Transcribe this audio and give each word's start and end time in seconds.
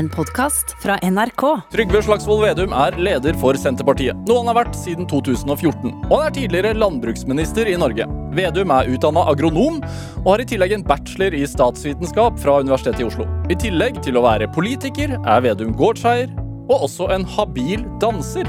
En 0.00 0.08
podkast 0.08 0.76
fra 0.82 0.94
NRK. 1.02 1.42
Trygve 1.72 2.00
Slagsvold 2.00 2.40
Vedum 2.46 2.70
er 2.72 2.94
leder 2.96 3.34
for 3.36 3.58
Senterpartiet, 3.60 4.16
noe 4.24 4.40
han 4.40 4.48
har 4.48 4.56
vært 4.62 4.78
siden 4.78 5.04
2014. 5.10 5.90
Og 6.06 6.14
han 6.14 6.24
er 6.24 6.32
tidligere 6.38 6.78
landbruksminister 6.78 7.68
i 7.68 7.74
Norge. 7.76 8.06
Vedum 8.32 8.72
er 8.72 8.88
utdanna 8.94 9.26
agronom, 9.28 9.76
og 10.22 10.30
har 10.30 10.40
i 10.40 10.48
tillegg 10.48 10.72
en 10.78 10.86
bachelor 10.88 11.36
i 11.36 11.42
statsvitenskap 11.44 12.40
fra 12.40 12.56
Universitetet 12.64 13.04
i 13.04 13.08
Oslo. 13.10 13.28
I 13.52 13.60
tillegg 13.60 14.00
til 14.00 14.16
å 14.16 14.24
være 14.24 14.48
politiker 14.56 15.18
er 15.20 15.44
Vedum 15.44 15.76
gårdseier, 15.76 16.32
og 16.70 16.88
også 16.88 17.12
en 17.12 17.28
habil 17.36 17.84
danser. 18.00 18.48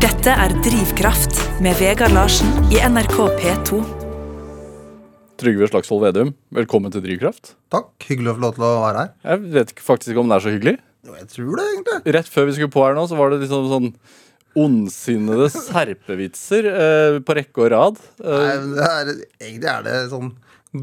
Dette 0.00 0.42
er 0.48 0.60
Drivkraft 0.64 1.44
med 1.60 1.76
Vegard 1.76 2.16
Larsen 2.16 2.70
i 2.72 2.80
NRK 2.80 3.26
P2. 3.36 3.99
Trygve 5.40 5.68
Slagsvold 5.70 6.02
Vedum, 6.04 6.32
velkommen 6.52 6.92
til 6.92 7.00
Drivkraft. 7.04 7.54
Takk. 7.72 7.92
Hyggelig 8.10 8.32
å 8.32 8.36
få 8.36 8.42
lov 8.44 8.56
til 8.58 8.64
å 8.66 8.72
være 8.82 9.04
her. 9.04 9.12
Jeg 9.24 9.44
vet 9.54 9.70
faktisk 9.80 10.12
ikke 10.12 10.20
om 10.24 10.28
det 10.32 10.36
er 10.36 10.44
så 10.44 10.52
hyggelig. 10.52 10.74
Jo, 11.08 11.14
jeg 11.16 11.28
tror 11.32 11.54
det, 11.56 11.64
egentlig. 11.70 12.00
Rett 12.18 12.28
før 12.28 12.48
vi 12.50 12.56
skulle 12.58 12.72
på 12.74 12.82
her 12.84 12.98
nå, 12.98 13.06
så 13.08 13.16
var 13.16 13.32
det 13.32 13.38
liksom 13.46 13.70
sånn 13.70 13.88
ondsinnede 14.60 15.46
serpevitser 15.54 16.66
eh, 16.68 17.18
på 17.24 17.36
rekke 17.38 17.64
og 17.64 17.70
rad. 17.72 18.00
Eh, 18.20 18.68
Nei, 18.74 18.84
er, 18.84 19.12
egentlig 19.46 19.70
er 19.72 19.84
det 19.86 19.96
sånn 20.12 20.32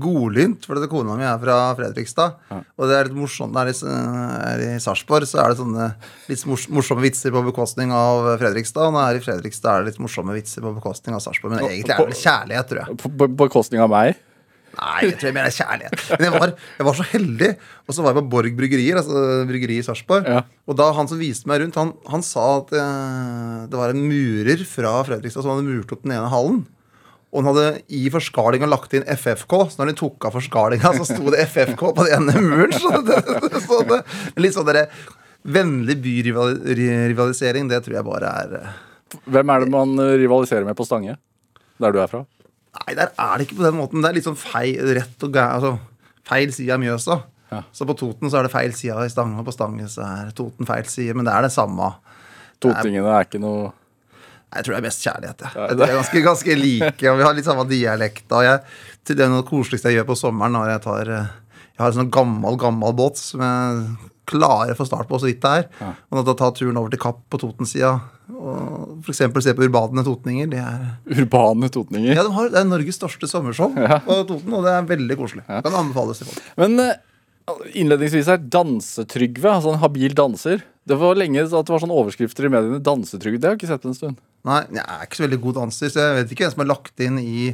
godlynt, 0.04 0.66
for 0.68 0.76
det 0.82 0.90
kona 0.92 1.14
mi 1.16 1.24
er 1.24 1.38
fra 1.40 1.58
Fredrikstad. 1.78 2.34
Og 2.52 2.90
det 2.90 2.96
er 2.98 3.08
litt 3.08 3.16
morsomt 3.16 3.54
når 3.56 3.70
jeg 3.72 3.86
er 3.88 4.64
i- 4.66 4.82
Sarpsborg, 4.84 5.24
så 5.30 5.40
er 5.46 5.54
det 5.54 5.62
sånne 5.62 5.86
litt 6.28 6.44
morsomme 6.50 7.06
vitser 7.06 7.32
på 7.32 7.44
bekostning 7.46 7.94
av 7.96 8.34
Fredrikstad. 8.42 8.90
Og 8.90 8.96
når 8.98 9.06
jeg 9.06 9.14
er 9.14 9.20
i 9.22 9.26
Fredrikstad, 9.30 9.70
er 9.78 9.86
det 9.86 9.94
litt 9.94 10.02
morsomme 10.04 10.36
vitser 10.36 10.66
på 10.66 10.74
bekostning 10.82 11.16
av 11.16 11.22
Sarpsborg. 11.24 11.56
Men 11.56 11.70
egentlig 11.70 11.94
er 11.96 12.10
det 12.12 12.20
kjærlighet, 12.26 12.72
tror 12.74 12.82
jeg. 12.84 12.98
på 13.06 13.30
bekostning 13.46 13.86
av 13.86 13.94
meg. 13.94 14.18
Nei, 14.78 15.08
jeg 15.08 15.18
tror 15.18 15.30
jeg 15.32 15.36
mener 15.36 15.54
kjærlighet. 15.54 16.02
Men 16.14 16.26
jeg 16.28 16.34
var, 16.36 16.52
jeg 16.78 16.86
var 16.86 16.98
så 16.98 17.06
heldig. 17.10 17.50
Og 17.88 17.96
så 17.96 18.04
var 18.04 18.14
jeg 18.14 18.20
på 18.20 18.30
Borg 18.36 18.58
bryggerier, 18.60 19.00
altså 19.00 19.24
bryggeri 19.50 19.80
i 19.82 19.86
Sarpsborg. 19.86 20.30
Ja. 20.30 20.44
Og 20.70 20.78
da 20.78 20.92
han 20.94 21.10
som 21.10 21.22
viste 21.22 21.50
meg 21.50 21.64
rundt, 21.64 21.80
han, 21.80 21.94
han 22.12 22.26
sa 22.26 22.46
at 22.60 22.74
eh, 22.78 23.64
det 23.72 23.80
var 23.80 23.94
en 23.94 24.04
murer 24.06 24.62
fra 24.70 24.94
Fredrikstad 25.08 25.46
som 25.46 25.56
hadde 25.56 25.66
murt 25.66 25.94
opp 25.96 26.06
den 26.06 26.14
ene 26.14 26.30
hallen. 26.34 26.62
Og 27.34 27.42
han 27.42 27.50
hadde 27.50 27.82
i 27.98 28.06
forskalinga 28.14 28.70
lagt 28.70 28.94
inn 28.96 29.08
FFK, 29.18 29.58
så 29.72 29.82
når 29.82 29.92
de 29.92 29.98
tok 30.04 30.30
av 30.30 30.38
forskalinga, 30.38 30.94
så 31.00 31.10
sto 31.10 31.34
det 31.34 31.44
FFK 31.50 31.84
på 31.98 32.06
den 32.08 32.22
ene 32.22 32.46
muren. 32.46 32.78
Så 32.78 33.02
det, 33.08 33.22
så 33.66 33.82
det, 33.90 34.02
litt 34.40 34.56
sånn 34.56 34.70
derre 34.70 34.88
vennlig 35.48 35.98
byrivalisering, 36.06 37.70
det 37.72 37.82
tror 37.86 37.98
jeg 37.98 38.08
bare 38.08 38.34
er 38.44 38.58
eh, 38.62 38.74
Hvem 39.32 39.54
er 39.54 39.64
det 39.64 39.72
man 39.72 39.94
rivaliserer 40.20 40.68
med 40.68 40.76
på 40.78 40.86
Stange? 40.86 41.16
Der 41.82 41.94
du 41.96 42.02
er 42.04 42.10
fra? 42.12 42.26
Nei, 42.78 42.94
der 42.98 43.10
er 43.18 43.38
det 43.38 43.48
ikke 43.48 43.58
på 43.60 43.66
den 43.66 43.78
måten. 43.80 44.02
Det 44.04 44.10
er 44.12 44.18
litt 44.20 44.28
sånn 44.28 44.38
feil, 44.40 44.78
rett 44.98 45.24
og 45.26 45.34
gæ- 45.34 45.50
altså, 45.58 45.72
feil 46.28 46.52
side 46.56 46.74
av 46.76 46.80
Mjøsa. 46.84 47.18
Ja. 47.52 47.62
Så 47.72 47.86
på 47.88 47.96
Toten 47.98 48.30
så 48.30 48.40
er 48.42 48.48
det 48.48 48.52
feil 48.54 48.74
side 48.76 49.06
i 49.06 49.12
Stange, 49.12 49.40
og 49.40 49.46
på 49.48 49.54
Stange 49.56 49.88
så 49.92 50.04
er 50.04 50.32
Toten 50.36 50.68
feil 50.68 50.84
side. 50.92 51.16
Men 51.16 51.26
det 51.26 51.34
er 51.34 51.48
det 51.48 51.52
samme. 51.56 51.94
Totingene 52.60 53.12
er 53.14 53.28
ikke 53.28 53.40
noe 53.42 53.72
Jeg 54.54 54.64
tror 54.64 54.74
det 54.74 54.78
er 54.80 54.86
mest 54.88 55.04
kjærlighet. 55.04 55.42
Ja. 55.44 55.50
Jeg 55.68 55.76
tror 55.76 55.82
det 55.82 55.88
er 55.90 55.98
ganske, 55.98 56.22
ganske 56.24 56.56
like, 56.58 57.10
og 57.12 57.18
vi 57.20 57.24
har 57.28 57.34
litt 57.36 57.46
samme 57.50 57.66
dialekt. 57.68 58.26
Og 58.32 58.44
jeg, 58.48 58.62
til 59.04 59.18
det 59.20 59.26
er 59.26 59.30
noe 59.34 59.44
koseligste 59.48 59.92
jeg 59.92 60.00
gjør 60.00 60.08
på 60.14 60.16
sommeren, 60.20 60.56
når 60.56 60.70
jeg 60.72 60.82
tar 60.86 61.12
eh, 61.18 61.28
Jeg 61.78 61.84
har 61.84 61.92
en 61.92 61.98
sånn 62.00 62.12
gammel, 62.16 62.56
gammel 62.58 62.94
båt 62.98 63.20
som 63.20 63.44
jeg 63.44 63.82
klarer 64.28 64.74
å 64.74 64.78
få 64.78 64.88
start 64.90 65.10
på 65.10 65.20
så 65.22 65.30
vidt 65.30 65.42
det 65.44 65.56
er. 65.64 65.96
Og 66.12 66.24
da 66.28 66.36
tar 66.38 66.54
turen 66.58 66.80
over 66.80 66.94
til 66.94 67.02
Kapp 67.02 67.24
på 67.32 67.40
Totensida 67.42 67.96
og 68.28 69.04
f.eks. 69.06 69.22
se 69.44 69.54
på 69.56 69.66
urbane 69.66 70.04
totninger. 70.06 70.50
Det 70.52 70.60
er 70.62 71.20
urbane 71.22 71.70
totninger. 71.74 72.14
Ja, 72.16 72.26
de 72.28 72.34
har, 72.36 72.50
Det 72.52 72.60
er 72.62 72.68
Norges 72.68 73.00
største 73.00 73.30
sommershow 73.30 73.72
på 73.74 74.18
Toten, 74.28 74.54
og 74.54 74.66
det 74.68 74.74
er 74.74 74.90
veldig 74.90 75.20
koselig. 75.20 75.46
Kan 75.48 75.78
anbefales 75.80 76.22
til 76.22 76.30
folk. 76.30 76.50
Men 76.60 76.80
eh, 76.84 76.98
innledningsvis 77.80 78.32
her, 78.32 78.42
Dansetrygve, 78.58 79.54
altså 79.54 79.74
en 79.74 79.82
habil 79.84 80.16
danser. 80.18 80.66
Det 80.88 80.98
var 81.00 81.20
lenge 81.20 81.44
at 81.44 81.52
det 81.52 81.74
var 81.74 81.84
sånne 81.84 81.96
overskrifter 82.00 82.48
i 82.48 82.52
mediene. 82.52 82.82
Dansetrygve, 82.84 83.40
det 83.40 83.50
har 83.50 83.56
jeg 83.56 83.62
ikke 83.62 83.72
sett 83.72 83.84
på 83.84 83.92
en 83.92 83.98
stund. 83.98 84.20
Nei, 84.48 84.62
jeg 84.76 84.84
er 84.84 85.08
ikke 85.08 85.20
så 85.20 85.26
veldig 85.26 85.42
god 85.44 85.58
danser, 85.62 85.92
så 85.92 86.04
jeg 86.04 86.20
vet 86.20 86.36
ikke 86.36 86.46
hvem 86.46 86.54
som 86.56 86.64
er 86.64 86.70
lagt 86.70 87.04
inn 87.04 87.20
i, 87.20 87.48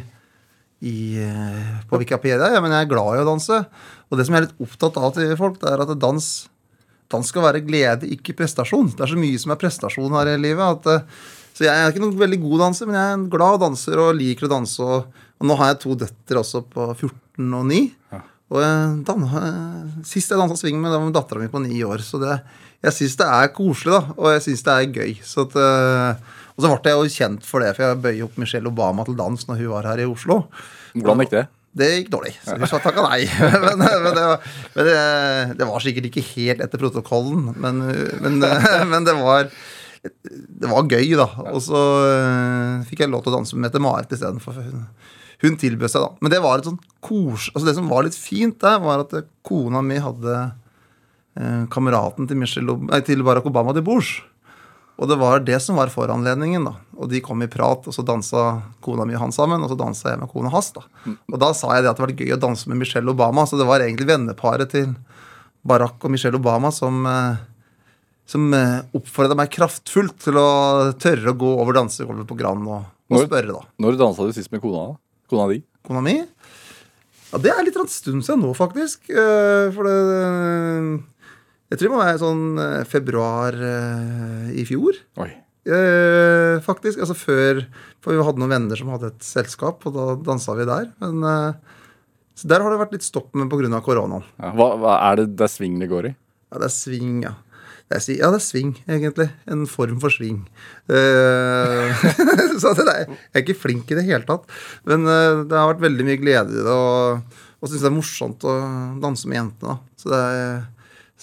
i 0.86 0.96
eh, 1.22 1.70
på 1.90 2.02
Wikipedia, 2.02 2.52
ja, 2.54 2.62
men 2.62 2.74
jeg 2.76 2.86
er 2.86 2.92
glad 2.92 3.18
i 3.18 3.24
å 3.24 3.30
danse. 3.30 3.62
Og 4.10 4.20
det 4.20 4.28
som 4.28 4.36
jeg 4.36 4.44
er 4.44 4.48
litt 4.48 4.66
opptatt 4.66 5.00
av 5.02 5.14
til 5.16 5.34
folk, 5.40 5.58
det 5.62 5.72
er 5.72 5.86
at 5.86 5.94
dans, 6.02 6.30
dans 7.14 7.30
skal 7.30 7.46
være 7.46 7.64
glede, 7.66 8.10
ikke 8.18 8.36
prestasjon. 8.42 8.92
Det 8.94 9.06
er 9.06 9.14
så 9.14 9.20
mye 9.20 9.40
som 9.42 9.54
er 9.54 9.62
prestasjon 9.62 10.18
her 10.18 10.34
i 10.34 10.42
livet. 10.42 10.80
At, 10.80 10.90
eh, 10.92 11.32
så 11.54 11.68
jeg 11.68 11.74
er 11.74 11.94
ikke 11.94 12.04
noen 12.04 12.20
veldig 12.20 12.42
god 12.44 12.68
danser, 12.68 12.90
men 12.90 12.98
jeg 12.98 13.10
er 13.10 13.18
en 13.20 13.30
glad 13.34 13.62
danser 13.62 14.02
og 14.02 14.16
liker 14.18 14.50
å 14.50 14.54
danse. 14.56 14.84
Og, 14.84 15.26
og 15.40 15.50
nå 15.50 15.58
har 15.60 15.74
jeg 15.74 15.82
to 15.86 15.98
døtre 16.04 16.42
også 16.42 16.64
på 16.74 16.90
14 16.92 17.58
og 17.60 17.68
9. 17.70 17.82
Og 18.54 18.62
jeg 18.62 19.16
eh, 19.16 19.90
Sist 20.06 20.34
jeg 20.34 20.42
dansa 20.42 20.60
swing 20.60 20.78
med, 20.82 20.94
det 20.94 21.02
var 21.02 21.16
dattera 21.16 21.42
mi 21.42 21.50
på 21.52 21.62
ni 21.64 21.82
år. 21.86 22.04
Så 22.06 22.22
det, 22.22 22.38
jeg 22.84 22.98
syns 23.00 23.18
det 23.22 23.30
er 23.40 23.52
koselig, 23.56 23.96
da. 23.96 24.18
Og 24.20 24.32
jeg 24.36 24.46
syns 24.50 24.66
det 24.68 24.78
er 24.78 24.94
gøy. 25.00 25.18
Så 25.26 25.48
at, 25.48 25.58
eh, 25.58 26.40
og 26.54 26.62
så 26.62 26.70
ble 26.70 26.94
jeg 26.94 27.00
jo 27.00 27.18
kjent 27.18 27.48
for 27.48 27.66
det, 27.66 27.74
for 27.74 27.88
jeg 27.88 28.02
bøyer 28.04 28.28
opp 28.28 28.40
Michelle 28.42 28.70
Obama 28.70 29.06
til 29.08 29.18
dans 29.18 29.48
når 29.50 29.62
hun 29.62 29.72
var 29.74 29.90
her 29.90 30.04
i 30.04 30.10
Oslo. 30.10 30.44
Hvordan 30.94 31.26
gikk 31.26 31.38
det? 31.40 31.48
Det 31.74 31.88
gikk 31.90 32.10
dårlig, 32.14 32.36
så 32.46 32.54
vi 32.62 32.68
sa 32.70 32.78
takka 32.84 33.02
nei. 33.08 33.24
men, 33.66 33.80
men, 33.82 34.12
det, 34.14 34.26
men 34.76 34.86
det, 34.90 34.98
det 35.58 35.68
var 35.70 35.82
sikkert 35.82 36.10
ikke 36.12 36.26
helt 36.36 36.62
etter 36.62 36.82
protokollen, 36.82 37.48
men, 37.58 37.82
men, 38.22 38.38
det 39.08 39.16
var 39.18 39.50
det 40.04 40.68
var 40.68 40.88
gøy, 40.92 41.14
da. 41.16 41.26
Og 41.54 41.62
så 41.64 41.80
øh, 42.10 42.82
fikk 42.90 43.06
jeg 43.06 43.12
lov 43.12 43.24
til 43.24 43.32
å 43.32 43.38
danse 43.38 43.56
med 43.56 43.70
Mette-Marit 43.70 44.12
istedenfor. 44.12 44.58
Hun, 44.60 44.82
hun 45.46 45.56
tilbød 45.60 45.92
seg, 45.94 46.04
da. 46.04 46.20
Men 46.20 46.34
det 46.34 46.42
var 46.44 46.60
et 46.60 46.68
sånn 46.68 46.82
kos... 47.04 47.48
Altså 47.54 47.70
det 47.70 47.76
som 47.78 47.88
var 47.92 48.04
litt 48.06 48.18
fint 48.20 48.58
der, 48.62 48.82
var 48.84 49.06
at 49.06 49.16
kona 49.48 49.80
mi 49.86 50.02
hadde 50.04 50.36
eh, 51.40 51.64
kameraten 51.72 52.28
til, 52.28 52.42
Michelle, 52.42 52.76
Ob- 52.76 52.84
nei, 52.90 53.00
til 53.08 53.24
Barack 53.24 53.48
Obama 53.48 53.76
til 53.76 53.86
bords. 53.88 54.12
Og 55.02 55.10
det 55.10 55.16
var 55.18 55.42
det 55.42 55.58
som 55.64 55.80
var 55.80 55.90
foranledningen. 55.90 56.68
da. 56.68 56.76
Og 57.02 57.10
de 57.10 57.22
kom 57.26 57.42
i 57.42 57.48
prat, 57.50 57.88
og 57.90 57.96
så 57.96 58.04
dansa 58.06 58.62
kona 58.86 59.08
mi 59.10 59.16
og 59.18 59.24
han 59.26 59.34
sammen, 59.36 59.64
og 59.66 59.72
så 59.72 59.78
dansa 59.80 60.12
jeg 60.14 60.20
med 60.22 60.30
kona 60.32 60.52
hans. 60.54 60.70
da. 60.76 60.84
Og 61.32 61.40
da 61.42 61.50
sa 61.58 61.74
jeg 61.76 61.84
det 61.84 61.90
at 61.92 61.98
det 61.98 62.06
var 62.06 62.14
gøy 62.20 62.36
å 62.36 62.42
danse 62.44 62.70
med 62.70 62.78
Michelle 62.78 63.10
Obama, 63.10 63.48
så 63.50 63.58
det 63.58 63.66
var 63.68 63.82
egentlig 63.82 64.08
venneparet 64.12 64.70
til 64.72 64.94
Barack 65.66 66.04
og 66.06 66.12
Michelle 66.14 66.38
Obama 66.38 66.70
som 66.76 67.06
eh, 67.10 67.42
som 68.30 68.54
eh, 68.56 68.80
oppfordra 68.96 69.36
meg 69.36 69.50
kraftfullt 69.52 70.16
til 70.24 70.38
å 70.40 70.48
tørre 70.96 71.34
å 71.34 71.38
gå 71.40 71.50
over 71.60 71.76
dansegulvet 71.76 72.28
på 72.30 72.38
Grand 72.40 72.64
og, 72.72 72.86
og 73.12 73.26
spørre, 73.26 73.52
da. 73.52 73.66
Når 73.84 73.98
dansa 74.00 74.24
du 74.28 74.32
sist 74.36 74.52
med 74.54 74.62
kona? 74.64 74.94
da? 74.94 75.00
Kona 75.34 75.48
di? 75.52 75.58
Kona 75.84 76.04
mi? 76.06 76.16
Ja, 77.34 77.40
det 77.42 77.52
er 77.52 77.66
litt 77.66 77.76
en 77.82 77.90
stund 77.92 78.24
siden 78.24 78.44
nå, 78.46 78.54
faktisk. 78.56 79.10
Eh, 79.10 79.74
For 79.76 79.90
det 79.90 79.98
Jeg 81.74 81.80
tror 81.82 81.90
det 81.90 81.94
må 81.96 82.04
være 82.04 82.22
sånn 82.22 82.42
eh, 82.62 82.82
februar 82.86 83.56
eh, 83.58 84.50
i 84.62 84.66
fjor. 84.70 85.00
Oi. 85.24 85.32
Eh, 85.66 86.60
faktisk. 86.62 87.00
Altså 87.02 87.16
før 87.18 87.64
For 88.04 88.14
vi 88.14 88.26
hadde 88.28 88.42
noen 88.44 88.52
venner 88.54 88.78
som 88.78 88.92
hadde 88.94 89.10
et 89.10 89.24
selskap, 89.26 89.82
og 89.90 89.96
da 89.96 90.06
dansa 90.22 90.54
vi 90.60 90.68
der. 90.70 90.92
Men 91.02 91.24
eh, 91.26 91.80
Så 92.38 92.50
der 92.52 92.62
har 92.62 92.70
det 92.70 92.82
vært 92.84 92.94
litt 92.94 93.08
stopp 93.08 93.32
med 93.34 93.50
pga. 93.50 93.82
koronaen. 93.82 94.22
Ja, 94.38 94.52
hva, 94.54 94.70
hva 94.78 95.00
er 95.10 95.24
det 95.24 95.32
det 95.40 95.48
er 95.48 95.54
sving 95.56 95.80
det 95.82 95.90
går 95.90 96.12
i? 96.12 96.14
Ja, 96.54 96.60
det 96.62 96.70
er 96.70 96.76
sving, 96.76 97.24
ja. 97.26 97.34
Det 97.90 97.98
er, 97.98 98.06
ja, 98.20 98.30
det 98.30 98.38
er 98.38 98.46
sving, 98.46 98.76
egentlig. 98.86 99.28
En 99.50 99.66
form 99.70 99.98
for 100.02 100.14
sving. 100.14 100.44
Eh, 100.94 102.06
så 102.62 102.76
det 102.78 102.86
er, 102.86 103.10
jeg 103.10 103.34
er 103.34 103.44
ikke 103.44 103.58
flink 103.64 103.90
i 103.90 103.98
det 103.98 104.06
hele 104.06 104.30
tatt. 104.30 104.46
Men 104.86 105.10
eh, 105.10 105.42
det 105.50 105.58
har 105.58 105.74
vært 105.74 105.84
veldig 105.90 106.06
mye 106.06 106.22
glede 106.22 106.54
i 106.54 106.62
det, 106.70 106.78
og, 106.78 107.42
og 107.58 107.70
syns 107.72 107.82
det 107.82 107.90
er 107.90 107.98
morsomt 107.98 108.46
å 108.46 108.56
danse 109.02 109.26
med 109.30 109.42
jentene. 109.42 109.74
da. 109.74 109.98
Så 109.98 110.14
det, 110.14 110.22
er, 110.22 110.64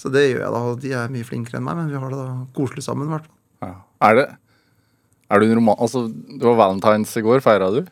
så 0.00 0.12
det 0.12 0.26
gjør 0.26 0.42
jeg, 0.42 0.52
da. 0.56 0.60
Og 0.70 0.82
de 0.82 0.92
er 0.96 1.12
mye 1.12 1.26
flinkere 1.28 1.60
enn 1.60 1.66
meg, 1.66 1.78
men 1.78 1.90
vi 1.92 2.00
har 2.00 2.12
det 2.12 2.20
da 2.20 2.28
koselig 2.56 2.84
sammen. 2.86 3.10
i 3.10 3.14
hvert 3.14 3.26
fall. 3.28 3.36
Ja. 3.68 3.74
Er 4.08 4.16
det 4.16 4.28
Er 5.30 5.40
du 5.40 5.46
en 5.46 5.58
roman... 5.60 5.76
Altså, 5.78 6.06
det 6.08 6.42
var 6.42 6.58
valentines 6.58 7.12
i 7.16 7.24
går. 7.26 7.42
Feira 7.44 7.68
du? 7.70 7.84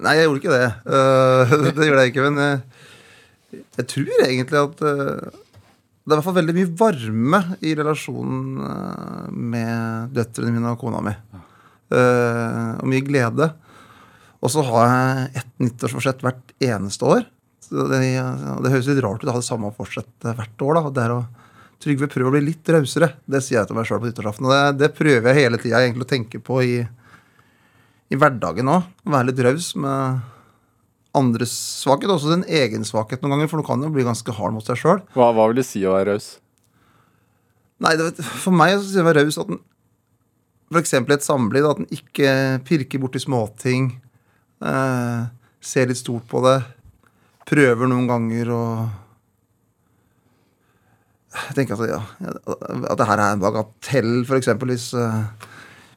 Nei, 0.00 0.16
jeg 0.18 0.26
gjorde 0.26 0.42
ikke 0.42 0.56
det. 0.56 0.72
Uh, 0.84 1.54
det 1.76 1.86
gjorde 1.86 2.02
jeg 2.02 2.12
ikke, 2.12 2.26
men 2.28 2.42
jeg, 2.42 3.62
jeg 3.78 3.86
tror 3.94 4.24
egentlig 4.26 4.60
at 4.60 4.82
uh, 4.84 5.30
det 6.00 6.12
er 6.12 6.16
i 6.16 6.18
hvert 6.18 6.26
fall 6.26 6.38
veldig 6.40 6.56
mye 6.56 6.72
varme 6.80 7.40
i 7.64 7.72
relasjonen 7.78 8.60
uh, 8.64 9.26
med 9.30 10.16
døtrene 10.16 10.52
mine 10.56 10.74
og 10.74 10.80
kona 10.80 11.02
mi. 11.04 11.14
Eh, 11.90 12.70
og 12.78 12.86
mye 12.86 13.02
glede. 13.02 13.50
Og 14.40 14.52
så 14.52 14.62
har 14.64 14.86
jeg 14.88 15.42
et 15.42 15.50
nyttårsforsett 15.64 16.22
hvert 16.24 16.54
eneste 16.62 17.08
år. 17.16 17.24
Det, 17.70 18.00
det 18.64 18.72
høres 18.72 18.88
litt 18.90 19.02
rart 19.04 19.22
ut 19.22 19.28
å 19.30 19.34
ha 19.36 19.40
det 19.42 19.46
samme 19.46 19.70
fortsettet 19.76 20.34
hvert 20.38 20.64
år. 20.66 20.80
da, 20.80 20.90
det 20.96 21.04
er 21.08 21.14
å 21.18 21.20
Trygve, 21.80 22.10
prøv 22.12 22.26
å 22.28 22.30
bli 22.34 22.42
litt 22.44 22.68
rausere. 22.68 23.06
Det 23.24 23.38
sier 23.40 23.56
jeg 23.62 23.68
til 23.70 23.76
meg 23.78 23.86
sjøl 23.88 24.02
på 24.02 24.10
nyttårsaften. 24.10 24.44
Og 24.44 24.50
det, 24.52 24.58
det 24.82 24.88
prøver 24.98 25.30
jeg 25.30 25.46
hele 25.46 25.56
tida 25.62 25.78
å 25.88 26.04
tenke 26.10 26.36
på 26.44 26.58
i, 26.60 26.74
i 28.12 28.18
hverdagen 28.20 28.68
òg. 28.68 28.84
Være 29.08 29.30
litt 29.30 29.40
raus 29.46 29.70
med 29.80 30.20
andres 31.16 31.54
svakhet, 31.80 32.12
også 32.12 32.34
sin 32.34 32.44
egen 32.52 32.84
svakhet 32.84 33.24
noen 33.24 33.32
ganger. 33.38 33.48
For 33.48 33.62
du 33.62 33.66
kan 33.70 33.80
jo 33.80 33.88
bli 33.94 34.04
ganske 34.04 34.34
hard 34.36 34.52
mot 34.58 34.68
seg 34.68 34.76
sjøl. 34.82 35.00
Hva, 35.16 35.30
hva 35.32 35.46
vil 35.48 35.62
det 35.62 35.64
si 35.70 35.80
å 35.88 35.94
være 35.96 36.18
raus? 36.18 36.28
Nei, 37.80 37.94
det, 37.96 38.10
vet- 38.10 38.28
for 38.44 38.52
meg 38.60 38.74
så 38.76 38.84
sier 38.84 39.00
jeg 39.00 39.08
være 39.08 39.24
raus 39.24 39.40
at 39.40 39.54
en 39.56 39.62
f.eks. 40.76 40.92
i 41.00 41.00
et 41.16 41.24
samliv, 41.30 41.64
at 41.72 41.80
den 41.80 41.88
ikke 41.96 42.34
pirker 42.68 43.00
borti 43.02 43.24
småting. 43.24 43.88
Eh, 44.60 45.24
ser 45.64 45.88
litt 45.88 45.98
stort 46.04 46.28
på 46.28 46.44
det. 46.44 46.58
Prøver 47.50 47.90
noen 47.90 48.08
ganger 48.10 48.52
å 48.54 48.64
Jeg 51.30 51.54
tenker 51.54 51.78
at, 51.78 51.90
ja, 51.90 52.00
at 52.90 52.98
det 52.98 53.06
her 53.06 53.20
er 53.22 53.36
en 53.36 53.42
bagatell, 53.42 54.24
f.eks. 54.24 54.48
Hvis, 54.66 54.86
eh, 54.98 55.50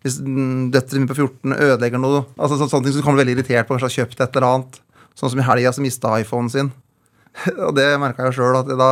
hvis 0.06 0.20
døtrene 0.22 1.02
mine 1.02 1.10
på 1.10 1.18
14 1.18 1.56
ødelegger 1.56 2.02
noe. 2.02 2.22
Altså 2.38 2.60
så, 2.60 2.68
Sånne 2.70 2.86
ting 2.86 2.94
som 3.00 3.08
kan 3.08 3.18
bli 3.18 3.24
veldig 3.24 3.36
irritert 3.40 3.66
på. 3.66 3.74
Kanskje 3.74 3.90
har 3.90 3.96
kjøpt 3.96 4.22
et 4.22 4.38
eller 4.38 4.48
annet. 4.50 4.78
Sånn 5.18 5.34
som 5.34 5.42
i 5.42 5.48
helga, 5.48 5.74
som 5.74 5.86
mista 5.86 6.14
iPhonen 6.22 6.54
sin. 6.54 6.70
og 7.66 7.74
det 7.78 7.88
merka 8.02 8.28
jeg 8.30 8.38
sjøl, 8.38 8.60
at 8.62 8.70
da, 8.78 8.92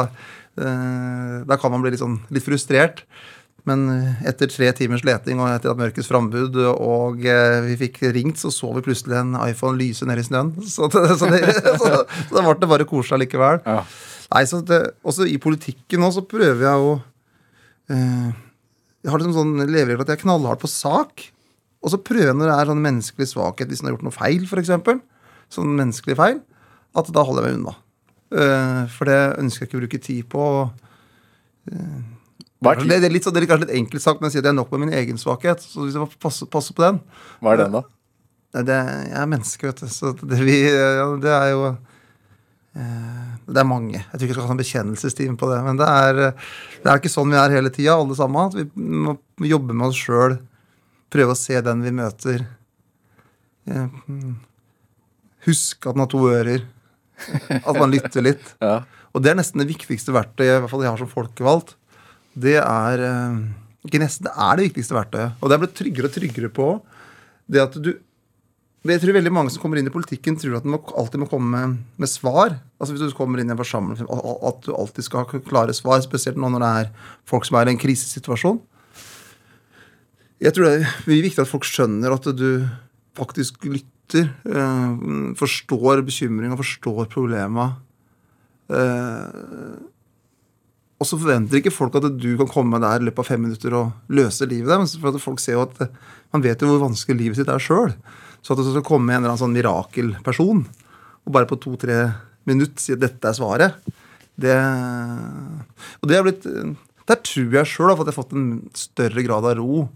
eh, 0.65 1.37
da 1.45 1.59
kan 1.61 1.75
man 1.75 1.85
bli 1.85 1.93
litt, 1.93 2.01
sånn, 2.01 2.17
litt 2.33 2.45
frustrert. 2.47 3.05
Men 3.69 3.83
etter 4.25 4.49
tre 4.49 4.71
timers 4.73 5.03
leting 5.05 5.41
og 5.41 5.51
etter 5.51 5.69
at 5.69 5.77
mørkets 5.77 6.09
frambud 6.09 6.55
og 6.71 7.25
eh, 7.29 7.59
vi 7.67 7.75
fikk 7.83 7.99
ringt, 8.15 8.39
så 8.41 8.49
så 8.53 8.71
vi 8.73 8.81
plutselig 8.85 9.19
en 9.19 9.35
iPhone 9.43 9.77
lyse 9.77 10.07
ned 10.09 10.17
i 10.17 10.25
snøen. 10.25 10.53
Så 10.75 10.89
det, 10.89 11.03
så 11.19 11.29
det, 11.29 11.41
så, 11.81 11.91
så 12.01 12.33
da 12.33 12.45
ble 12.45 12.55
det 12.57 12.69
bare 12.71 12.87
koselig 12.89 13.27
likevel. 13.27 13.61
Ja. 13.67 13.83
Nei, 14.31 14.45
så 14.47 14.61
det, 14.65 14.79
Også 15.05 15.27
i 15.27 15.35
politikken 15.41 16.01
nå 16.01 16.09
så 16.15 16.23
prøver 16.25 16.63
jeg 16.63 16.85
å 16.87 16.93
eh, 17.91 18.31
Jeg 19.03 19.11
har 19.11 19.21
liksom 19.21 19.35
sånn 19.35 19.65
leveregel 19.67 20.05
at 20.05 20.13
jeg 20.13 20.21
er 20.21 20.23
knallhard 20.23 20.61
på 20.61 20.71
sak. 20.71 21.27
Og 21.81 21.93
så 21.93 21.99
prøver 22.01 22.31
jeg 22.31 22.37
når 22.39 22.49
det 22.49 22.57
er 22.57 22.71
sånn 22.71 22.83
menneskelig 22.85 23.29
svakhet, 23.33 23.69
hvis 23.69 23.81
en 23.81 23.89
har 23.89 23.95
gjort 23.95 24.07
noe 24.07 24.15
feil, 24.15 24.45
f.eks. 24.45 24.73
Sånn 25.51 25.73
menneskelig 25.77 26.17
feil, 26.19 26.41
at 26.97 27.09
da 27.13 27.23
holder 27.27 27.49
jeg 27.49 27.57
meg 27.57 27.59
unna. 27.59 27.73
Eh, 28.31 28.81
for 28.93 29.09
det 29.09 29.19
ønsker 29.41 29.65
jeg 29.65 29.69
ikke 29.69 29.79
å 29.79 29.83
bruke 29.83 30.01
tid 30.05 30.29
på. 30.31 30.47
Hva 31.67 31.75
er, 31.75 32.20
Det, 32.61 32.73
det 32.85 33.07
er 33.07 33.13
litt, 33.13 33.25
det 33.25 33.41
er 33.41 33.47
kanskje 33.49 33.65
litt 33.65 33.77
enkelt 33.79 34.03
sagt, 34.03 34.19
men 34.21 34.29
jeg 34.29 34.35
sier 34.35 34.43
at 34.43 34.51
jeg 34.51 34.53
er 34.53 34.59
nok 34.59 34.73
med 34.75 34.83
min 34.83 34.93
egen 34.99 35.17
svakhet. 35.17 35.63
Så 35.65 35.81
hvis 35.81 35.95
jeg 35.97 36.03
må 36.03 36.09
passe, 36.21 36.45
passe 36.45 36.75
på 36.77 36.83
den 36.85 36.99
hva 37.41 37.55
er 37.55 37.63
den, 37.63 37.73
da? 37.79 37.81
Det, 38.51 38.75
Jeg 39.07 39.15
er 39.17 39.31
menneske, 39.31 39.65
vet 39.69 39.81
du. 39.81 39.87
Så 39.89 40.11
det, 40.19 40.37
vi, 40.43 40.59
ja, 40.67 41.07
det 41.23 41.31
er 41.31 41.47
jo 41.53 41.63
eh, 41.71 43.31
Det 43.47 43.63
er 43.63 43.67
mange. 43.67 43.97
Jeg 43.97 44.11
tror 44.11 44.25
ikke 44.27 44.33
jeg 44.33 44.37
skal 44.37 44.49
ha 44.49 44.55
en 44.57 44.61
bekjennelsestime 44.61 45.39
på 45.41 45.49
det. 45.49 45.57
Men 45.65 45.79
det 45.79 45.87
er, 45.87 46.21
det 46.83 46.91
er 46.91 47.01
ikke 47.01 47.13
sånn 47.13 47.33
vi 47.33 47.39
er 47.41 47.57
hele 47.57 47.73
tida, 47.73 47.97
alle 47.97 48.19
sammen. 48.19 48.53
Vi 48.53 48.67
må 49.07 49.17
jobbe 49.55 49.73
med 49.73 49.87
oss 49.89 50.03
sjøl. 50.03 50.37
Prøve 51.11 51.33
å 51.33 51.39
se 51.39 51.57
den 51.65 51.81
vi 51.87 51.95
møter. 51.95 52.45
Eh. 53.65 53.99
Huske 55.47 55.89
at 55.89 55.95
den 55.97 56.05
har 56.05 56.11
to 56.13 56.25
ører. 56.29 56.67
At 57.61 57.73
man 57.77 57.89
lytter 57.93 58.29
litt. 58.29 58.53
Ja. 58.61 58.83
Og 59.11 59.19
det 59.19 59.33
er 59.33 59.35
nesten 59.35 59.59
det 59.59 59.67
viktigste 59.67 60.13
verktøyet 60.15 60.53
i 60.53 60.59
hvert 60.63 60.71
fall 60.71 60.85
jeg 60.85 60.93
har 60.93 61.01
som 61.01 61.09
folkevalgt. 61.11 61.73
Det 62.33 62.55
er 62.61 63.03
eh, 63.07 63.41
Ikke 63.87 63.99
nesten, 63.99 64.29
det 64.29 64.33
er 64.35 64.57
det 64.57 64.69
viktigste 64.69 64.95
verktøyet. 64.95 65.35
Og 65.41 65.49
det 65.49 65.57
er 65.57 65.63
blitt 65.65 65.77
tryggere 65.79 66.09
og 66.11 66.15
tryggere 66.15 66.53
på 66.53 66.71
det 67.51 67.59
at 67.65 67.75
du 67.83 67.93
jeg 68.81 68.97
tror 68.97 69.13
veldig 69.13 69.31
mange 69.33 69.51
som 69.53 69.61
kommer 69.61 69.77
inn 69.77 69.85
i 69.85 69.93
politikken, 69.93 70.33
tror 70.41 70.55
at 70.57 70.65
de 70.65 70.73
alltid 70.73 71.21
må 71.21 71.27
komme 71.29 71.53
med, 71.53 71.81
med 72.01 72.09
svar. 72.09 72.55
Altså 72.81 72.95
Hvis 72.95 73.11
du 73.11 73.17
kommer 73.17 73.37
inn 73.37 73.51
i 73.51 73.53
en 73.53 73.59
forsamling, 73.59 73.99
at 74.01 74.63
du 74.65 74.71
alltid 74.73 75.05
skal 75.05 75.21
ha 75.21 75.41
klare 75.45 75.75
svar. 75.77 76.01
Spesielt 76.01 76.39
nå 76.41 76.49
når 76.49 76.63
det 76.63 76.71
er 76.79 76.89
folk 77.29 77.45
som 77.45 77.59
er 77.59 77.69
i 77.69 77.75
en 77.75 77.81
krisesituasjon. 77.81 78.57
Jeg 80.41 80.55
tror 80.57 80.65
det 80.65 80.79
er 80.81 81.21
viktig 81.27 81.43
at 81.43 81.51
folk 81.51 81.67
skjønner 81.69 82.15
at 82.15 82.25
du 82.33 82.65
faktisk 83.17 83.69
lytter. 83.69 84.33
eh, 84.49 84.89
forstår 85.37 86.01
bekymringa, 86.03 86.57
forstår 86.57 87.05
problema. 87.05 87.75
Eh, 91.01 91.03
og 91.03 91.07
så 91.09 91.17
forventer 91.17 91.57
ikke 91.57 91.73
folk 91.73 91.95
at 91.97 92.05
du 92.21 92.37
kan 92.37 92.49
komme 92.49 92.79
der 92.81 93.01
i 93.01 93.07
løpet 93.07 93.23
av 93.23 93.29
fem 93.33 93.41
minutter 93.41 93.73
og 93.73 93.91
løse 94.13 94.45
livet 94.45 94.69
deres. 94.69 94.93
For 95.01 95.09
at 95.09 95.23
folk 95.23 95.41
ser 95.41 95.57
jo 95.57 95.63
at 95.65 95.81
eh, 95.81 95.89
Man 96.31 96.43
vet 96.45 96.61
jo 96.61 96.67
hvor 96.69 96.85
vanskelig 96.85 97.17
livet 97.19 97.37
sitt 97.41 97.49
er 97.51 97.59
sjøl. 97.59 97.91
Så 98.41 98.53
at 98.53 98.61
det 98.61 98.69
skal 98.71 98.85
komme 98.87 99.11
en 99.11 99.19
eller 99.19 99.33
annen 99.33 99.41
sånn 99.41 99.57
mirakelperson 99.57 100.61
og 101.21 101.33
bare 101.35 101.45
på 101.45 101.57
to-tre 101.61 101.97
minutter 102.49 102.81
si 102.81 102.93
at 102.95 103.01
dette 103.03 103.27
er 103.29 103.35
svaret 103.37 103.75
det, 104.41 104.55
Og 106.01 106.07
det 106.09 106.15
er 106.17 106.23
blitt 106.25 106.47
Der 107.05 107.19
tror 107.21 107.51
jeg 107.53 107.69
sjøl 107.69 107.91
at 107.91 107.99
jeg 108.01 108.09
har 108.09 108.17
fått 108.17 108.33
en 108.33 108.47
større 108.73 109.21
grad 109.27 109.45
av 109.45 109.59
ro 109.59 109.89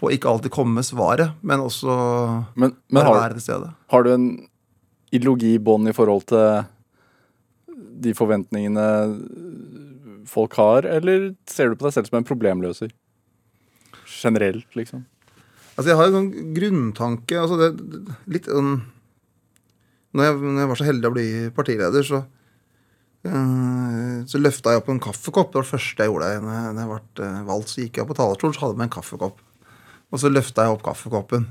på 0.00 0.10
ikke 0.10 0.26
alltid 0.26 0.50
komme 0.50 0.80
med 0.80 0.88
svaret, 0.88 1.36
men 1.42 1.62
også 1.62 1.94
Men, 2.58 2.74
men 2.90 3.06
har, 3.06 3.14
være 3.14 3.36
til 3.38 3.44
stede. 3.46 3.70
har 3.92 4.02
du 4.02 4.10
en 4.10 4.26
ideologi 5.14 5.52
i 5.54 5.62
bånn 5.62 5.86
i 5.86 5.94
forhold 5.94 6.24
til 6.32 6.64
de 8.02 8.16
forventningene 8.18 8.88
folk 10.28 10.56
har, 10.60 10.86
eller 10.88 11.32
ser 11.50 11.70
du 11.70 11.78
på 11.78 11.88
deg 11.88 11.96
selv 11.96 12.10
som 12.10 12.20
en 12.20 12.28
problemløser? 12.28 12.92
Generelt, 14.04 14.68
liksom. 14.78 15.04
Altså 15.74 15.90
Jeg 15.90 15.98
har 15.98 16.08
en 16.08 16.14
sånn 16.14 16.54
grunntanke 16.54 17.38
altså 17.40 17.56
det, 17.58 17.70
litt 18.30 18.46
sånn 18.46 18.76
når 20.14 20.28
jeg, 20.28 20.36
når 20.38 20.60
jeg 20.62 20.70
var 20.70 20.78
så 20.78 20.86
heldig 20.86 21.08
å 21.08 21.14
bli 21.16 21.26
partileder, 21.56 22.04
så 22.06 22.20
eh, 23.26 24.20
så 24.30 24.38
løfta 24.38 24.70
jeg 24.70 24.82
opp 24.82 24.92
en 24.92 25.00
kaffekopp. 25.02 25.50
Det 25.50 25.58
var 25.58 25.66
det 25.66 25.72
første 25.72 26.06
jeg 26.06 26.12
gjorde. 26.12 26.28
Når 26.44 26.78
jeg 26.78 26.90
ble 26.92 27.26
eh, 27.26 27.40
valgt, 27.48 27.72
så 27.72 27.82
gikk 27.82 27.98
jeg 27.98 28.04
opp 28.04 28.12
på 28.12 28.18
talerstolen, 28.20 28.54
så 28.54 28.62
hadde 28.62 28.76
jeg 28.76 28.80
med 28.84 28.86
en 28.86 28.94
kaffekopp. 28.94 29.42
Og 30.14 30.22
så 30.22 30.30
løfta 30.30 30.68
jeg 30.68 30.76
opp 30.76 30.84
kaffekoppen. 30.86 31.48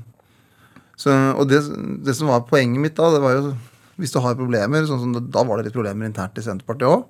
Så, 0.96 1.12
og 1.12 1.44
det, 1.50 1.60
det 2.06 2.16
som 2.16 2.32
var 2.32 2.46
poenget 2.48 2.80
mitt 2.80 2.96
da, 2.96 3.10
det 3.12 3.20
var 3.20 3.36
jo 3.36 3.52
hvis 4.00 4.14
du 4.14 4.18
har 4.24 4.38
problemer, 4.38 4.86
sånn 4.88 5.02
som 5.02 5.12
det, 5.14 5.26
da 5.34 5.44
var 5.46 5.60
det 5.60 5.68
litt 5.68 5.76
problemer 5.76 6.08
internt 6.08 6.38
i 6.40 6.42
Senterpartiet 6.42 6.88
òg, 6.88 7.04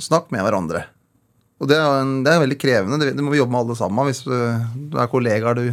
snakk 0.00 0.30
med 0.32 0.44
hverandre. 0.46 0.86
Og 1.62 1.68
det 1.70 1.76
er, 1.78 2.00
en, 2.00 2.22
det 2.26 2.32
er 2.32 2.42
veldig 2.42 2.58
krevende. 2.58 2.98
Det, 2.98 3.12
det 3.18 3.24
må 3.24 3.34
vi 3.34 3.38
jobbe 3.38 3.54
med 3.54 3.62
alle 3.62 3.78
sammen. 3.78 4.08
Hvis 4.08 4.24
du, 4.26 4.34
du 4.92 4.98
er 4.98 5.10
kollegaer 5.10 5.58
du 5.58 5.66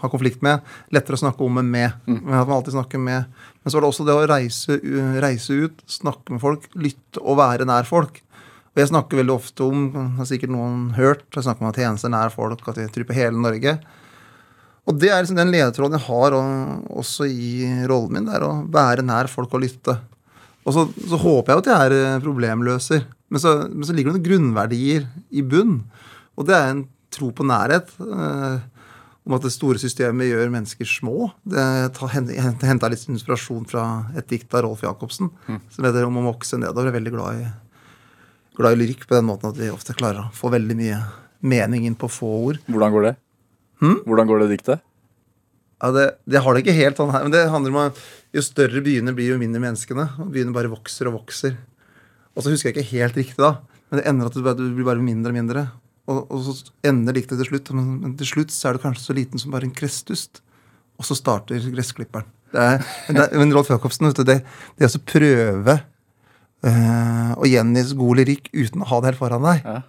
har 0.00 0.12
konflikt 0.12 0.42
med. 0.44 0.64
Lettere 0.92 1.16
å 1.16 1.22
snakke 1.22 1.44
om 1.44 1.60
enn 1.60 1.70
med. 1.70 1.94
Men 2.08 2.34
at 2.36 2.48
man 2.48 2.58
alltid 2.58 2.76
snakker 2.76 3.00
med. 3.00 3.28
Men 3.60 3.72
så 3.72 3.78
var 3.78 3.84
det 3.84 3.92
også 3.92 4.08
det 4.08 4.16
å 4.16 4.26
reise, 4.28 4.80
reise 5.22 5.56
ut, 5.66 5.86
snakke 5.90 6.34
med 6.34 6.42
folk, 6.42 6.66
lytte 6.80 7.22
og 7.22 7.38
være 7.40 7.68
nær 7.68 7.88
folk. 7.88 8.22
Og 8.70 8.80
jeg 8.80 8.92
snakker 8.92 9.18
veldig 9.18 9.34
ofte 9.34 9.66
om, 9.66 9.88
har 10.16 10.28
sikkert 10.28 10.52
noen 10.54 10.92
hørt, 10.94 11.26
jeg 11.34 11.44
snakker 11.44 11.66
om 11.66 11.72
at 11.72 11.80
tjenester 11.80 12.12
nær 12.12 12.30
folk, 12.32 12.62
at 12.70 12.78
jeg 12.78 12.92
trypper 12.94 13.12
på 13.12 13.18
hele 13.18 13.42
Norge. 13.42 13.74
Og 14.88 14.96
det 14.96 15.10
er 15.10 15.20
liksom 15.20 15.40
den 15.40 15.50
ledetråden 15.52 15.98
jeg 15.98 16.06
har 16.06 16.36
og, 16.38 16.86
også 17.02 17.26
i 17.28 17.50
rollen 17.90 18.14
min, 18.14 18.28
det 18.30 18.38
er 18.38 18.46
å 18.46 18.52
være 18.72 19.04
nær 19.04 19.28
folk 19.30 19.52
og 19.58 19.64
lytte. 19.66 19.98
Og 20.66 20.76
så, 20.76 20.86
så 21.08 21.18
håper 21.20 21.52
jeg 21.52 21.62
at 21.62 21.70
jeg 21.70 21.86
er 21.88 21.96
eh, 21.96 22.22
problemløser, 22.24 23.06
men 23.30 23.42
så, 23.42 23.54
men 23.70 23.86
så 23.86 23.94
ligger 23.96 24.12
det 24.12 24.18
noen 24.20 24.26
grunnverdier 24.26 25.06
i 25.32 25.44
bunn. 25.46 25.78
Og 26.36 26.48
det 26.48 26.56
er 26.56 26.74
en 26.74 26.84
tro 27.14 27.30
på 27.34 27.46
nærhet. 27.46 27.88
Eh, 28.00 28.60
om 29.28 29.36
at 29.36 29.44
det 29.44 29.52
store 29.52 29.78
systemet 29.78 30.30
gjør 30.30 30.50
mennesker 30.52 30.88
små. 30.88 31.30
Det 31.44 31.62
henta 32.64 32.90
litt 32.90 33.04
inspirasjon 33.12 33.66
fra 33.68 33.84
et 34.18 34.26
dikt 34.30 34.54
av 34.56 34.64
Rolf 34.64 34.82
Jacobsen 34.82 35.30
som 35.46 35.84
heter 35.84 36.04
'Om 36.04 36.18
å 36.18 36.32
vokse 36.32 36.56
nedover'. 36.56 36.88
Jeg 36.88 36.94
er 36.94 36.98
veldig 36.98 37.12
glad 37.14 37.40
i, 37.40 37.46
glad 38.56 38.72
i 38.72 38.80
lyrikk 38.80 39.06
på 39.06 39.14
den 39.14 39.28
måten 39.28 39.50
at 39.50 39.56
vi 39.56 39.70
ofte 39.70 39.94
klarer 39.94 40.24
å 40.24 40.32
få 40.32 40.50
veldig 40.50 40.76
mye 40.76 40.98
mening 41.42 41.86
inn 41.86 41.94
på 41.94 42.08
få 42.08 42.26
ord. 42.48 42.58
Hvordan 42.66 42.92
går 42.92 43.02
det? 43.02 43.16
Hvordan 43.80 44.26
går 44.26 44.38
det 44.40 44.58
diktet? 44.58 44.80
Ja, 45.80 45.90
det, 45.96 46.06
det 46.28 46.42
har 46.44 46.54
det 46.54 46.62
ikke 46.64 46.76
helt 46.76 46.98
sånn 47.00 47.12
her, 47.14 47.24
men 47.24 47.32
det 47.32 47.46
handler 47.48 47.72
om 47.72 47.82
at 47.86 48.00
jo 48.36 48.42
større 48.44 48.82
byene 48.84 49.14
blir, 49.16 49.32
jo 49.32 49.40
mindre 49.40 49.62
menneskene. 49.62 50.06
Og 50.20 50.32
byene 50.34 50.54
bare 50.54 50.70
vokser 50.72 51.08
og 51.08 51.20
vokser. 51.22 51.56
Og 52.36 52.44
så 52.44 52.52
husker 52.52 52.70
jeg 52.70 52.76
ikke 52.76 52.98
helt 53.00 53.16
riktig, 53.18 53.40
da, 53.40 53.56
men 53.90 54.00
det 54.00 54.06
ender 54.10 54.28
at 54.28 54.36
du, 54.36 54.44
du 54.44 54.66
blir 54.76 54.86
bare 54.86 55.02
mindre 55.02 55.32
og 55.32 55.38
mindre. 55.38 55.64
Og, 56.10 56.20
og 56.26 56.42
så 56.46 56.74
ender 56.86 57.16
diktet 57.16 57.40
til 57.40 57.48
slutt, 57.48 57.70
men, 57.76 57.88
men 58.02 58.12
til 58.18 58.28
slutt 58.28 58.54
så 58.54 58.70
er 58.70 58.76
du 58.76 58.84
kanskje 58.84 59.06
så 59.06 59.16
liten 59.16 59.40
som 59.40 59.54
bare 59.54 59.66
en 59.68 59.74
krestust. 59.74 60.42
Og 61.00 61.06
så 61.08 61.16
starter 61.16 61.64
gressklipperen. 61.72 62.28
Er, 62.50 62.82
men, 63.08 63.22
men 63.40 63.54
Rolf 63.54 63.70
Jacobsen, 63.70 64.10
du, 64.12 64.24
det, 64.26 64.40
det 64.78 64.88
å 64.90 65.00
prøve 65.06 65.76
øh, 66.66 67.32
å 67.38 67.48
gjengi 67.48 67.84
god 67.96 68.20
lyrikk 68.20 68.50
uten 68.52 68.82
å 68.82 68.88
ha 68.90 69.00
det 69.00 69.12
helt 69.12 69.22
foran 69.22 69.46
deg, 69.46 69.64
Ja. 69.64 69.80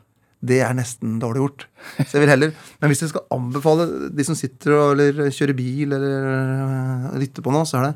Det 0.42 0.58
er 0.66 0.74
nesten 0.74 1.20
dårlig 1.22 1.44
gjort. 1.44 1.66
Så 2.02 2.16
jeg 2.18 2.24
vil 2.24 2.32
heller, 2.34 2.54
Men 2.82 2.90
hvis 2.90 3.04
jeg 3.04 3.12
skal 3.12 3.28
anbefale 3.36 4.10
de 4.10 4.24
som 4.26 4.38
sitter 4.38 4.74
og, 4.74 4.94
eller 4.96 5.30
kjører 5.30 5.54
bil 5.58 5.94
eller 5.94 6.30
øh, 6.32 7.20
lytter 7.22 7.46
på 7.46 7.54
nå, 7.54 7.62
så 7.70 7.78
er 7.78 7.90
det 7.92 7.96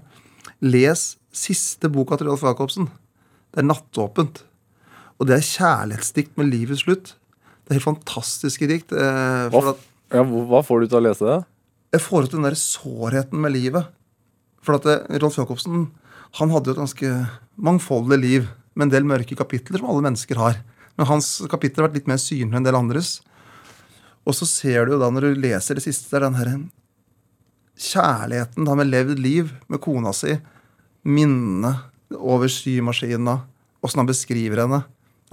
les 0.62 1.06
siste 1.36 1.90
boka 1.92 2.18
til 2.18 2.30
Rolf 2.30 2.44
Jacobsen. 2.46 2.88
Det 3.52 3.64
er 3.64 3.68
'Nattåpent'. 3.68 4.44
Og 5.20 5.28
det 5.28 5.36
er 5.38 5.48
kjærlighetsdikt 5.48 6.38
med 6.38 6.52
livets 6.52 6.84
slutt. 6.86 7.16
Det 7.66 7.72
er 7.74 7.80
helt 7.80 7.90
fantastiske 7.90 8.68
dikt. 8.70 8.92
Eh, 8.94 9.50
Hva, 9.50 9.74
at 9.74 9.82
ja, 10.14 10.22
hva 10.24 10.46
hva 10.52 10.62
får 10.64 10.82
du 10.86 10.88
til 10.88 11.00
å 11.02 11.06
lese 11.10 11.26
det? 11.26 11.44
jeg 11.96 12.04
får 12.04 12.26
ut 12.26 12.32
den 12.36 12.44
der 12.44 12.56
sårheten 12.60 13.40
med 13.40 13.54
livet. 13.56 13.88
For 14.66 14.76
at 14.76 14.84
det, 14.84 15.22
Rolf 15.24 15.38
Jacobsen 15.40 15.86
han 16.36 16.52
hadde 16.52 16.68
jo 16.68 16.76
et 16.76 16.82
ganske 16.82 17.12
mangfoldig 17.56 18.18
liv 18.20 18.48
med 18.76 18.88
en 18.88 18.92
del 18.92 19.06
mørke 19.08 19.38
kapitler 19.40 19.80
som 19.80 19.88
alle 19.88 20.04
mennesker 20.04 20.36
har. 20.36 20.58
Men 20.96 21.10
hans 21.10 21.30
kapittel 21.52 21.84
har 21.84 21.90
vært 21.90 22.02
litt 22.02 22.10
mer 22.12 22.22
synlig 22.22 22.52
enn 22.52 22.62
en 22.62 22.68
del 22.68 22.78
andres. 22.78 23.20
Og 24.26 24.36
så 24.38 24.48
ser 24.50 24.86
du 24.86 24.96
jo 24.96 25.02
da 25.02 25.12
når 25.14 25.30
du 25.30 25.44
leser 25.46 25.78
det 25.78 25.86
siste, 25.86 26.10
det 26.10 26.20
er 26.20 26.28
den 26.28 26.40
her 26.40 26.52
kjærligheten 27.76 28.70
han 28.72 28.80
med 28.80 28.90
levd 28.90 29.20
liv 29.20 29.52
med 29.68 29.82
kona 29.84 30.14
si, 30.16 30.38
minnene 31.04 31.76
over 32.16 32.50
symaskina, 32.50 33.42
åssen 33.84 34.02
han 34.02 34.10
beskriver 34.10 34.64
henne. 34.64 34.86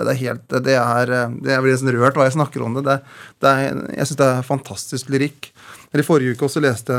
Det 0.02 0.08
er 0.08 0.18
helt, 0.18 0.54
det 0.64 0.74
er, 0.74 1.10
Jeg 1.44 1.62
blir 1.62 1.74
nesten 1.74 1.92
rørt 1.94 2.16
hva 2.18 2.24
jeg 2.26 2.34
snakker 2.34 2.64
om 2.64 2.74
det. 2.74 2.82
det, 2.88 2.96
det 3.44 3.50
er, 3.50 3.82
jeg 3.92 4.08
syns 4.08 4.18
det 4.18 4.28
er 4.28 4.46
fantastisk 4.48 5.12
lyrikk. 5.12 5.52
I 5.92 6.04
forrige 6.04 6.34
uke 6.34 6.48
også 6.48 6.62
leste 6.64 6.96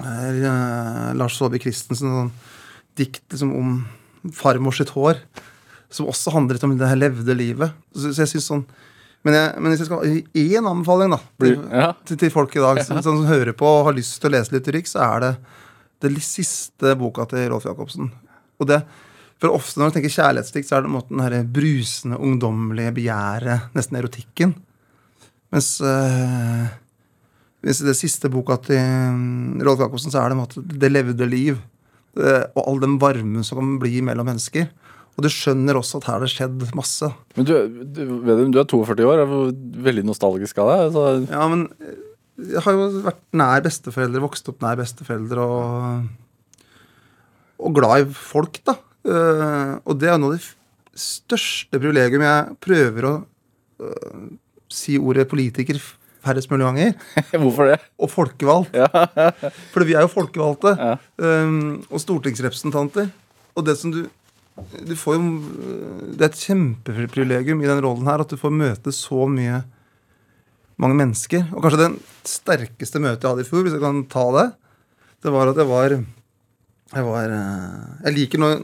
jeg 0.00 0.46
eh, 0.48 1.10
Lars 1.14 1.36
Saabye 1.38 1.62
Christensen 1.62 2.10
sånn 2.10 2.32
dikt 2.98 3.22
liksom 3.30 3.52
om 3.54 3.74
farmor 4.34 4.74
sitt 4.74 4.90
hår, 4.94 5.20
som 5.94 6.08
også 6.10 6.32
handler 6.34 6.58
litt 6.58 6.66
om 6.66 6.74
det 6.78 6.90
her 6.90 6.98
levde 6.98 7.36
livet. 7.38 7.74
Så, 7.94 8.10
så 8.10 8.24
jeg 8.24 8.34
synes 8.34 8.50
sånn 8.50 8.66
men, 9.24 9.32
jeg, 9.38 9.52
men 9.56 9.72
hvis 9.72 9.80
jeg 9.80 9.88
skal 9.88 10.02
gi 10.36 10.42
én 10.58 10.66
anbefaling 10.68 11.14
da, 11.14 11.18
til, 11.40 11.54
Ja. 11.72 11.86
til, 12.04 12.18
til 12.20 12.32
folk 12.34 12.52
i 12.58 12.60
dag 12.60 12.82
som, 12.84 12.98
som 13.00 13.22
hører 13.24 13.54
på 13.56 13.64
og 13.64 13.86
har 13.86 13.96
lyst 13.96 14.18
til 14.20 14.28
å 14.28 14.34
lese 14.34 14.52
litt 14.52 14.68
rykk, 14.74 14.90
så 14.90 15.00
er 15.06 15.22
det 15.24 15.30
det 16.04 16.10
siste 16.20 16.92
boka 17.00 17.24
til 17.30 17.46
Rolf 17.48 17.64
Jacobsen. 17.64 18.10
Og 18.60 18.68
det, 18.68 18.82
for 19.40 19.56
ofte 19.56 19.80
når 19.80 19.88
du 19.88 19.96
tenker 19.96 20.12
kjærlighetsdikt, 20.12 20.68
så 20.68 20.76
er 20.76 20.84
det 20.84 20.90
på 20.90 20.92
en 20.92 20.98
måte 20.98 21.14
den 21.14 21.24
her 21.24 21.48
brusende, 21.56 22.20
ungdommelige 22.20 22.92
begjæret, 22.98 23.70
nesten 23.72 23.96
erotikken. 24.02 24.52
Mens, 25.54 25.70
øh, 25.80 26.68
hvis 27.64 27.80
det 27.86 27.96
siste 27.96 28.28
boka 28.28 28.58
til 28.68 28.84
mm, 28.84 29.62
Rolf 29.64 29.80
Jacobsen, 29.86 30.12
så 30.12 30.20
er 30.20 30.34
det 30.34 30.40
måte 30.42 30.60
det 30.68 30.92
levde 30.92 31.32
liv. 31.32 31.64
Det, 32.12 32.42
og 32.52 32.66
all 32.68 32.84
den 32.84 33.00
varmen 33.00 33.40
som 33.46 33.62
kan 33.62 33.78
bli 33.80 34.04
mellom 34.04 34.28
mennesker. 34.28 34.68
Og 35.14 35.22
du 35.22 35.30
skjønner 35.30 35.78
også 35.78 36.00
at 36.00 36.08
her 36.08 36.16
har 36.16 36.24
det 36.24 36.32
skjedd 36.32 36.64
masse. 36.74 37.08
Men 37.36 37.46
du, 37.46 37.54
du, 37.86 38.00
du 38.50 38.58
er 38.58 38.66
42 38.66 39.06
år, 39.06 39.22
er 39.22 39.34
veldig 39.86 40.06
nostalgisk 40.08 40.58
av 40.62 40.72
deg. 40.72 40.88
Så, 40.96 41.04
Ja, 41.30 41.46
men 41.52 41.68
eh, 41.78 42.00
jeg 42.54 42.64
har 42.64 42.74
jo 42.74 42.88
vært 43.04 43.22
nær 43.38 43.62
besteforeldre, 43.62 44.24
vokst 44.24 44.50
opp 44.50 44.64
nær 44.64 44.80
besteforeldre 44.80 45.44
og, 45.44 46.08
og 47.62 47.76
glad 47.78 48.08
i 48.08 48.16
folk, 48.18 48.58
da. 48.66 48.74
Eh, 49.06 49.74
og 49.84 50.00
det 50.00 50.10
er 50.10 50.18
noe 50.18 50.34
av 50.34 50.40
det 50.40 50.98
største 50.98 51.78
privilegium 51.78 52.24
jeg 52.24 52.58
prøver 52.64 53.06
å 53.06 53.14
eh, 53.22 54.24
si 54.72 54.98
ordet 54.98 55.28
politiker 55.30 55.78
færrest 56.24 56.50
mulig 56.50 56.66
ganger. 56.66 56.92
hvorfor 57.44 57.70
det? 57.70 57.78
Og 58.00 58.10
folkevalgt. 58.10 58.74
For 59.74 59.86
vi 59.86 59.94
er 59.94 60.06
jo 60.06 60.12
folkevalgte. 60.12 60.74
Ja. 60.74 60.98
Um, 61.20 61.84
og 61.90 62.02
stortingsrepresentanter. 62.02 63.10
Og 63.54 63.66
det 63.66 63.76
som 63.78 63.92
du 63.94 64.06
du 64.54 64.94
får 64.94 65.16
jo 65.16 65.22
Det 66.14 66.22
er 66.22 66.28
et 66.28 66.42
kjempeprivilegium 66.46 67.62
i 67.62 67.70
den 67.70 67.80
rollen 67.82 68.06
her 68.06 68.22
at 68.22 68.30
du 68.30 68.38
får 68.38 68.54
møte 68.54 68.94
så 68.94 69.26
mye 69.30 69.64
mange 70.80 70.98
mennesker. 70.98 71.46
Og 71.54 71.62
kanskje 71.62 71.84
den 71.84 71.96
sterkeste 72.26 73.02
møtet 73.02 73.22
jeg 73.22 73.30
hadde 73.30 73.44
i 73.44 73.48
fjor, 73.48 73.64
hvis 73.66 73.76
jeg 73.76 73.82
kan 73.82 74.02
ta 74.10 74.24
det, 74.34 74.46
det 75.24 75.32
var 75.34 75.50
at 75.50 75.58
jeg 75.60 75.70
var 75.70 75.96
Jeg, 76.94 77.02
var, 77.02 77.30
eh, 77.32 77.86
jeg 78.04 78.14
liker 78.14 78.38
når, 78.38 78.58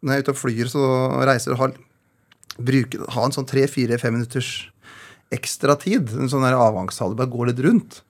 når 0.00 0.12
jeg 0.12 0.22
er 0.22 0.24
ute 0.24 0.32
og 0.32 0.38
flyr 0.38 0.68
så 0.70 0.84
reiser 1.28 1.52
og 1.52 1.58
har, 1.60 1.72
ha 3.16 3.24
en 3.24 3.34
sånn 3.34 3.48
tre-fire-fem 3.48 4.14
minutters 4.14 4.70
ekstra 5.34 5.74
tid. 5.76 6.12
En 6.14 6.30
sånn 6.30 6.46
avgangshale. 6.46 7.16
Bare 7.18 7.28
gå 7.28 7.48
litt 7.48 7.60
rundt. 7.60 8.00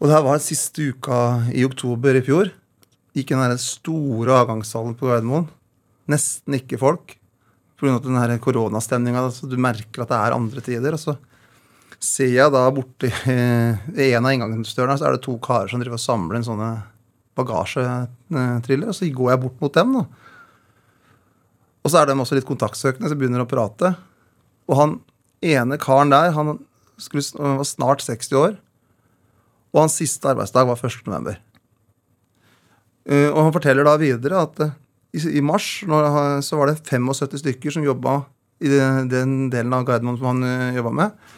Og 0.00 0.08
det 0.08 0.16
her 0.16 0.24
var 0.24 0.42
siste 0.42 0.90
uka 0.90 1.20
i 1.52 1.62
oktober 1.68 2.16
i 2.16 2.24
fjor. 2.24 2.50
Gikk 3.14 3.34
i 3.34 3.38
den 3.38 3.60
store 3.60 4.40
avgangshallen 4.40 4.96
på 4.98 5.10
Gardermoen. 5.10 5.50
Nesten 6.10 6.58
ikke 6.58 6.78
folk. 6.80 7.16
Pga. 7.80 8.38
koronastemninga. 8.42 9.24
Altså, 9.30 9.48
du 9.48 9.56
merker 9.56 10.04
at 10.04 10.10
det 10.12 10.18
er 10.18 10.36
andre 10.36 10.64
tider. 10.64 10.96
Og 10.96 11.00
så 11.00 11.16
ser 12.00 12.32
jeg 12.32 12.52
da 12.52 12.64
borti 12.72 13.10
eh, 13.28 13.76
en 14.10 14.26
av 14.26 14.32
inngangsdørene 14.32 14.96
så 14.98 15.08
er 15.08 15.16
det 15.16 15.24
to 15.26 15.36
karer 15.42 15.68
som 15.68 15.82
driver 15.82 15.98
og 15.98 16.02
samler 16.02 16.38
inn 16.38 16.46
sånne 16.46 16.70
bagasjetriller. 17.38 18.90
Og 18.90 18.96
så 18.96 19.08
går 19.08 19.34
jeg 19.34 19.42
bort 19.44 19.62
mot 19.64 19.76
dem. 19.76 19.98
da. 19.98 20.06
Og 21.80 21.92
så 21.92 22.00
er 22.00 22.08
de 22.08 22.16
også 22.16 22.36
litt 22.36 22.48
kontaktsøkende, 22.48 23.08
så 23.08 23.16
begynner 23.16 23.44
å 23.44 23.48
prate. 23.48 23.94
Og 24.68 24.76
han 24.76 24.98
ene 25.40 25.80
karen 25.80 26.12
der, 26.12 26.34
han 26.36 26.58
skulle, 27.00 27.24
var 27.40 27.68
snart 27.68 28.04
60 28.04 28.36
år. 28.36 28.58
Og 29.72 29.84
hans 29.84 29.96
siste 30.00 30.28
arbeidsdag 30.28 30.68
var 30.68 30.80
1. 30.80 31.06
november. 31.06 31.38
Eh, 33.08 33.28
og 33.30 33.40
han 33.46 33.54
forteller 33.54 33.86
da 33.86 33.96
videre 34.00 34.44
at 34.44 34.60
eh, 34.64 34.76
i, 35.16 35.40
mars 35.42 35.80
når, 35.88 36.40
så 36.46 36.58
var 36.60 36.70
det 36.70 36.80
75 36.86 37.40
stykker 37.42 37.74
som 37.74 37.86
jobba 37.86 38.22
i 38.60 38.70
den, 38.70 39.48
delen 39.50 39.74
av 39.74 39.86
Gardermoen 39.88 40.18
som 40.20 40.28
han 40.30 40.44
uh, 40.46 40.76
jobba 40.76 40.92
med. 40.94 41.30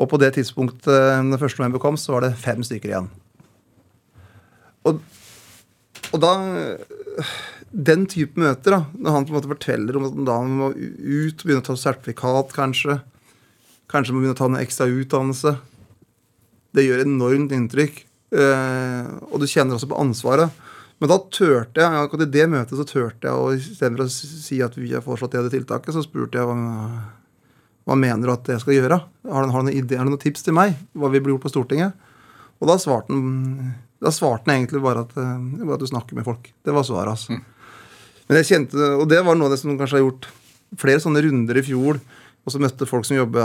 Og 0.00 0.08
på 0.08 0.18
det 0.22 0.32
tidspunktet 0.38 0.88
den 0.88 1.32
når 1.32 1.42
1. 1.44 1.58
november 1.60 1.82
kom, 1.82 1.98
så 2.00 2.16
var 2.16 2.26
det 2.26 2.36
fem 2.40 2.62
stykker 2.64 2.92
igjen. 2.92 3.10
Og, 4.88 5.02
og 6.10 6.22
da 6.22 6.30
eh, 6.58 7.34
Den 7.70 8.06
type 8.10 8.40
møter, 8.40 8.74
da, 8.74 8.80
når 8.98 9.14
han 9.14 9.26
på 9.26 9.32
en 9.32 9.36
måte 9.36 9.50
forteller 9.52 9.96
om 9.96 10.08
at 10.08 10.32
han 10.32 10.56
må 10.58 10.70
ut, 10.74 11.44
begynne 11.44 11.62
å 11.62 11.68
ta 11.70 11.76
sertifikat, 11.78 12.54
kanskje 12.56 12.98
Kanskje 13.92 14.14
må 14.14 14.22
begynne 14.22 14.32
å 14.32 14.38
ta 14.38 14.46
en 14.48 14.56
ekstra 14.56 14.86
utdannelse. 14.88 15.50
Det 16.72 16.84
gjør 16.86 17.02
enormt 17.02 17.50
inntrykk. 17.52 17.98
Eh, 18.32 19.10
og 19.28 19.42
du 19.42 19.44
kjenner 19.44 19.76
også 19.76 19.90
på 19.90 19.98
ansvaret. 20.00 20.61
Men 21.02 21.10
da 21.10 21.18
turte 21.34 21.82
jeg, 21.82 21.98
akkurat 21.98 22.28
i 22.28 22.30
det 22.30 22.44
møtet 22.46 22.78
så 22.78 22.84
turte 22.86 23.26
jeg, 23.26 23.34
og 23.34 23.56
istedenfor 23.58 24.06
å 24.06 24.12
si 24.12 24.60
at 24.62 24.76
vi 24.78 24.92
har 24.92 25.02
foreslått 25.02 25.32
det 25.34 25.40
det 25.48 25.56
tiltaket, 25.56 25.96
så 25.96 26.04
spurte 26.04 26.38
jeg 26.38 26.46
hva, 26.46 26.54
hva 27.90 27.96
mener 27.98 28.28
du 28.28 28.32
at 28.36 28.50
jeg 28.52 28.62
skal 28.62 28.76
gjøre? 28.76 28.98
Har 29.26 29.48
du, 29.48 29.50
har 29.50 29.66
du 29.66 29.72
idé, 29.72 29.98
har 29.98 30.06
du 30.06 30.12
noen 30.12 30.22
tips 30.22 30.46
til 30.46 30.54
meg? 30.54 30.76
Hva 30.94 31.10
vi 31.10 31.18
blir 31.18 31.34
gjort 31.34 31.48
på 31.48 31.50
Stortinget? 31.50 31.98
Og 32.62 32.70
da 32.70 32.76
svarte 32.78 33.10
han, 33.10 33.72
da 33.98 34.12
svarte 34.14 34.46
han 34.46 34.60
egentlig 34.60 34.84
bare 34.84 35.02
at, 35.02 35.16
eh, 35.18 35.32
bare 35.64 35.74
at 35.74 35.82
du 35.82 35.90
snakker 35.90 36.20
med 36.20 36.28
folk. 36.28 36.46
Det 36.62 36.76
var 36.76 36.86
svaret, 36.86 37.16
altså. 37.16 37.40
Men 38.28 38.38
jeg 38.38 38.48
kjente, 38.52 38.78
Og 39.02 39.08
det 39.10 39.24
var 39.26 39.34
noe 39.34 39.50
av 39.50 39.56
det 39.56 39.58
som 39.58 39.74
kanskje 39.74 39.98
har 39.98 40.04
gjort 40.04 40.30
flere 40.78 41.02
sånne 41.02 41.24
runder 41.26 41.58
i 41.58 41.66
fjor. 41.66 41.98
Og 42.46 42.54
så 42.54 42.62
møtte 42.62 42.86
folk 42.86 43.06
som 43.06 43.18
jobba 43.18 43.42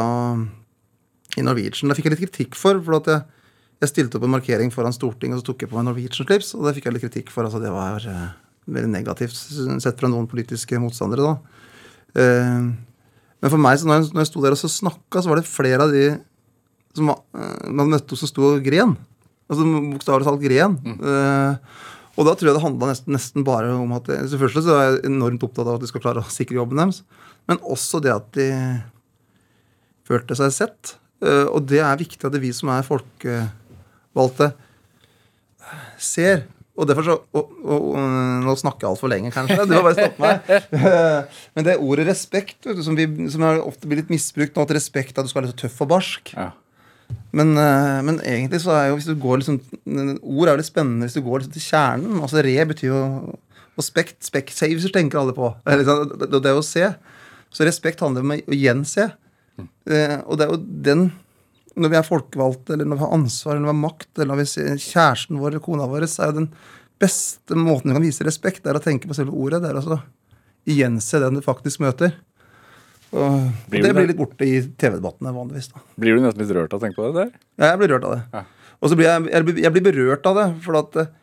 i 1.38 1.42
Norwegian. 1.42 1.90
Da 1.90 1.98
fikk 1.98 2.06
jeg 2.12 2.14
litt 2.14 2.26
kritikk 2.28 2.58
for. 2.58 2.78
for 2.86 3.02
at 3.02 3.10
jeg, 3.10 3.26
jeg 3.78 3.92
stilte 3.92 4.18
opp 4.18 4.26
en 4.26 4.34
markering 4.34 4.72
foran 4.74 4.96
Stortinget, 4.96 5.38
og 5.38 5.44
så 5.44 5.52
tok 5.52 5.64
jeg 5.64 5.70
på 5.72 5.78
meg 5.78 5.86
Norwegian-slips. 5.86 6.56
Og 6.58 6.66
det 6.66 6.78
fikk 6.78 6.88
jeg 6.90 6.96
litt 6.96 7.06
kritikk 7.06 7.34
for. 7.34 7.46
altså 7.46 7.62
Det 7.62 7.74
var 7.74 8.06
eh, 8.10 8.30
veldig 8.74 8.90
negativt 8.92 9.38
sett 9.38 10.00
fra 10.00 10.10
noen 10.12 10.30
politiske 10.30 10.80
motstandere. 10.82 11.28
da. 11.28 11.58
Eh, 12.18 12.64
men 13.38 13.54
for 13.54 13.62
meg, 13.62 13.78
så 13.78 13.90
når 13.90 14.00
jeg, 14.00 14.10
når 14.16 14.24
jeg 14.24 14.32
sto 14.32 14.42
der 14.44 14.56
og 14.56 14.62
så 14.64 14.72
snakka, 14.72 15.22
så 15.22 15.30
var 15.30 15.40
det 15.40 15.50
flere 15.50 15.86
av 15.86 15.94
de 15.94 16.08
som 16.98 17.14
eh, 17.14 17.68
man 17.70 17.94
møtte 17.94 18.18
som 18.18 18.32
sto 18.32 18.50
og 18.56 18.66
gren. 18.66 18.96
Altså 19.48 19.68
bokstavelig 19.94 20.28
talt 20.28 20.44
gren. 20.44 20.80
Eh, 20.98 21.78
og 22.18 22.26
da 22.26 22.34
tror 22.34 22.50
jeg 22.50 22.58
det 22.58 22.66
handla 22.66 22.90
nesten, 22.90 23.14
nesten 23.14 23.46
bare 23.46 23.70
om 23.78 23.92
at 23.94 24.10
jeg, 24.10 24.26
Selvfølgelig 24.34 24.66
så 24.66 24.74
er 24.74 24.88
jeg 24.88 25.04
enormt 25.12 25.44
opptatt 25.46 25.68
av 25.68 25.78
at 25.78 25.86
de 25.86 25.92
skal 25.92 26.02
klare 26.02 26.24
å 26.24 26.34
sikre 26.34 26.58
jobben 26.58 26.82
deres, 26.82 27.04
men 27.46 27.62
også 27.62 28.02
det 28.02 28.16
at 28.16 28.32
de 28.34 28.48
følte 30.08 30.34
seg 30.40 30.56
sett. 30.56 30.96
Og 31.22 31.62
det 31.70 31.80
er 31.84 32.00
viktig 32.00 32.26
at 32.26 32.34
det 32.34 32.42
vi 32.42 32.50
som 32.56 32.72
er 32.74 32.84
folkevalgte, 34.18 34.52
ser. 36.02 36.46
Og 36.78 36.86
derfor 36.86 37.08
så, 37.08 37.16
og, 37.34 37.54
og, 37.66 37.88
og, 37.90 38.04
Nå 38.46 38.54
snakker 38.60 38.86
jeg 38.86 38.92
altfor 38.92 39.10
lenge, 39.10 39.32
kanskje. 39.34 39.66
Du 39.66 39.74
må 39.74 39.82
bare 39.88 39.98
stoppe 39.98 40.22
meg. 40.22 40.52
Men 41.58 41.66
det 41.66 41.80
ordet 41.82 42.06
respekt, 42.12 42.60
du, 42.64 42.84
som, 42.86 42.98
vi, 42.98 43.08
som 43.34 43.44
ofte 43.58 43.90
blir 43.90 44.04
litt 44.04 44.14
misbrukt 44.14 44.56
nå, 44.56 44.68
at 44.68 44.78
respekt 44.78 45.16
er 45.16 45.24
at 45.24 45.28
du 45.28 45.32
skal 45.32 45.42
være 45.42 45.52
litt 45.52 45.62
tøff 45.64 45.82
og 45.84 45.92
barsk. 45.96 46.34
Ja. 46.38 46.52
Men, 47.32 47.54
eh, 47.58 47.98
men 48.04 48.18
egentlig 48.20 48.60
så 48.66 48.74
er 48.76 48.90
jo 48.90 48.98
hvis 48.98 49.06
du 49.08 49.14
går 49.16 49.40
liksom 49.40 49.62
Ord 49.88 50.50
er 50.50 50.58
jo 50.58 50.60
litt 50.60 50.68
spennende 50.68 51.08
hvis 51.08 51.16
du 51.16 51.22
går 51.24 51.40
liksom 51.40 51.54
til 51.56 51.64
kjernen. 51.64 52.18
Altså 52.20 52.44
re 52.44 52.56
betyr 52.68 52.90
jo 52.90 53.04
Og 53.78 53.86
spekt, 53.86 54.18
specsavers 54.28 54.90
tenker 54.92 55.22
alle 55.22 55.36
på. 55.38 55.54
Det 55.64 55.76
er, 55.76 55.84
jo 55.88 56.26
det, 56.26 56.42
det 56.44 56.54
å 56.58 56.66
se. 56.66 56.90
Så 57.54 57.66
respekt 57.68 58.04
handler 58.04 58.26
om 58.26 58.36
å 58.36 58.58
gjense. 58.58 59.06
Eh, 59.88 60.18
og 60.26 60.38
det 60.38 60.48
er 60.48 60.52
jo 60.52 60.62
den 60.88 61.08
Når 61.78 61.92
vi 61.94 61.98
er 62.00 62.06
folkevalgte, 62.08 62.74
eller 62.74 62.88
når 62.90 62.98
vi 63.00 63.06
har 63.06 63.14
ansvar, 63.20 63.54
eller 63.54 63.66
når 63.68 63.70
vi 63.70 63.76
har 63.76 63.84
makt, 63.84 64.10
eller 64.18 64.32
når 64.34 64.40
vi 64.42 64.46
ser 64.50 64.80
kjæresten 64.82 65.38
vår 65.42 65.52
eller 65.54 65.64
kona 65.68 65.86
vår, 65.92 66.06
så 66.10 66.24
er 66.26 66.32
jo 66.32 66.38
den 66.40 66.48
beste 66.98 67.58
måten 67.60 67.92
vi 67.92 67.98
kan 68.00 68.06
vise 68.08 68.26
respekt, 68.26 68.64
det 68.66 68.72
er 68.74 68.80
å 68.80 68.84
tenke 68.84 69.10
på 69.10 69.14
selve 69.18 69.36
ordet. 69.38 69.60
Det 69.62 69.70
er 69.70 69.78
altså 69.82 70.00
gjense 70.68 71.20
den 71.22 71.38
du 71.38 71.44
faktisk 71.46 71.84
møter. 71.86 72.16
Og, 73.16 73.46
Blir 73.72 73.86
det 73.86 73.94
blir 73.96 74.10
litt 74.10 74.18
borte 74.20 74.44
i 74.44 74.58
TV-debattene 74.66 75.32
vanligvis. 75.32 75.70
da. 75.72 75.80
Blir 76.02 76.18
du 76.18 76.24
nesten 76.26 76.42
litt 76.44 76.52
rørt 76.58 76.74
av 76.76 76.82
å 76.82 76.84
tenke 76.84 76.98
på 77.00 77.06
det 77.08 77.22
der? 77.22 77.30
Ja, 77.62 77.70
jeg 77.72 77.80
blir 77.84 77.94
rørt 77.94 78.08
av 78.10 78.18
det. 78.18 78.24
Ja. 78.34 78.42
Og 78.82 78.92
så 78.92 78.98
blir 79.00 79.08
jeg, 79.08 79.30
jeg, 79.32 79.46
blir- 79.48 79.62
jeg 79.64 79.74
blir 79.78 79.86
berørt 79.88 80.26
av 80.28 80.36
det. 80.42 80.48
For 80.66 80.76
at 80.82 80.98
eh, 81.06 81.14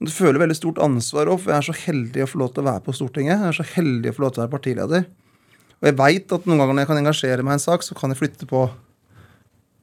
du 0.00 0.08
føler 0.10 0.40
veldig 0.46 0.56
stort 0.56 0.80
ansvar 0.86 1.28
òg. 1.28 1.42
For 1.42 1.52
jeg 1.52 1.58
er 1.60 1.68
så 1.68 1.76
heldig 1.82 2.24
å 2.24 2.30
få 2.30 2.40
lov 2.40 2.54
til 2.56 2.64
å 2.64 2.68
være 2.70 2.84
på 2.86 2.94
Stortinget. 2.96 3.36
Jeg 3.42 3.52
er 3.52 3.58
så 3.60 3.68
heldig 3.74 4.10
å 4.10 4.16
få 4.16 4.24
lov 4.24 4.32
til 4.32 4.40
å 4.40 4.46
være 4.46 4.54
partileder. 4.56 5.04
Og 5.76 5.90
jeg 5.90 5.98
veit 6.00 6.32
at 6.38 6.46
noen 6.48 6.62
ganger 6.62 6.72
når 6.78 6.82
jeg 6.86 6.90
kan 6.94 7.02
engasjere 7.02 7.44
meg 7.44 7.52
i 7.52 7.58
en 7.60 7.66
sak, 7.66 7.84
så 7.84 7.98
kan 7.98 8.14
jeg 8.14 8.22
flytte 8.22 8.48
på 8.48 8.62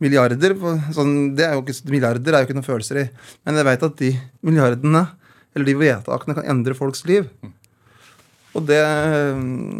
milliarder. 0.03 0.55
Sånn, 0.95 1.33
det 1.37 1.47
er 1.47 1.57
jo 1.57 1.63
ikke, 1.63 1.77
milliarder 1.91 2.35
er 2.35 2.43
jo 2.43 2.49
ikke 2.49 2.57
noen 2.59 2.67
følelser 2.67 3.01
i. 3.01 3.07
Men 3.47 3.59
jeg 3.59 3.67
veit 3.69 3.85
at 3.87 3.99
de 4.01 4.11
milliardene, 4.45 5.03
eller 5.53 5.69
de 5.69 5.77
vedtakene, 5.79 6.37
kan 6.37 6.49
endre 6.53 6.77
folks 6.77 7.05
liv. 7.09 7.29
Og 8.53 8.67
det, 8.69 8.81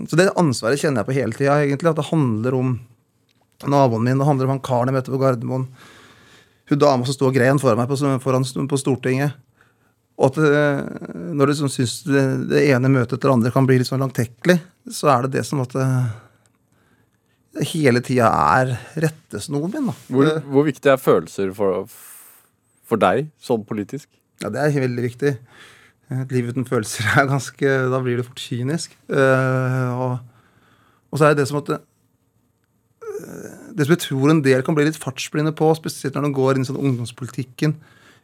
så 0.10 0.18
det 0.18 0.32
ansvaret 0.40 0.82
kjenner 0.82 1.04
jeg 1.04 1.10
på 1.10 1.18
hele 1.20 1.38
tida, 1.38 1.60
egentlig. 1.62 1.92
At 1.92 2.02
det 2.02 2.10
handler 2.10 2.58
om 2.58 2.76
naboen 3.70 4.04
min, 4.04 4.20
det 4.20 4.28
handler 4.28 4.50
om 4.50 4.56
han 4.56 4.66
karen 4.66 4.90
jeg 4.90 4.98
møtte 4.98 5.14
på 5.14 5.22
Gardermoen. 5.22 5.68
Hun 6.72 6.80
dama 6.80 7.06
som 7.08 7.16
sto 7.16 7.28
og 7.30 7.36
gren 7.36 7.60
foran 7.62 7.82
meg 7.82 7.90
på, 7.92 8.00
foran, 8.24 8.46
på 8.70 8.80
Stortinget. 8.80 9.38
Og 10.18 10.30
at 10.30 10.38
det, 10.40 10.66
når 11.34 11.42
du 11.42 11.52
liksom 11.52 11.72
syns 11.74 12.00
det, 12.06 12.24
det 12.52 12.66
ene 12.70 12.92
møtet 12.92 13.18
etter 13.18 13.30
det 13.30 13.36
andre 13.36 13.52
kan 13.54 13.66
bli 13.68 13.80
litt 13.80 13.90
sånn 13.90 14.04
langtekkelig, 14.04 14.60
så 14.94 15.10
er 15.14 15.26
det 15.26 15.40
det 15.40 15.46
som 15.48 15.64
at 15.64 15.74
det 15.74 15.88
hele 17.62 18.02
tida 18.06 18.32
er 18.58 18.74
rettesnoren 19.04 19.74
min. 19.74 19.94
Hvor, 20.10 20.40
hvor 20.50 20.66
viktig 20.68 20.90
er 20.90 21.02
følelser 21.02 21.54
for, 21.58 21.86
for 22.88 23.02
deg, 23.02 23.30
sånn 23.42 23.66
politisk? 23.68 24.10
Ja, 24.42 24.50
det 24.54 24.64
er 24.64 24.86
veldig 24.88 25.06
viktig. 25.06 25.34
Et 26.14 26.36
liv 26.36 26.52
uten 26.52 26.68
følelser 26.68 27.08
er 27.18 27.30
ganske 27.30 27.74
Da 27.90 28.02
blir 28.04 28.20
det 28.20 28.28
fort 28.28 28.42
kynisk. 28.42 28.96
Uh, 29.08 29.90
og, 29.94 30.14
og 31.12 31.20
så 31.20 31.28
er 31.28 31.34
det 31.34 31.44
det 31.44 31.50
som 31.50 31.62
at 31.62 31.70
det, 31.70 31.80
eh, 33.08 33.52
det 33.78 33.86
som 33.86 33.96
jeg 33.96 34.04
tror 34.08 34.34
en 34.34 34.42
del 34.46 34.66
kan 34.66 34.78
bli 34.78 34.88
litt 34.88 35.00
fartsblinde 35.00 35.54
på, 35.58 35.70
spesielt 35.78 36.18
når 36.18 36.28
de 36.28 36.38
går 36.40 36.58
inn 36.58 36.66
i 36.66 36.70
sånn 36.70 36.82
ungdomspolitikken 36.82 37.78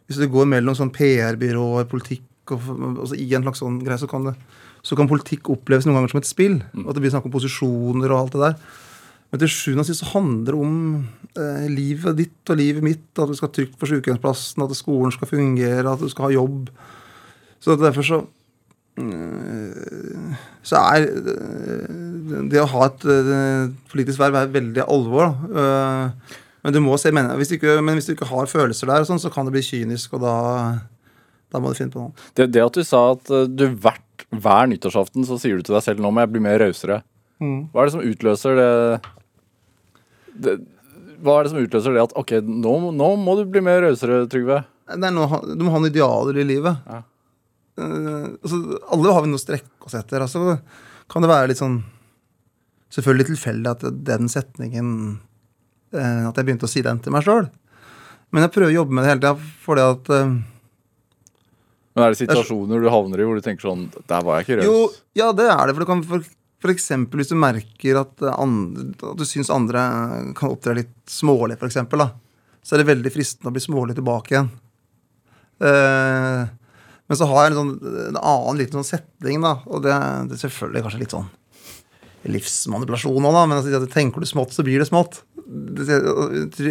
Hvis 0.09 0.17
du 0.17 0.25
går 0.31 0.50
mellom 0.50 0.74
sånn 0.74 0.93
PR-byråer, 0.93 1.86
politikk 1.89 2.25
og, 2.55 2.65
altså 3.05 3.13
i 3.13 3.27
en 3.38 3.45
slags 3.45 3.62
sånn 3.62 3.77
greie, 3.86 4.00
så 4.01 4.07
kan, 4.09 4.24
det, 4.25 4.31
så 4.81 4.98
kan 4.98 5.09
politikk 5.09 5.51
oppleves 5.53 5.86
noen 5.86 6.00
ganger 6.00 6.15
som 6.15 6.21
et 6.24 6.29
spill. 6.29 6.55
Mm. 6.74 6.88
at 6.88 6.98
det 6.98 7.03
blir 7.03 7.13
snakk 7.13 7.27
om 7.29 7.36
posisjoner 7.36 8.09
og 8.09 8.24
alt 8.24 8.33
det 8.33 8.41
der. 8.41 8.79
Men 9.29 9.41
til 9.43 9.51
sjuende 9.53 9.86
og 9.86 9.89
sist 9.89 10.07
handler 10.09 10.55
det 10.55 10.57
om 10.57 10.77
eh, 11.38 11.67
livet 11.69 12.17
ditt 12.17 12.50
og 12.50 12.57
livet 12.57 12.86
mitt. 12.86 13.07
At 13.13 13.29
du 13.29 13.38
skal 13.38 13.53
trygt 13.53 13.77
på 13.79 13.89
sykehjemsplassen, 13.89 14.65
at 14.65 14.77
skolen 14.77 15.13
skal 15.13 15.29
fungere, 15.29 15.86
at 15.86 16.01
du 16.01 16.09
skal 16.09 16.29
ha 16.29 16.36
jobb. 16.39 16.71
Så 17.59 17.75
derfor 17.77 18.07
så 18.07 18.19
øh, 19.00 20.36
så 20.63 20.81
er 20.95 21.07
øh, 21.12 22.43
det 22.51 22.62
å 22.62 22.69
ha 22.74 22.86
et 22.89 23.05
øh, 23.05 23.71
politisk 23.91 24.21
verv 24.21 24.39
er 24.39 24.53
veldig 24.53 24.86
alvor. 24.88 25.33
da. 25.53 25.67
Men 26.63 26.75
du 26.75 26.81
må 26.83 26.98
se, 27.00 27.12
hvis, 27.12 27.51
du 27.51 27.55
ikke, 27.55 27.77
men 27.81 27.95
hvis 27.95 28.09
du 28.09 28.15
ikke 28.15 28.27
har 28.27 28.50
følelser 28.51 28.89
der, 28.89 29.05
sånn, 29.07 29.21
så 29.21 29.31
kan 29.31 29.48
det 29.48 29.53
bli 29.55 29.63
kynisk, 29.63 30.17
og 30.17 30.25
da, 30.25 30.33
da 31.53 31.62
må 31.62 31.71
du 31.71 31.79
finne 31.79 31.93
på 31.93 32.03
noe. 32.03 32.27
Det, 32.36 32.50
det 32.51 32.65
at 32.65 32.75
du 32.75 32.83
sa 32.83 33.13
at 33.13 33.31
eh, 33.31 33.48
du 33.48 33.69
hvert, 33.79 34.25
hver 34.36 34.67
nyttårsaften 34.71 35.24
så 35.27 35.39
sier 35.39 35.59
du 35.59 35.65
til 35.65 35.77
deg 35.77 35.86
selv 35.86 36.03
nå 36.03 36.12
må 36.12 36.25
jeg 36.25 36.33
bli 36.33 36.43
mer 36.43 36.59
rausere. 36.62 37.00
Hva 37.39 37.81
er 37.81 37.88
det 37.88 37.93
som 37.93 38.03
utløser 38.03 38.57
det, 38.59 38.71
det 40.39 40.58
Hva 41.19 41.38
er 41.38 41.46
det 41.46 41.51
som 41.51 41.62
utløser 41.62 41.96
det 41.96 42.03
at 42.08 42.17
ok, 42.19 42.36
nå, 42.48 42.74
nå 42.96 43.08
må 43.19 43.38
du 43.39 43.46
bli 43.51 43.63
mer 43.65 43.81
rausere, 43.84 44.24
Trygve? 44.31 44.63
Det 44.89 45.05
er 45.05 45.13
noe, 45.13 45.41
du 45.46 45.63
må 45.65 45.74
ha 45.74 45.79
noen 45.81 45.91
idealer 45.91 46.39
i 46.41 46.46
livet. 46.48 46.79
Ja. 46.89 47.03
Uh, 47.79 48.36
altså, 48.41 48.60
alle 48.91 49.15
har 49.15 49.24
vi 49.24 49.31
noe 49.31 49.39
å 49.39 49.43
strekke 49.43 49.88
oss 49.88 49.96
etter. 50.00 50.24
Altså, 50.25 50.58
kan 51.12 51.24
det 51.24 51.31
være 51.31 51.51
litt 51.51 51.62
sånn 51.62 51.81
Selvfølgelig 52.89 53.27
tilfeldig 53.27 53.69
at 53.69 53.84
den 54.01 54.29
setningen 54.34 54.88
uh, 55.93 56.24
At 56.25 56.39
jeg 56.39 56.48
begynte 56.48 56.65
å 56.65 56.72
si 56.72 56.81
den 56.81 57.01
til 57.05 57.13
meg 57.13 57.22
sjøl. 57.27 57.46
Men 58.34 58.46
jeg 58.46 58.53
prøver 58.55 58.74
å 58.74 58.77
jobbe 58.79 58.96
med 58.96 59.05
det 59.05 59.12
hele 59.12 59.22
tida 59.22 59.51
fordi 59.65 59.86
at 59.86 60.10
uh, 60.10 60.34
Men 61.93 62.05
er 62.05 62.15
det 62.15 62.22
situasjoner 62.24 62.81
du 62.81 62.89
havner 62.89 63.22
i 63.22 63.29
hvor 63.29 63.38
du 63.38 63.46
tenker 63.46 63.69
sånn 63.69 63.86
Der 64.10 64.25
var 64.25 64.39
jeg 64.39 64.48
ikke 64.48 64.67
Jo, 64.67 64.89
ja, 65.17 65.29
det 65.38 65.48
er 65.53 65.62
det. 65.69 65.75
For, 65.77 65.84
det 65.86 65.89
kan, 65.91 66.03
for, 66.10 66.25
eksempel 66.68 67.22
hvis 67.22 67.32
du 67.32 67.38
merker 67.39 68.01
at, 68.01 68.20
eh, 68.20 68.36
andre, 68.36 68.89
at 69.00 69.20
du 69.20 69.24
syns 69.24 69.51
andre 69.54 69.80
kan 70.36 70.51
opptre 70.51 70.75
litt 70.75 70.92
smålig, 71.08 71.56
for 71.58 71.72
eksempel, 71.72 72.04
da, 72.04 72.10
så 72.60 72.75
er 72.75 72.84
det 72.84 72.89
veldig 72.92 73.13
fristende 73.16 73.48
å 73.48 73.56
bli 73.56 73.63
smålig 73.63 73.96
tilbake 73.96 74.36
igjen. 74.36 74.50
Eh, 75.63 76.44
men 77.10 77.18
så 77.18 77.25
har 77.32 77.48
jeg 77.48 77.54
en, 77.54 77.60
sånn, 77.62 77.96
en 78.10 78.20
annen 78.20 78.60
liten 78.60 78.75
sånn 78.78 78.92
setning, 78.92 79.39
da, 79.42 79.56
og 79.66 79.88
det, 79.88 79.96
det 80.28 80.36
er 80.36 80.44
selvfølgelig 80.44 80.84
kanskje 80.86 81.04
litt 81.06 81.16
sånn 81.16 81.32
livsmanipulasjon 82.28 83.24
òg, 83.24 83.34
da, 83.34 83.48
men 83.48 83.62
altså, 83.62 83.88
tenker 83.94 84.20
du 84.20 84.28
smått, 84.28 84.51
så 84.51 84.66
blir 84.68 84.84
det 84.84 84.89
smått. 84.89 85.22
Det, 85.50 85.96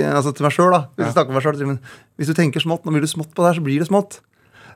altså 0.04 0.34
til 0.36 0.44
meg 0.44 0.54
sjøl, 0.54 0.74
da. 0.76 0.84
Hvis, 1.00 1.16
ja. 1.16 1.24
meg 1.32 1.42
selv, 1.42 1.64
men 1.66 1.80
hvis 2.20 2.28
du 2.28 2.36
tenker 2.36 2.62
smått, 2.62 2.84
nå 2.84 2.92
blir 2.92 3.02
det 3.02 3.10
smått 3.10 3.32
på 3.32 3.42
det 3.42 3.54
her, 3.54 3.58
så 3.58 3.64
blir 3.64 3.80
det 3.80 3.88
smått. 3.88 4.20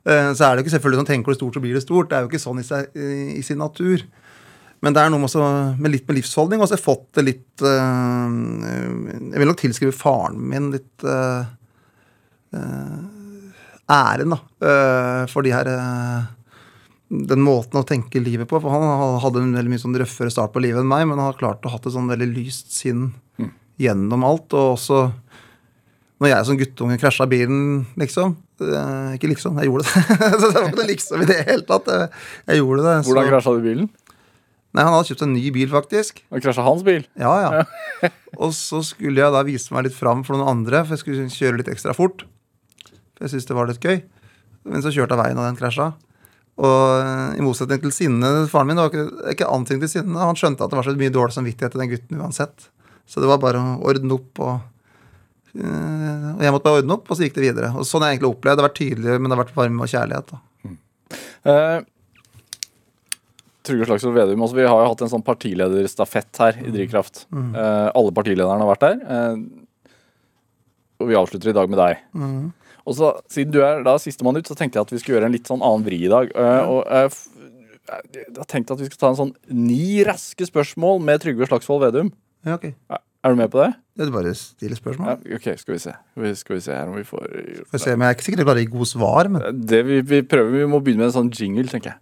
Eh, 0.09 0.33
Så 0.33 0.47
er 0.47 0.57
det 0.57 0.63
jo 0.63 0.67
ikke 0.67 0.75
selvfølgelig 0.75 1.03
sånn 1.03 1.11
tenker 1.13 1.35
du 1.35 1.39
stort, 1.39 1.59
så 1.59 1.63
blir 1.63 1.77
det 1.77 1.85
stort. 1.85 2.09
Det 2.11 2.19
er 2.19 2.25
jo 2.25 2.33
ikke 2.33 2.43
sånn 2.43 2.63
i, 2.63 2.67
seg, 2.67 2.97
i 2.97 3.45
sin 3.47 3.61
natur. 3.63 4.03
Men 4.83 4.95
det 4.97 5.03
er 5.03 5.13
noe 5.13 5.23
med, 5.23 5.31
også, 5.31 5.47
med 5.79 5.93
litt 5.95 6.09
med 6.09 6.19
livsholdning. 6.19 6.61
Og 6.63 6.67
så 6.67 6.75
har 6.75 6.81
jeg 6.81 6.87
fått 6.89 7.09
det 7.19 7.25
litt 7.29 7.63
øh, 7.63 8.37
Jeg 9.31 9.39
vil 9.39 9.51
nok 9.51 9.61
tilskrive 9.61 9.95
faren 9.95 10.41
min 10.51 10.73
litt 10.75 11.07
øh, 11.07 11.45
øh, 12.59 13.01
æren, 13.93 14.35
da. 14.35 14.41
for 15.31 15.45
de 15.47 15.53
her 15.55 15.69
Den 17.13 17.45
måten 17.45 17.79
å 17.79 17.87
tenke 17.87 18.23
livet 18.25 18.51
på. 18.51 18.59
For 18.63 18.75
han 18.75 19.21
hadde 19.23 19.43
en 19.45 19.55
veldig 19.59 19.75
mye 19.75 19.83
sånn 19.85 19.99
røffere 20.03 20.33
start 20.35 20.55
på 20.55 20.63
livet 20.65 20.83
enn 20.83 20.91
meg, 20.91 21.07
men 21.07 21.19
han 21.21 21.31
har 21.31 21.39
klart 21.39 21.67
å 21.67 21.75
ha 21.75 21.79
et 21.79 21.91
sånn 21.93 22.11
veldig 22.11 22.31
lyst 22.35 22.75
sinn 22.75 23.11
gjennom 23.83 24.25
alt. 24.27 24.51
Og 24.57 24.79
også 24.79 25.05
når 26.23 26.31
jeg 26.31 26.47
som 26.47 26.59
guttunge 26.61 26.97
krasja 27.03 27.25
bilen, 27.27 27.63
liksom 27.99 28.37
eh, 28.63 29.15
Ikke 29.17 29.31
liksom, 29.33 29.57
jeg 29.59 29.67
gjorde 29.67 29.89
det. 29.89 30.03
så 30.41 30.51
det 30.53 30.55
var 30.55 30.69
ikke 30.69 30.79
noe 30.79 30.91
liksom 30.93 31.25
i 31.25 31.27
det 31.27 31.39
hele 31.49 31.67
tatt. 31.67 31.91
Jeg, 31.91 32.61
gjorde 32.61 32.85
det. 32.87 32.93
Hvordan 33.09 33.27
så- 33.27 33.33
krasja 33.33 33.55
du 33.57 33.65
bilen? 33.67 33.89
Nei, 34.73 34.85
Han 34.87 34.95
hadde 34.95 35.11
kjøpt 35.11 35.25
en 35.27 35.35
ny 35.37 35.49
bil, 35.53 35.69
faktisk. 35.73 36.23
Og 36.33 36.41
krasja 36.45 36.65
hans 36.65 36.85
bil. 36.87 37.05
Ja, 37.21 37.33
ja. 37.45 38.11
Og 38.43 38.55
så 38.57 38.81
skulle 38.87 39.21
jeg 39.21 39.35
da 39.35 39.43
vise 39.45 39.75
meg 39.75 39.89
litt 39.89 39.97
fram 39.97 40.23
for 40.25 40.39
noen 40.39 40.49
andre, 40.49 40.81
for 40.87 40.97
jeg 40.97 41.03
skulle 41.03 41.27
kjøre 41.33 41.61
litt 41.61 41.69
ekstra 41.73 41.93
fort. 41.97 42.25
For 43.13 43.27
jeg 43.27 43.35
syntes 43.35 43.51
det 43.51 43.59
var 43.59 43.69
litt 43.69 43.85
gøy. 43.85 44.01
Men 44.69 44.85
så 44.85 44.93
kjørte 44.95 45.17
jeg 45.17 45.23
veien, 45.25 45.41
og 45.41 45.49
den 45.49 45.59
krasja. 45.61 45.91
Og 46.63 46.81
eh, 47.03 47.39
i 47.41 47.45
motsetning 47.45 47.81
til 47.83 47.95
Sinne, 47.95 48.33
faren 48.53 48.69
min, 48.69 48.79
det 48.79 48.85
var 48.87 48.93
ikke, 48.93 49.31
ikke 49.35 49.53
antydning 49.53 49.85
til 49.87 49.93
sinne. 49.99 50.21
Han 50.21 50.39
skjønte 50.39 50.65
at 50.65 50.73
det 50.73 50.79
var 50.79 50.89
så 50.89 50.97
mye 50.97 51.15
dårlig 51.15 51.37
samvittighet 51.37 51.75
til 51.75 51.83
den 51.85 51.93
gutten 51.93 52.21
uansett. 52.25 52.69
Så 53.09 53.21
det 53.23 53.29
var 53.29 53.41
bare 53.43 53.61
å 53.61 53.79
ordne 53.89 54.17
opp 54.17 54.41
og 54.41 54.53
eh, 55.59 56.29
Og 56.37 56.45
jeg 56.45 56.55
måtte 56.55 56.69
bare 56.69 56.83
ordne 56.83 56.97
opp, 56.97 57.09
og 57.11 57.19
så 57.19 57.27
gikk 57.27 57.37
det 57.37 57.47
videre. 57.49 57.73
Og 57.77 57.89
sånn 57.89 58.05
har 58.05 58.13
jeg 58.13 58.21
egentlig 58.21 58.33
opplevd. 58.33 58.57
Det 58.57 58.65
har 58.65 58.71
vært 58.71 58.81
tydelig, 58.81 59.17
men 59.19 59.29
det 59.29 59.37
har 59.37 59.43
vært 59.45 59.59
varme 59.59 59.85
og 59.85 59.93
kjærlighet. 59.93 60.33
da. 60.33 60.43
Eh, 61.43 61.79
Trygve 63.63 63.87
Slagsvold 63.87 64.15
Vedum, 64.17 64.41
altså 64.43 64.57
vi 64.59 64.65
har 64.67 64.81
jo 64.83 64.89
hatt 64.91 65.03
en 65.05 65.11
sånn 65.13 65.23
partilederstafett 65.27 66.41
her 66.43 66.57
i 66.67 66.71
Drivkraft. 66.75 67.27
Eh, 67.33 67.91
alle 67.95 68.11
partilederne 68.17 68.59
har 68.65 68.73
vært 68.75 68.81
der. 68.89 68.97
Eh, 69.07 69.37
og 71.03 71.09
vi 71.11 71.15
avslutter 71.19 71.51
i 71.51 71.57
dag 71.57 71.71
med 71.71 71.79
deg. 71.79 72.03
Og 72.87 72.97
så, 72.99 73.13
Siden 73.31 73.53
du 73.55 73.61
er 73.63 73.83
da 73.87 73.97
sistemann 74.03 74.37
ut, 74.39 74.47
så 74.51 74.57
tenkte 74.59 74.79
jeg 74.81 74.87
at 74.89 74.91
vi 74.91 74.99
skulle 74.99 75.19
gjøre 75.21 75.29
en 75.31 75.37
litt 75.37 75.47
sånn 75.51 75.63
annen 75.63 75.85
vri 75.87 76.01
i 76.07 76.11
dag. 76.11 76.31
Eh, 76.35 76.67
og 76.67 76.83
jeg 76.91 77.11
har 78.39 78.51
tenkt 78.51 78.71
at 78.75 78.79
vi 78.83 78.87
skal 78.91 78.99
ta 78.99 79.11
en 79.13 79.21
sånn 79.21 79.33
ni 79.55 80.03
raske 80.07 80.47
spørsmål 80.49 81.01
med 81.03 81.23
Trygve 81.23 81.47
Slagsvold 81.51 81.83
Vedum. 81.87 82.13
Ja, 82.47 82.55
ok. 82.59 82.73
Er 83.23 83.31
du 83.31 83.39
med 83.39 83.51
på 83.53 83.61
det? 83.63 83.73
Det 83.95 84.07
er 84.09 84.11
bare 84.15 84.33
stille 84.35 84.75
spørsmål. 84.75 85.13
Ja, 85.29 85.37
ok, 85.39 85.45
skal 85.61 85.75
vi 85.77 85.79
se. 85.79 85.93
Skal 85.95 86.23
vi- 86.25 86.35
Skal 86.35 86.57
vi 86.57 86.61
se 86.61 86.73
her 86.75 86.89
om 86.89 86.97
vi 86.97 87.05
får 87.07 87.21
gjort 87.23 87.71
det. 87.71 87.81
Jeg 87.87 87.99
er 88.01 88.15
ikke 88.15 88.25
sikkert 88.27 88.39
jeg 88.43 88.47
klarer 88.47 88.59
å 88.63 88.65
gi 88.67 88.73
gode 88.79 88.91
svar. 88.91 89.29
men 89.31 89.61
Det 89.67 89.83
vi, 89.87 90.01
vi 90.01 90.23
prøver, 90.23 90.51
vi 90.51 90.65
må 90.67 90.81
begynne 90.83 91.07
med 91.07 91.15
en 91.15 91.19
sånn 91.23 91.31
jingle, 91.31 91.69
tenker 91.71 91.93
jeg. 91.95 91.99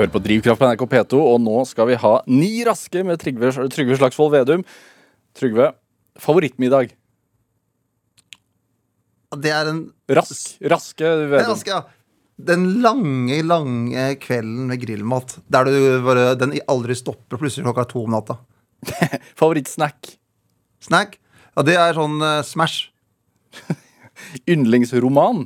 Hører 0.00 0.12
på 0.14 0.22
Drivkraft 0.24 0.60
på 0.60 0.70
NRK 0.70 0.86
P2, 0.94 1.20
og 1.20 1.38
nå 1.44 1.60
skal 1.68 1.90
vi 1.90 1.98
ha 2.00 2.14
ni 2.30 2.50
raske 2.66 3.04
med 3.06 3.20
Trygve, 3.20 3.52
Trygve 3.72 3.98
Slagsvold 3.98 4.32
Vedum. 4.34 4.64
Trygve, 5.36 5.70
favorittmiddag? 6.20 6.94
Det 9.40 9.52
er 9.54 9.70
en 9.70 9.82
Rask, 10.10 10.56
raske 10.72 11.06
Vedum. 11.30 11.52
ganske, 11.52 11.70
ja. 11.70 11.82
Den 12.40 12.80
lange, 12.80 13.36
lange 13.44 14.06
kvelden 14.22 14.70
med 14.70 14.80
grillmat. 14.80 15.36
Der 15.52 15.68
du 15.68 15.74
bare, 16.06 16.32
den 16.40 16.56
aldri 16.72 16.96
stopper 16.96 17.36
plutselig 17.36 17.66
klokka 17.68 17.84
to 17.90 18.06
om 18.06 18.16
natta. 18.16 18.38
Favorittsnack? 19.38 20.14
Snack? 20.80 21.18
Ja, 21.52 21.64
det 21.66 21.76
er 21.76 21.98
sånn 21.98 22.16
uh, 22.24 22.40
Smash. 22.46 22.88
Yndlingsroman? 24.50 25.44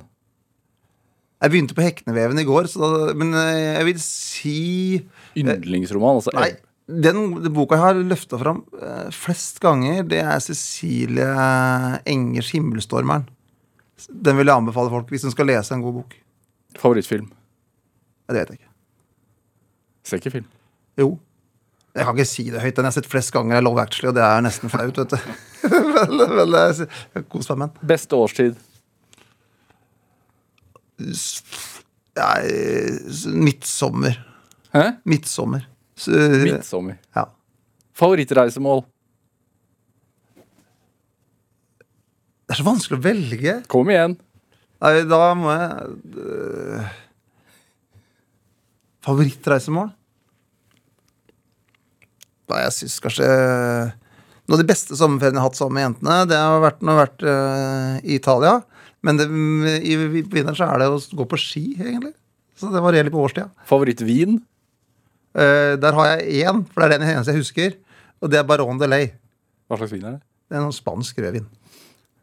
Jeg 1.45 1.53
begynte 1.53 1.77
på 1.77 1.85
Hekneveven 1.85 2.41
i 2.41 2.47
går, 2.49 2.69
så 2.73 2.81
da, 2.81 3.15
men 3.21 3.35
eh, 3.37 3.75
jeg 3.77 3.89
vil 3.91 3.99
si 4.01 4.59
Yndlingsroman, 5.37 6.23
altså. 6.23 6.33
Nei, 6.39 6.55
den, 6.89 7.19
den 7.45 7.53
boka 7.53 7.77
jeg 7.77 7.85
har 7.85 8.01
løfta 8.01 8.39
fram 8.41 8.63
eh, 8.81 9.11
flest 9.13 9.61
ganger, 9.61 10.03
det 10.09 10.23
er 10.25 10.41
Cecilie 10.41 11.29
Engers 12.09 12.49
'Himmelstormeren'. 12.55 13.29
Den 14.09 14.41
vil 14.41 14.49
jeg 14.49 14.57
anbefale 14.57 14.93
folk 14.93 15.13
hvis 15.13 15.27
de 15.27 15.33
skal 15.35 15.49
lese 15.53 15.77
en 15.77 15.85
god 15.85 16.01
bok. 16.01 16.17
Favorittfilm? 16.81 17.29
Ja, 18.25 18.35
Det 18.35 18.41
vet 18.41 18.55
jeg 18.55 18.61
ikke. 18.63 18.73
Ser 20.05 20.21
ikke 20.21 20.35
film. 20.39 20.49
Jo. 21.01 21.19
Jeg 21.95 22.05
kan 22.09 22.17
ikke 22.17 22.27
si 22.27 22.49
det 22.51 22.61
høyt. 22.61 22.75
Den 22.75 22.89
jeg 22.89 22.91
har 22.91 22.97
sett 22.97 23.11
flest 23.11 23.33
ganger, 23.37 23.57
er 23.57 23.63
Love 23.63 23.85
Actually, 23.85 24.11
og 24.11 24.17
det 24.17 24.25
er 24.27 24.41
nesten 24.45 24.73
flaut, 24.73 24.97
vet 24.99 25.13
du. 25.13 25.19
Kos 27.31 27.49
meg 27.53 27.59
med 27.61 27.69
den. 27.69 27.87
Beste 27.87 28.19
årstid? 28.19 28.59
Midtsommer. 33.35 34.19
Hæ? 34.75 34.85
Midtsommer. 35.05 35.67
Så, 35.97 36.11
Midtsommer. 36.45 36.99
Ja. 37.15 37.29
Favorittreisemål? 37.95 38.85
Det 42.45 42.53
er 42.55 42.61
så 42.61 42.67
vanskelig 42.67 42.99
å 43.01 43.05
velge. 43.05 43.55
Kom 43.73 43.91
igjen. 43.91 44.19
Nei, 44.85 44.95
da 45.09 45.21
må 45.39 45.53
jeg 45.55 45.93
øh, 46.21 46.89
Favorittreisemål? 49.07 49.93
Nei, 52.53 52.59
jeg 52.67 52.75
syns 52.77 52.99
kanskje 53.01 53.29
Noe 54.45 54.59
av 54.59 54.61
de 54.61 54.69
beste 54.69 54.97
sommerferiene 54.99 55.39
jeg 55.39 55.41
har 55.41 55.49
hatt 55.49 55.57
sammen 55.57 55.79
med 55.79 55.87
jentene, 55.87 56.17
det 56.29 56.37
har 56.37 56.61
vært 56.61 56.83
når 56.85 56.91
jeg 56.91 56.99
har 56.99 57.07
vært 57.07 57.23
øh, 57.33 57.95
i 58.05 58.19
Italia. 58.19 58.53
Men 59.05 59.21
det, 59.21 59.27
i, 59.85 59.95
i 59.95 60.23
vinteren 60.23 60.57
så 60.57 60.69
er 60.71 60.81
det 60.81 60.89
å 60.93 61.01
gå 61.21 61.27
på 61.29 61.39
ski, 61.41 61.65
egentlig. 61.77 62.15
Så 62.59 62.71
det 62.73 62.83
varierer 62.85 63.09
litt 63.09 63.15
på 63.15 63.23
årstida. 63.25 63.51
Favorittvin? 63.69 64.39
Uh, 65.35 65.75
der 65.83 65.99
har 65.99 66.13
jeg 66.15 66.47
én, 66.47 66.63
for 66.71 66.85
det 66.85 66.87
er 66.87 67.03
den 67.03 67.11
eneste 67.11 67.35
jeg 67.35 67.43
husker. 67.43 67.77
Og 68.23 68.33
det 68.33 68.41
er 68.41 68.49
Baron 68.49 68.81
de 68.81 68.89
Ley. 68.89 69.11
Hva 69.69 69.81
slags 69.81 69.93
vin 69.93 70.07
er 70.07 70.17
det? 70.17 70.23
Det 70.49 70.57
er 70.59 70.65
noen 70.65 70.77
spansk 70.77 71.19
rødvin. 71.25 71.49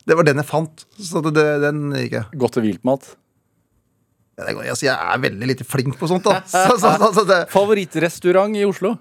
Det 0.07 0.17
var 0.17 0.25
den 0.25 0.41
jeg 0.41 0.49
fant. 0.49 0.85
Så 0.97 1.21
det, 1.27 1.45
den 1.61 1.83
gikk 1.99 2.17
jeg. 2.17 2.39
Godt 2.41 2.57
til 2.57 2.65
viltmat. 2.65 3.11
Ja, 4.39 4.47
det 4.47 4.55
går- 4.57 4.71
altså, 4.73 4.87
jeg 4.87 4.95
er 4.95 5.21
veldig 5.21 5.49
lite 5.51 5.67
flink 5.67 5.99
på 5.99 6.09
sånt, 6.09 6.25
da. 6.25 6.39
Så, 6.49 6.77
så, 6.81 7.11
så, 7.13 7.41
Favorittrestaurant 7.51 8.57
i 8.57 8.65
Oslo? 8.65 8.95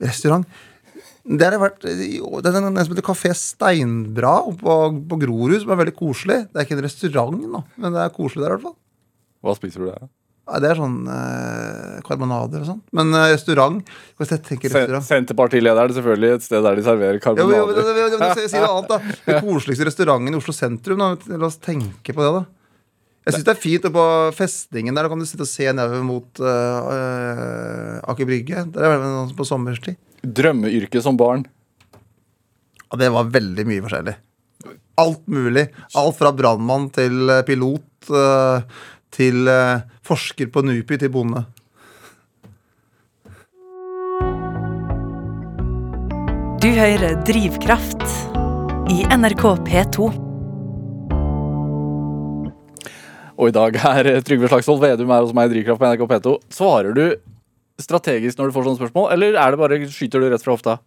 restaurant 0.00 0.44
Det 1.30 1.46
har 1.46 1.60
vært 1.62 1.84
Det 1.86 2.50
er 2.50 2.56
en 2.58 2.74
som 2.74 2.90
heter 2.94 3.06
Kafé 3.06 3.30
Steinbra 3.38 4.32
på, 4.58 4.76
på 5.10 5.18
Grorud, 5.20 5.60
som 5.62 5.70
er 5.70 5.78
veldig 5.84 5.94
koselig. 5.98 6.38
Det 6.50 6.58
er 6.58 6.66
ikke 6.66 6.78
en 6.78 6.86
restaurant, 6.88 7.36
nå, 7.52 7.60
men 7.78 7.94
det 7.94 8.00
er 8.02 8.14
koselig 8.16 8.42
der 8.42 8.50
i 8.50 8.56
hvert 8.56 8.64
fall. 8.66 8.78
Hva 9.46 9.54
spiser 9.56 9.84
du 9.84 9.90
der? 9.92 10.00
da? 10.02 10.10
Ja, 10.50 10.58
det 10.58 10.70
er 10.72 10.78
sånn 10.80 10.96
eh, 11.06 11.98
karbonader 12.02 12.64
og 12.64 12.66
sånn. 12.66 12.80
Men 12.98 13.12
eh, 13.14 13.28
restaurant 13.36 13.84
restaurant 14.18 15.04
er 15.84 15.92
det 15.92 15.96
selvfølgelig 16.00 16.32
et 16.34 16.46
sted 16.48 16.64
der 16.66 16.80
de 16.80 16.82
serverer 16.88 17.20
jo, 17.20 17.20
jo, 17.20 17.20
jo, 17.20 17.26
karbonader. 17.28 17.74
det- 17.76 17.84
det- 18.10 18.34
det- 18.40 18.48
Si 18.50 18.58
noe 18.58 18.72
annet, 18.80 18.88
da. 18.90 18.98
Den 19.28 19.40
koseligste 19.46 19.86
restauranten 19.86 20.34
i 20.34 20.40
Oslo 20.40 20.52
sentrum. 20.56 20.98
Da. 20.98 21.36
La 21.38 21.46
oss 21.46 21.60
tenke 21.62 22.10
på 22.16 22.24
det, 22.26 22.32
da. 22.40 22.42
Jeg 23.28 23.34
syns 23.36 23.44
det 23.46 23.52
er 23.54 23.60
fint 23.62 23.84
oppe 23.86 24.00
på 24.00 24.34
festningen 24.34 24.96
der. 24.96 25.06
Da 25.06 25.12
kan 25.12 25.20
du 25.22 25.28
sitte 25.28 25.46
og 25.46 25.52
se 25.52 25.70
nedover 25.70 26.02
mot 26.02 26.40
uh, 26.42 28.00
Aker 28.10 28.26
Brygge. 28.26 28.64
Der 28.74 28.82
er 28.88 28.96
det 28.96 29.06
noen 29.06 29.34
på 29.36 29.46
sommerstid. 29.46 29.94
Drømmeyrke 30.22 31.00
som 31.02 31.16
barn. 31.20 31.46
Og 32.90 32.98
det 33.00 33.10
var 33.14 33.30
veldig 33.32 33.66
mye 33.68 33.84
forskjellig. 33.84 34.16
Alt 35.00 35.22
mulig. 35.30 35.68
Alt 35.96 36.18
fra 36.18 36.32
brannmann 36.36 36.90
til 36.92 37.30
eh, 37.30 37.44
pilot 37.46 38.10
eh, 38.12 38.66
til 39.14 39.48
eh, 39.48 39.86
forsker 40.06 40.50
på 40.52 40.64
NUPI 40.66 41.00
til 41.00 41.12
bonde. 41.14 41.44
Du 46.60 46.68
hører 46.76 47.16
Drivkraft 47.24 48.02
i 48.92 49.00
NRK 49.16 49.46
P2. 49.64 50.10
Og 53.40 53.48
i 53.48 53.54
dag 53.56 53.78
er 53.94 54.10
Trygve 54.26 54.50
Slagsvold 54.50 54.82
Vedum 54.82 55.08
her 55.14 55.24
hos 55.24 55.32
meg 55.32 55.48
i 55.48 55.54
Drivkraft 55.54 55.80
på 55.80 55.88
NRK 55.88 56.04
P2. 56.10 56.34
Svarer 56.52 56.92
du 56.92 57.04
strategisk 57.84 58.38
når 58.38 58.50
du 58.50 58.56
får 58.56 58.68
sånne 58.68 58.80
spørsmål, 58.82 59.10
eller 59.16 59.38
er 59.40 59.54
det 59.54 59.60
bare 59.60 59.80
skyter 59.90 60.22
du 60.22 60.30
rett 60.32 60.44
fra 60.44 60.54
hofta? 60.56 60.78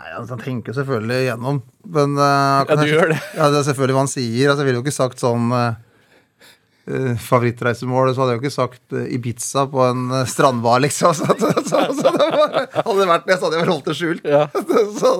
Nei, 0.00 0.08
altså, 0.16 0.36
Han 0.36 0.42
tenker 0.44 0.76
selvfølgelig 0.76 1.22
igjennom, 1.26 1.62
men 1.92 2.16
uh, 2.18 2.64
Ja, 2.64 2.76
du 2.78 2.88
gjør 2.88 3.12
det. 3.12 3.20
Ja, 3.36 3.50
det 3.52 3.60
er 3.60 3.68
selvfølgelig 3.68 3.96
hva 3.96 4.04
han 4.04 4.12
sier. 4.12 4.50
Altså, 4.50 4.62
jeg 4.62 4.70
ville 4.70 4.80
jo 4.80 4.84
ikke 4.86 4.96
sagt 4.96 5.22
sånn 5.22 5.50
uh, 5.52 7.16
Favorittreisemål, 7.20 8.12
så 8.14 8.22
hadde 8.22 8.34
jeg 8.34 8.40
jo 8.40 8.44
ikke 8.44 8.54
sagt 8.54 8.96
uh, 8.96 9.04
Ibiza 9.16 9.66
på 9.70 9.82
en 9.84 10.06
uh, 10.14 10.22
strandbar, 10.30 10.80
liksom. 10.86 11.14
Så, 11.20 11.26
så, 11.36 11.52
så, 11.66 11.82
så 11.98 12.14
det 12.16 12.30
var, 12.32 12.56
hadde 12.78 12.98
det 13.02 13.10
vært 13.10 13.26
det, 13.28 13.36
så 13.36 13.48
hadde 13.48 13.58
jeg 13.58 13.66
vel 13.66 13.74
holdt 13.74 13.90
det 13.90 13.98
skjult. 13.98 14.30
Ja. 14.30 14.46
så, 15.00 15.12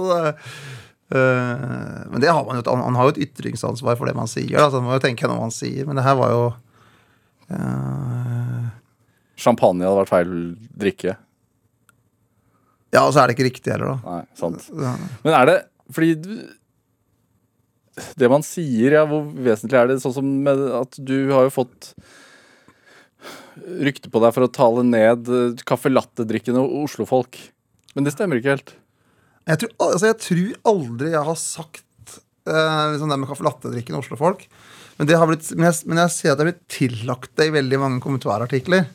men 1.11 2.23
det 2.23 2.31
har 2.31 2.45
man 2.47 2.61
jo, 2.61 2.63
han, 2.69 2.85
han 2.87 2.95
har 2.95 3.09
jo 3.09 3.17
et 3.17 3.25
ytringsansvar 3.25 3.97
for 3.99 4.07
det 4.07 4.15
man 4.15 4.31
sier. 4.31 4.55
Så 4.55 4.79
han 4.79 4.87
må 4.87 4.95
jo 4.95 5.03
tenke 5.03 5.25
gjennom 5.25 5.41
hva 5.41 5.49
han 5.49 5.55
sier. 5.57 5.83
Men 5.89 5.99
det 5.99 6.05
her 6.07 6.15
var 6.21 6.31
jo 6.31 6.45
Champagne 9.41 9.87
hadde 9.87 10.03
vært 10.03 10.13
feil 10.13 10.33
drikke. 10.85 11.17
Ja, 12.91 13.05
og 13.07 13.13
så 13.15 13.23
er 13.23 13.31
det 13.31 13.37
ikke 13.39 13.47
riktig 13.49 13.73
heller, 13.73 13.97
da. 13.97 14.15
Nei, 14.17 14.23
sant. 14.39 14.67
Men 15.25 15.37
er 15.37 15.47
det 15.51 15.59
fordi 15.91 16.15
du- 16.21 16.49
Det 18.17 18.31
man 18.31 18.41
sier, 18.47 18.93
ja, 18.95 19.05
hvor 19.05 19.27
vesentlig 19.35 19.77
er 19.77 19.87
det? 19.91 19.99
Sånn 20.01 20.15
som 20.15 20.25
med 20.45 20.59
at 20.73 20.97
du 21.05 21.33
har 21.35 21.45
jo 21.49 21.51
fått 21.53 21.91
rykte 23.61 24.09
på 24.13 24.21
deg 24.23 24.33
for 24.33 24.47
å 24.47 24.53
tale 24.53 24.85
ned 24.87 25.29
eh, 25.29 25.59
caffè 25.69 25.91
latte-drikkende 25.93 26.63
Oslo-folk. 26.83 27.37
Men 27.95 28.07
det 28.07 28.15
stemmer 28.15 28.41
ikke 28.41 28.55
helt. 28.55 28.73
Jeg 29.51 29.59
tror, 29.63 29.73
altså, 29.85 30.07
jeg 30.07 30.19
tror 30.25 30.73
aldri 30.73 31.11
jeg 31.13 31.27
har 31.27 31.39
sagt 31.43 32.17
eh, 32.47 32.97
sånn 33.01 33.11
det 33.13 33.19
med 33.21 33.29
caffè 33.29 33.45
latte-drikkende 33.45 34.01
Oslo-folk. 34.01 34.47
Men, 34.97 35.09
det 35.11 35.19
har 35.21 35.29
blitt, 35.29 35.51
men, 35.57 35.69
jeg, 35.69 35.87
men 35.91 36.01
jeg 36.05 36.15
ser 36.17 36.33
at 36.33 36.39
det 36.41 36.47
har 36.47 36.51
blitt 36.53 36.67
tillagt 36.73 37.35
det 37.41 37.51
i 37.51 37.55
veldig 37.59 37.79
mange 37.83 38.03
kommentarartikler. 38.05 38.89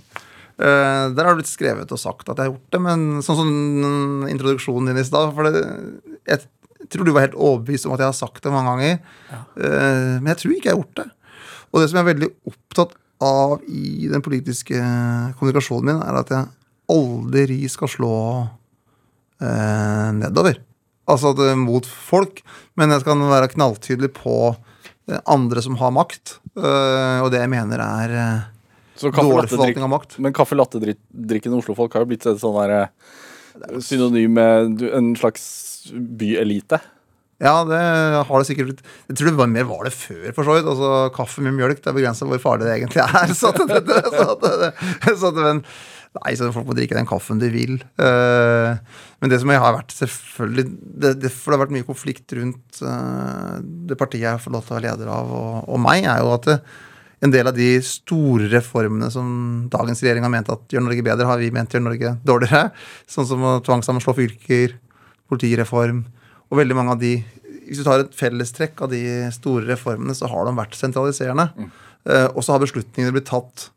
Eh, 0.56 1.06
der 1.12 1.28
har 1.28 1.34
det 1.34 1.42
blitt 1.42 1.52
skrevet 1.52 1.92
og 1.92 2.00
sagt 2.00 2.30
at 2.32 2.38
jeg 2.40 2.48
har 2.48 2.54
gjort 2.54 2.76
det, 2.76 2.80
men 2.86 3.02
sånn 3.26 3.40
som 3.42 4.28
introduksjonen 4.32 4.94
din 4.94 5.02
i 5.02 5.04
stad 5.04 5.34
For 5.36 5.50
det, 5.52 5.64
jeg 6.32 6.46
tror 6.94 7.08
du 7.08 7.12
var 7.12 7.26
helt 7.26 7.36
overbevist 7.36 7.90
om 7.90 7.96
at 7.96 8.04
jeg 8.04 8.12
har 8.14 8.16
sagt 8.16 8.44
det 8.46 8.54
mange 8.54 8.72
ganger. 8.72 9.02
Eh, 9.36 10.14
men 10.22 10.32
jeg 10.32 10.42
tror 10.42 10.54
ikke 10.56 10.70
jeg 10.70 10.78
har 10.78 10.80
gjort 10.80 11.02
det. 11.02 11.08
Og 11.72 11.82
det 11.82 11.90
som 11.90 12.00
jeg 12.00 12.06
er 12.06 12.12
veldig 12.14 12.32
opptatt 12.54 12.96
av 13.26 13.58
i 13.68 14.08
den 14.12 14.24
politiske 14.24 14.80
kommunikasjonen 15.40 15.90
min, 15.90 16.04
er 16.06 16.22
at 16.22 16.32
jeg 16.32 16.48
aldri 16.92 17.58
skal 17.72 17.90
slå 17.90 18.16
uh, 19.42 20.10
nedover. 20.16 20.60
Altså 21.10 21.32
at, 21.34 21.42
mot 21.58 21.88
folk. 21.88 22.44
Men 22.78 22.94
jeg 22.94 23.04
skal 23.04 23.24
være 23.32 23.50
knalltydelig 23.56 24.12
på 24.16 24.36
andre 25.26 25.64
som 25.64 25.80
har 25.80 25.96
makt. 25.96 26.38
og 26.56 27.28
det 27.34 27.42
jeg 27.42 27.52
mener 27.52 27.82
er 27.82 28.14
dårlig 29.02 29.52
forvaltning 29.52 29.86
av 29.86 29.94
makt. 29.94 30.18
Men 30.24 30.36
kaffe 30.36 30.58
latte-drikkende 30.58 31.62
Oslo-folk 31.62 31.96
har 31.96 32.06
jo 32.06 32.12
blitt 32.14 32.28
sånn 32.28 32.60
der, 32.62 32.90
synonym 33.84 34.36
med 34.38 34.86
en 34.92 35.16
slags 35.20 35.46
byelite. 35.94 36.82
Ja, 37.44 37.66
det 37.68 37.80
har 38.30 38.40
det 38.40 38.48
sikkert 38.48 38.70
blitt. 38.70 38.86
Jeg 39.10 39.18
tror 39.20 39.34
det 39.34 39.40
var 39.42 39.52
mer 39.52 39.68
var 39.68 39.84
det 39.88 39.92
før, 39.92 40.30
for 40.38 40.48
så 40.48 40.56
vidt. 40.56 40.70
Altså, 40.72 40.92
kaffe 41.16 41.44
med 41.44 41.58
mjølk, 41.58 41.82
det 41.84 41.92
er 41.92 41.98
begrensa 41.98 42.28
hvor 42.30 42.40
farlig 42.40 42.70
det 42.70 42.78
egentlig 42.78 43.04
er. 43.04 43.34
Så 43.40 43.52
at 43.52 43.60
det, 43.60 43.98
så 44.16 44.30
at 44.32 44.46
det, 44.46 44.72
så 45.20 45.32
at 45.34 45.42
men, 45.44 45.60
nei, 46.22 46.32
så 46.40 46.48
folk 46.56 46.70
må 46.70 46.78
drikke 46.78 46.96
den 46.96 47.10
kaffen 47.10 47.42
de 47.42 47.50
vil. 47.52 47.76
Uh, 48.00 48.80
men 49.20 49.32
det 49.32 49.42
som 49.42 49.52
jeg 49.52 49.60
har 49.60 49.76
vært 49.76 49.92
selvfølgelig 49.98 50.66
det, 51.04 51.12
det, 51.26 51.32
For 51.34 51.52
det 51.52 51.58
har 51.58 51.64
vært 51.66 51.76
mye 51.76 51.88
konflikt 51.88 52.36
rundt 52.38 52.80
uh, 52.88 53.60
det 53.60 54.00
partiet 54.00 54.30
jeg 54.30 54.44
får 54.46 54.56
lov 54.56 54.64
til 54.64 54.76
å 54.76 54.78
være 54.78 54.88
leder 54.88 55.12
av, 55.12 55.36
og, 55.36 55.58
og 55.76 55.82
meg, 55.84 56.08
er 56.08 56.24
jo 56.24 56.32
at 56.38 56.48
det, 56.48 56.60
en 57.26 57.34
del 57.34 57.50
av 57.50 57.56
de 57.58 57.70
store 57.86 58.50
reformene 58.52 59.10
som 59.14 59.28
dagens 59.72 60.02
regjering 60.04 60.26
har 60.26 60.34
ment 60.34 60.52
at 60.54 60.66
gjør 60.72 60.86
Norge 60.86 61.06
bedre, 61.06 61.28
har 61.30 61.42
vi 61.42 61.52
ment 61.54 61.74
gjør 61.74 61.86
Norge 61.88 62.14
dårligere. 62.28 62.70
Sånn 63.10 63.28
som 63.30 63.46
å 63.46 63.58
tvangssammenslå 63.66 64.16
fylker, 64.18 64.76
politireform. 65.32 66.04
Og 66.52 66.60
veldig 66.62 66.78
mange 66.78 66.96
av 66.96 67.02
de 67.02 67.18
Hvis 67.66 67.80
du 67.82 67.86
tar 67.88 68.04
et 68.04 68.12
fellestrekk 68.14 68.84
av 68.86 68.92
de 68.92 69.00
store 69.34 69.66
reformene, 69.66 70.14
så 70.14 70.28
har 70.30 70.46
de 70.46 70.52
vært 70.54 70.76
sentraliserende. 70.78 71.48
Eh, 72.06 72.28
og 72.36 72.44
så 72.46 72.54
har 72.54 72.62
beslutningene 72.62 73.16
blitt 73.16 73.26
tatt 73.26 73.72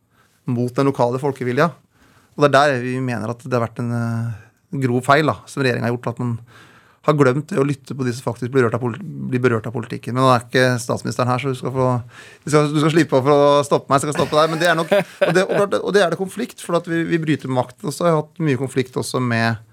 mot 0.45 0.69
den 0.77 0.91
lokale 0.91 1.17
folkevilja. 1.23 1.71
Og 2.37 2.45
det 2.45 2.51
er 2.51 2.53
der 2.53 2.83
vi 2.83 2.99
mener 3.01 3.33
at 3.33 3.41
det 3.41 3.57
har 3.57 3.65
vært 3.65 3.81
en 3.81 3.95
eh, 3.97 4.35
grov 4.85 5.07
feil 5.09 5.33
da, 5.33 5.39
som 5.49 5.65
regjeringa 5.65 5.89
har 5.89 5.95
gjort. 5.95 6.11
At 6.13 6.21
man 6.21 6.35
har 7.09 7.17
glemt 7.19 7.49
det 7.51 7.61
å 7.61 7.67
lytte 7.67 7.97
på 7.97 8.05
de 8.07 8.13
som 8.15 8.27
faktisk 8.27 8.53
blir 8.53 8.69
berørt 8.69 9.67
av, 9.69 9.75
politikken. 9.75 10.15
Men 10.15 10.25
nå 10.25 10.33
er 10.33 10.45
ikke 10.45 10.65
statsministeren 10.83 11.31
her, 11.31 11.43
så 11.43 11.53
du 11.53 11.59
skal, 11.59 11.73
få, 11.75 11.87
du 12.45 12.51
skal, 12.53 12.69
du 12.73 12.81
skal 12.83 12.93
slippe 12.95 13.23
for 13.25 13.35
å 13.35 13.63
stoppe 13.67 13.91
meg. 13.91 14.01
Så 14.01 14.09
jeg 14.09 14.15
skal 14.15 14.27
stoppe 14.27 14.39
deg. 14.39 14.53
Men 14.53 14.61
det 14.61 14.69
er 14.69 14.77
nok, 14.79 14.93
og 14.93 15.33
det, 15.37 15.47
og 15.81 15.95
det, 15.97 16.03
er 16.05 16.13
det 16.13 16.21
konflikt, 16.21 16.65
for 16.65 16.79
vi, 16.89 17.01
vi 17.09 17.21
bryter 17.23 17.53
makt. 17.53 17.81
Og 17.85 17.95
så 17.95 18.05
har 18.05 18.13
jeg 18.13 18.21
hatt 18.21 18.45
mye 18.51 18.61
konflikt 18.61 18.99
også 19.01 19.23
med 19.25 19.65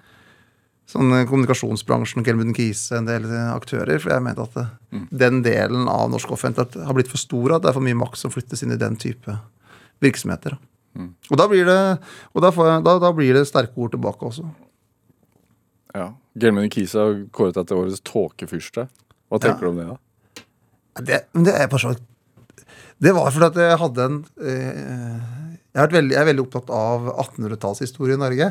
sånn 0.89 1.11
eh, 1.17 1.25
kommunikasjonsbransjen, 1.29 2.23
Gelmund 2.25 2.55
Kise, 2.57 2.99
en 2.99 3.09
del 3.09 3.25
eh, 3.27 3.49
aktører. 3.53 3.99
For 4.01 4.13
jeg 4.15 4.25
mente 4.25 4.45
at 4.45 4.55
det, 4.59 4.67
den 5.25 5.41
delen 5.45 5.89
av 5.91 6.07
norsk 6.13 6.35
offentlighet 6.37 6.79
har 6.87 6.97
blitt 6.97 7.11
for 7.11 7.21
stor, 7.21 7.57
at 7.57 7.65
det 7.65 7.73
er 7.73 7.77
for 7.77 7.85
mye 7.85 7.99
makt 7.99 8.21
som 8.21 8.33
flyttes 8.33 8.63
inn 8.63 8.75
i 8.75 8.79
den 8.81 8.97
type 9.01 9.39
virksomheter. 10.03 10.57
Og 10.95 11.39
da 11.39 11.47
blir 11.51 11.67
det, 11.67 11.79
og 12.31 12.43
da, 12.43 12.51
får 12.55 12.69
jeg, 12.69 12.83
da, 12.85 12.93
da 13.03 13.11
blir 13.15 13.35
det 13.35 13.47
sterke 13.49 13.75
ord 13.83 13.91
tilbake 13.95 14.29
også. 14.29 14.45
Ja. 15.95 16.13
Gelmund 16.35 16.73
Kisa 16.73 17.05
har 17.05 17.21
kåret 17.35 17.57
etter 17.59 17.79
årets 17.79 18.03
tåkefyrste. 18.05 18.87
Hva 19.31 19.39
tenker 19.41 19.65
du 19.65 19.71
om 19.71 19.79
det? 19.79 19.87
da? 19.87 20.43
Det, 21.05 21.21
men 21.35 21.47
det 21.47 21.55
er 21.59 21.67
for 21.67 21.81
så 21.81 21.89
vidt 21.91 22.61
Det 23.03 23.11
var 23.11 23.33
fordi 23.35 23.47
at 23.49 23.57
jeg 23.59 23.79
hadde 23.81 24.03
en 24.07 24.13
eh, 24.39 25.17
jeg, 25.75 25.81
har 25.81 25.89
vært 25.89 25.97
veldig, 25.97 26.13
jeg 26.15 26.21
er 26.21 26.29
veldig 26.29 26.43
opptatt 26.45 26.69
av 26.71 27.09
1800-tallshistorie 27.11 28.15
i 28.15 28.21
Norge. 28.21 28.45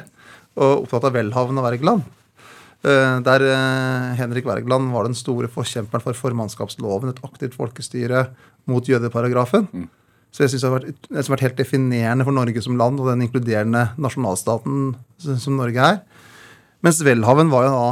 Og 0.61 0.85
opptatt 0.85 1.07
av 1.09 1.15
Welhaven 1.17 1.61
og 1.61 1.65
Wergeland. 1.65 2.03
Eh, 2.85 3.15
der 3.25 3.45
eh, 3.49 4.11
Henrik 4.19 4.45
Wergeland 4.45 4.93
var 4.93 5.09
den 5.09 5.17
store 5.17 5.49
forkjemperen 5.49 6.05
for 6.05 6.21
formannskapsloven, 6.21 7.15
et 7.15 7.23
aktivt 7.25 7.57
folkestyre 7.57 8.27
mot 8.69 8.85
jødeparagrafen. 8.85 9.89
Så 10.35 10.45
jeg 10.45 10.53
synes 10.53 10.67
det 10.67 10.95
det 11.09 11.23
har 11.23 11.33
vært 11.33 11.47
helt 11.47 11.61
definerende 11.63 12.27
for 12.27 12.37
Norge 12.37 12.61
som 12.65 12.77
land 12.77 13.01
og 13.01 13.09
den 13.09 13.25
inkluderende 13.25 13.87
nasjonalstaten 13.97 14.93
som 15.23 15.41
som 15.41 15.57
Norge 15.57 15.81
er. 15.81 16.01
Mens 16.85 17.01
Welhaven 17.01 17.49
var 17.53 17.65
jo 17.65 17.73
da 17.73 17.87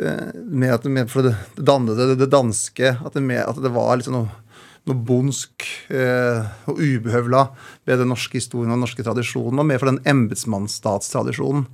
eh, 0.00 0.30
med 0.48 0.72
at 0.72 0.86
med, 0.88 1.10
for 1.12 1.26
det, 1.26 1.34
dannede, 1.60 2.14
det, 2.16 2.30
danske 2.32 2.94
At 2.96 3.16
det, 3.16 3.22
med, 3.22 3.42
at 3.44 3.60
det 3.60 3.72
var 3.74 3.98
liksom 4.00 4.16
noe, 4.16 4.30
noe 4.88 5.02
bondsk 5.08 5.66
eh, 5.92 6.46
og 6.70 6.80
ubehøvla 6.80 7.46
ved 7.84 8.00
den 8.00 8.08
norske 8.12 8.40
historien 8.40 8.72
og 8.72 8.78
den 8.78 8.86
norske 8.86 9.04
tradisjonen, 9.04 9.60
og 9.60 9.68
mer 9.68 9.82
for 9.82 9.92
den 9.92 10.00
embetsmannsstatstradisjonen. 10.08 11.66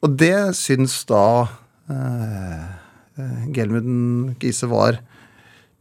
Og 0.00 0.14
det 0.18 0.54
syns 0.58 1.00
da 1.10 1.24
eh, 1.90 2.68
Gelmuden 3.54 4.36
Gise 4.40 4.70
var 4.70 5.00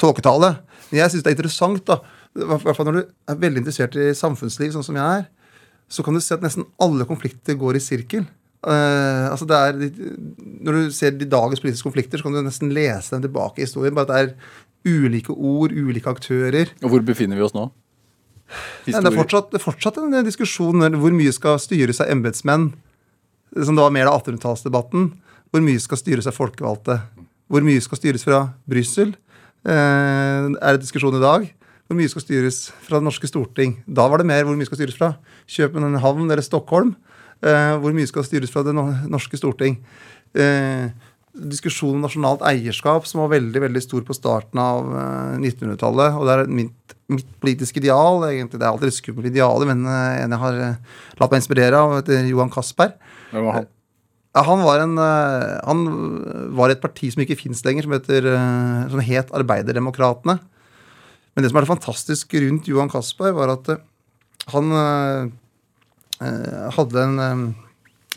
tåketale. 0.02 0.56
Men 0.90 1.04
jeg 1.04 1.14
syns 1.14 1.26
det 1.26 1.32
er 1.32 1.38
interessant, 1.38 1.86
da, 1.86 2.02
i 2.34 2.50
hvert 2.50 2.78
fall 2.78 2.90
når 2.90 2.98
du 2.98 3.04
er 3.06 3.42
veldig 3.46 3.62
interessert 3.62 3.98
i 4.00 4.10
samfunnsliv, 4.18 4.74
sånn 4.74 4.86
som 4.86 4.98
jeg 4.98 5.22
er, 5.22 5.30
så 5.90 6.06
kan 6.06 6.18
du 6.18 6.22
se 6.22 6.36
at 6.36 6.44
nesten 6.46 6.68
alle 6.82 7.06
konflikter 7.10 7.58
går 7.58 7.78
i 7.78 7.84
sirkel. 7.84 8.26
Eh, 8.68 9.26
altså 9.32 9.46
det 9.48 9.56
er, 9.56 9.78
når 10.60 10.76
du 10.76 10.96
ser 10.96 11.14
de 11.16 11.28
dagens 11.30 11.62
politiske 11.64 11.88
konflikter, 11.88 12.20
så 12.20 12.28
kan 12.28 12.36
du 12.36 12.42
nesten 12.44 12.74
lese 12.76 13.16
dem 13.16 13.24
tilbake 13.28 13.62
i 13.62 13.68
historien. 13.68 13.96
Bare 13.96 14.10
at 14.10 14.12
det 14.12 14.20
er 14.20 14.98
ulike 15.00 15.36
ord, 15.36 15.72
ulike 15.76 16.12
aktører. 16.12 16.74
Og 16.84 16.94
hvor 16.94 17.06
befinner 17.06 17.40
vi 17.40 17.46
oss 17.48 17.56
nå? 17.56 17.70
Ja, 18.90 18.98
det, 18.98 19.12
er 19.12 19.18
fortsatt, 19.20 19.52
det 19.52 19.60
er 19.60 19.64
fortsatt 19.64 20.00
en 20.02 20.16
diskusjon 20.26 20.82
om 20.82 21.00
hvor 21.00 21.14
mye 21.14 21.32
skal 21.36 21.60
styres 21.62 22.02
av 22.02 22.10
embetsmenn. 22.12 22.72
Som 23.54 23.78
det 23.78 23.86
var 23.86 23.94
mer 23.94 24.10
av 24.10 24.20
1800-tallsdebatten. 24.20 25.12
Hvor 25.50 25.64
mye 25.66 25.82
skal 25.82 26.02
styres 26.02 26.28
av 26.30 26.36
folkevalgte? 26.38 27.00
Hvor 27.50 27.66
mye 27.66 27.82
skal 27.82 28.02
styres 28.02 28.26
fra 28.26 28.44
Brussel? 28.70 29.16
Uh, 29.66 30.54
er 30.56 30.76
det 30.76 30.84
diskusjon 30.84 31.18
i 31.18 31.24
dag? 31.24 31.48
Hvor 31.90 31.98
mye 31.98 32.10
skal 32.12 32.22
styres 32.22 32.60
fra 32.86 33.00
det 33.00 33.08
norske 33.08 33.30
storting? 33.30 33.80
Da 33.90 34.06
var 34.10 34.22
det 34.22 34.30
mer 34.30 34.46
hvor 34.46 34.58
mye 34.58 34.70
skal 34.70 34.78
styres 34.82 34.98
fra 34.98 35.16
København 35.50 36.30
eller 36.30 36.46
Stockholm. 36.46 36.94
Eh, 37.40 37.76
hvor 37.80 37.96
mye 37.96 38.10
skal 38.10 38.26
styres 38.28 38.52
fra 38.52 38.66
det 38.68 38.74
norske 38.76 39.40
storting? 39.40 39.78
Eh, 40.36 40.92
diskusjonen 41.40 42.02
om 42.02 42.06
nasjonalt 42.08 42.44
eierskap 42.50 43.06
som 43.08 43.22
var 43.24 43.32
veldig 43.38 43.62
veldig 43.64 43.82
stor 43.86 44.04
på 44.04 44.16
starten 44.18 44.60
av 44.60 44.88
1900-tallet. 45.40 46.18
Og 46.20 46.28
det 46.28 46.36
er 46.36 46.54
mitt, 46.60 46.96
mitt, 47.12 47.30
politiske 47.40 47.80
ideal. 47.80 48.26
egentlig 48.28 48.60
Det 48.60 48.66
er 48.66 48.72
alltid 48.74 48.92
et 48.92 48.98
skummelt 48.98 49.32
ideal, 49.32 49.66
men 49.70 49.86
en 49.88 50.36
jeg 50.36 50.42
har 50.44 50.62
latt 51.22 51.32
meg 51.32 51.40
inspirere 51.40 51.80
av, 51.80 52.00
heter 52.00 52.28
Johan 52.28 52.52
Castberg. 52.52 52.98
Hvem 53.32 53.46
var 53.48 53.62
han? 53.62 53.70
Han 54.40 54.62
var, 54.62 54.84
en, 54.84 55.00
han 55.66 55.80
var 56.56 56.72
et 56.72 56.82
parti 56.82 57.10
som 57.12 57.24
ikke 57.24 57.40
fins 57.40 57.64
lenger, 57.66 57.88
som, 57.88 57.96
heter, 57.96 58.28
som 58.92 59.02
het 59.04 59.32
Arbeiderdemokratene. 59.36 60.36
Men 61.34 61.46
det 61.46 61.50
som 61.50 61.60
er 61.60 61.66
det 61.66 61.72
fantastiske 61.72 62.44
rundt 62.44 62.68
Johan 62.70 62.92
Castberg, 62.92 63.38
var 63.38 63.56
at 63.56 63.72
han 64.54 64.76
Eh, 64.76 65.30
hadde 66.20 67.04
en 67.06 67.54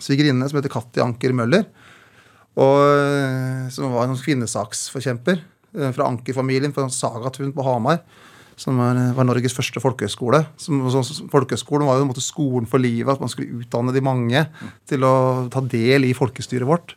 svigerinne 0.03 0.49
som 0.49 0.59
heter 0.59 0.73
Katti 0.73 1.03
Anker 1.05 1.35
Møller. 1.37 1.67
Og, 2.53 2.81
uh, 2.85 3.69
som 3.73 3.95
var 3.95 4.09
en 4.09 4.19
kvinnesaksforkjemper 4.19 5.39
uh, 5.41 5.89
fra 5.95 6.09
Anker-familien 6.11 6.75
fra 6.77 6.89
Sagatun 6.93 7.55
på 7.57 7.65
Hamar. 7.67 8.03
Som 8.61 8.77
var, 8.77 8.99
var 9.17 9.27
Norges 9.27 9.57
første 9.57 9.81
folkehøyskole. 9.81 10.43
Som, 10.61 10.83
så, 10.93 11.03
folkehøyskolen 11.33 11.89
var 11.89 11.99
jo 11.99 12.05
en 12.05 12.11
måte 12.11 12.25
skolen 12.25 12.69
for 12.69 12.83
livet. 12.83 13.15
At 13.15 13.23
man 13.23 13.33
skulle 13.33 13.63
utdanne 13.63 13.95
de 13.95 14.05
mange 14.05 14.45
til 14.89 15.07
å 15.09 15.15
ta 15.53 15.65
del 15.65 16.11
i 16.11 16.13
folkestyret 16.17 16.69
vårt. 16.69 16.93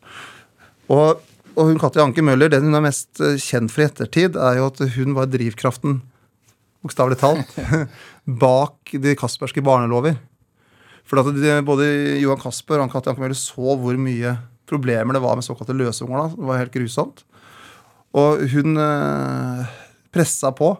Og, 0.91 1.23
og 1.55 1.71
hun 1.71 1.79
Katti 1.81 2.03
Anker 2.03 2.25
Møller, 2.27 2.51
den 2.51 2.67
hun 2.67 2.77
er 2.77 2.89
mest 2.89 3.23
kjent 3.41 3.71
for 3.73 3.85
i 3.85 3.87
ettertid, 3.87 4.35
er 4.35 4.59
jo 4.59 4.67
at 4.67 4.83
hun 4.97 5.15
var 5.15 5.31
drivkraften, 5.31 6.01
bokstavelig 6.85 7.17
talt, 7.23 7.55
bak 8.43 8.91
de 9.01 9.15
Kasperske 9.17 9.63
barnelover. 9.65 10.19
For 11.05 11.21
at 11.21 11.29
de, 11.37 11.53
både 11.65 11.87
Johan 12.21 12.41
Kasper 12.41 12.79
og 12.79 12.87
Ann-Katja 12.87 13.13
Ankermøller 13.13 13.37
så 13.37 13.77
hvor 13.77 13.97
mye 14.01 14.35
problemer 14.65 15.13
det 15.13 15.21
var 15.21 15.37
med 15.37 15.45
såkalte 15.45 15.75
løsunger. 15.77 16.33
Det 16.33 16.47
var 16.49 16.61
helt 16.63 16.73
grusomt. 16.73 17.21
Og 18.17 18.45
hun 18.53 18.79
eh, 18.81 19.73
pressa 20.15 20.51
på. 20.55 20.71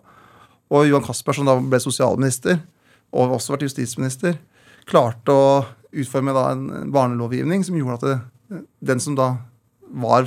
Og 0.74 0.88
Johan 0.90 1.06
Kasper, 1.06 1.38
som 1.38 1.48
da 1.48 1.58
ble 1.62 1.80
sosialminister, 1.84 2.58
og 3.16 3.36
også 3.38 3.54
vært 3.54 3.68
justisminister, 3.68 4.40
klarte 4.90 5.34
å 5.34 5.50
utforme 5.96 6.34
da 6.36 6.48
en 6.52 6.90
barnelovgivning 6.94 7.64
som 7.66 7.78
gjorde 7.78 8.00
at 8.00 8.08
det, 8.08 8.64
den 8.86 9.02
som 9.04 9.18
da 9.18 9.36
var 9.96 10.26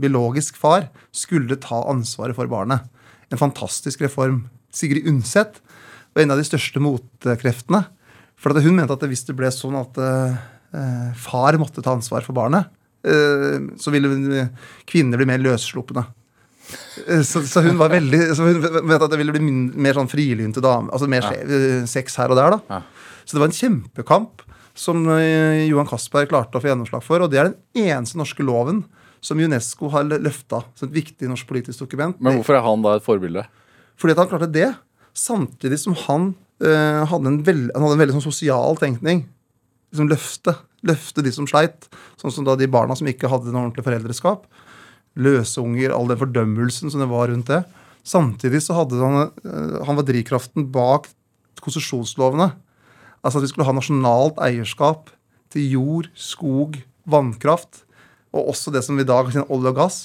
biologisk 0.00 0.56
far, 0.60 0.86
skulle 1.10 1.58
ta 1.60 1.82
ansvaret 1.90 2.38
for 2.38 2.48
barnet. 2.50 2.86
En 3.32 3.40
fantastisk 3.40 4.04
reform. 4.04 4.46
Sigrid 4.72 5.08
Undset 5.10 5.58
var 6.14 6.22
en 6.22 6.32
av 6.32 6.40
de 6.40 6.46
største 6.46 6.80
motkreftene 6.80 7.82
for 8.42 8.58
hun 8.58 8.74
mente 8.74 8.94
at 8.96 9.04
hvis 9.06 9.26
det 9.28 9.36
ble 9.38 9.50
sånn 9.54 9.76
at 9.78 9.98
uh, 10.02 11.12
far 11.18 11.58
måtte 11.62 11.84
ta 11.84 11.94
ansvar 11.94 12.26
for 12.26 12.36
barnet, 12.36 12.70
uh, 13.06 13.70
så 13.78 13.92
ville 13.94 14.48
kvinner 14.88 15.20
bli 15.20 15.28
mer 15.30 15.42
løsslupne. 15.42 16.04
Uh, 17.06 17.22
så, 17.26 17.44
så, 17.46 17.62
hun 17.62 17.78
var 17.80 17.94
veldig, 17.94 18.22
så 18.34 18.48
hun 18.48 18.62
mente 18.62 19.02
at 19.06 19.12
det 19.12 19.20
ville 19.20 19.36
bli 19.36 19.44
mer 19.86 19.98
sånn 19.98 20.10
frilynte 20.10 20.64
dame. 20.64 20.90
Altså 20.90 21.10
mer 21.10 21.28
ja. 21.30 21.84
sex 21.90 22.18
her 22.18 22.34
og 22.34 22.40
der. 22.40 22.56
da. 22.56 22.80
Ja. 22.80 23.20
Så 23.22 23.36
det 23.36 23.44
var 23.44 23.52
en 23.52 23.60
kjempekamp 23.60 24.42
som 24.74 25.04
Johan 25.04 25.86
Castberg 25.86 26.30
klarte 26.30 26.56
å 26.56 26.62
få 26.64 26.70
gjennomslag 26.70 27.04
for. 27.04 27.22
Og 27.22 27.30
det 27.30 27.38
er 27.38 27.50
den 27.50 27.86
eneste 27.92 28.18
norske 28.18 28.42
loven 28.42 28.80
som 29.22 29.38
UNESCO 29.38 29.90
har 29.92 30.08
løfta 30.10 30.64
som 30.74 30.88
et 30.88 30.96
viktig 30.96 31.28
norsk 31.30 31.46
politisk 31.46 31.84
dokument. 31.84 32.16
Men 32.18 32.40
hvorfor 32.40 32.58
er 32.58 32.64
han 32.64 32.82
da 32.82 32.96
et 32.98 33.04
forbilde? 33.04 33.44
Fordi 34.00 34.16
at 34.16 34.22
han 34.24 34.30
klarte 34.32 34.48
det, 34.50 34.70
samtidig 35.14 35.78
som 35.78 35.94
han 36.08 36.32
uh, 36.64 37.02
hadde 37.10 37.30
en 37.30 37.40
veld, 37.46 37.70
han 37.74 37.84
hadde 37.84 37.96
en 37.96 38.02
veldig 38.02 38.16
sånn 38.18 38.30
sosial 38.30 38.78
tenkning. 38.80 39.24
Liksom 39.92 40.10
løfte. 40.10 40.56
Løfte 40.86 41.24
de 41.24 41.32
som 41.34 41.46
sleit. 41.50 41.88
Sånn 42.20 42.34
som 42.34 42.46
da 42.46 42.56
de 42.58 42.70
barna 42.70 42.96
som 42.98 43.08
ikke 43.10 43.30
hadde 43.30 43.52
noe 43.52 43.68
ordentlig 43.68 43.86
foreldreskap. 43.86 44.46
Løsunger, 45.20 45.92
all 45.94 46.08
den 46.10 46.20
fordømmelsen 46.20 46.92
som 46.92 47.02
det 47.02 47.10
var 47.10 47.28
rundt 47.30 47.50
det. 47.52 47.62
Samtidig 48.06 48.62
så 48.64 48.78
hadde 48.80 48.98
han, 49.02 49.32
uh, 49.44 49.82
han 49.86 49.98
var 49.98 50.06
drivkraften 50.08 50.70
bak 50.74 51.10
konsesjonslovene. 51.62 52.50
Altså 53.22 53.38
at 53.38 53.46
vi 53.46 53.52
skulle 53.52 53.68
ha 53.68 53.76
nasjonalt 53.76 54.40
eierskap 54.42 55.12
til 55.52 55.76
jord, 55.76 56.08
skog, 56.18 56.80
vannkraft. 57.06 57.84
Og 58.32 58.54
også 58.54 58.72
det 58.74 58.82
som 58.86 58.98
vi 58.98 59.04
i 59.04 59.08
dag 59.08 59.28
har 59.30 59.52
olje 59.52 59.70
og 59.70 59.78
gass. 59.78 60.00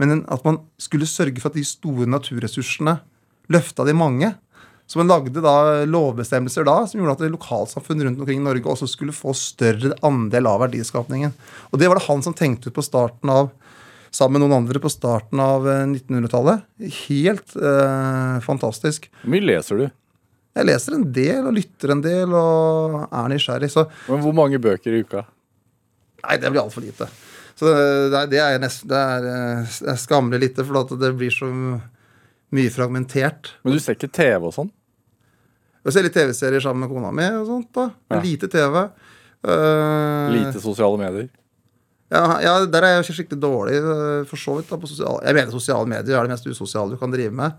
Men 0.00 0.22
at 0.32 0.44
man 0.46 0.62
skulle 0.80 1.08
sørge 1.08 1.42
for 1.42 1.50
at 1.50 1.58
de 1.58 1.66
store 1.66 2.06
naturressursene 2.08 3.00
løfta 3.50 3.84
de 3.84 3.96
mange. 3.96 4.30
Så 4.90 4.98
man 4.98 5.06
lagde 5.06 5.38
da 5.38 5.84
lovbestemmelser 5.86 6.64
da 6.66 6.80
som 6.90 6.98
gjorde 6.98 7.12
at 7.14 7.30
lokalsamfunn 7.30 8.00
rundt 8.02 8.22
omkring 8.24 8.40
i 8.40 8.42
Norge 8.42 8.72
også 8.72 8.88
skulle 8.90 9.14
få 9.14 9.30
større 9.38 9.94
andel 10.02 10.48
av 10.50 10.64
verdiskapningen. 10.64 11.30
Og 11.70 11.78
det 11.78 11.86
var 11.86 12.00
det 12.00 12.08
han 12.08 12.24
som 12.26 12.34
tenkte 12.34 12.72
ut 12.72 12.74
på 12.74 12.82
starten 12.82 13.30
av 13.30 13.52
sammen 14.10 14.40
med 14.40 14.48
noen 14.48 14.64
andre 14.64 14.82
på 14.82 14.90
starten 14.90 15.38
av 15.44 15.68
1900-tallet. 15.70 16.64
Eh, 16.82 16.96
Helt 17.04 17.54
eh, 17.54 18.40
fantastisk. 18.42 19.06
Hvor 19.20 19.30
mye 19.36 19.46
leser 19.46 19.78
du? 19.78 19.84
Jeg 20.58 20.66
leser 20.66 20.96
en 20.96 21.06
del 21.14 21.46
og 21.46 21.54
lytter 21.60 21.94
en 21.94 22.02
del 22.02 22.34
og 22.34 22.98
er 23.06 23.30
nysgjerrig. 23.30 23.70
Så. 23.70 23.86
Men 24.08 24.26
hvor 24.26 24.34
mange 24.40 24.58
bøker 24.58 24.90
i 24.90 25.04
uka? 25.06 25.22
Nei, 26.24 26.40
det 26.42 26.50
blir 26.50 26.64
altfor 26.64 26.82
lite. 26.82 27.06
Så 27.54 27.70
det, 27.70 28.26
det, 28.34 28.42
er, 28.42 28.58
nesten, 28.58 28.90
det 28.90 28.98
er, 28.98 29.30
eh, 29.30 29.78
er 29.94 30.02
skammelig 30.02 30.48
lite, 30.48 30.66
for 30.66 30.98
det 30.98 31.14
blir 31.14 31.30
så 31.38 31.46
mye 32.50 32.74
fragmentert. 32.74 33.54
Men 33.62 33.78
du 33.78 33.78
ser 33.78 33.94
ikke 33.94 34.10
TV 34.10 34.50
og 34.50 34.58
sånn? 34.58 34.74
Jeg 35.86 35.94
ser 35.94 36.04
litt 36.04 36.16
TV-serier 36.16 36.62
sammen 36.64 36.84
med 36.84 36.92
kona 36.92 37.12
mi. 37.14 37.26
og 37.40 37.46
sånt 37.48 37.70
da. 37.76 37.86
Ja. 38.12 38.20
Lite 38.24 38.50
TV. 38.52 38.82
Uh, 39.40 40.28
lite 40.34 40.60
sosiale 40.60 41.00
medier? 41.00 41.30
Ja, 42.10 42.24
ja, 42.42 42.54
der 42.66 42.84
er 42.84 42.96
jeg 42.98 43.14
skikkelig 43.14 43.38
dårlig, 43.38 43.76
eh, 43.78 44.24
for 44.26 44.40
så 44.40 44.56
vidt. 44.56 44.66
da, 44.66 44.76
på 44.76 44.88
sosial, 44.90 45.20
Jeg 45.22 45.34
mener 45.36 45.52
sosiale 45.54 45.86
medier 45.86 46.18
er 46.18 46.26
det 46.26 46.32
mest 46.32 46.46
usosiale 46.46 46.90
du 46.90 46.98
kan 46.98 47.10
drive 47.10 47.30
med. 47.30 47.52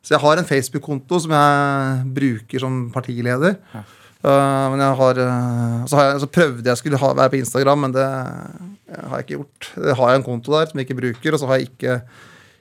Så 0.00 0.14
jeg 0.14 0.20
har 0.20 0.38
en 0.38 0.48
Facebook-konto 0.48 1.20
som 1.20 1.30
jeg 1.36 2.14
bruker 2.16 2.58
som 2.58 2.90
partileder. 2.90 3.58
Ja. 3.74 3.84
Uh, 4.24 4.72
men 4.72 4.80
jeg 4.80 4.96
har, 4.96 5.14
så, 5.86 5.96
har 5.96 6.04
jeg, 6.04 6.20
så, 6.20 6.26
prøvde 6.26 6.68
jeg 6.68 6.76
skulle 6.80 6.96
ha, 6.96 7.12
være 7.12 7.30
på 7.30 7.40
Instagram, 7.40 7.78
men 7.78 7.92
det 7.92 8.08
har 8.08 9.20
jeg 9.20 9.26
ikke 9.26 9.36
gjort. 9.36 9.70
Det 9.76 9.96
har 9.96 10.10
jeg 10.10 10.16
en 10.16 10.26
konto 10.26 10.56
der 10.56 10.66
som 10.66 10.80
jeg 10.80 10.88
ikke 10.88 11.00
bruker, 11.00 11.32
og 11.32 11.40
så 11.40 11.46
har 11.46 11.60
jeg 11.60 11.68
ikke, 11.68 12.00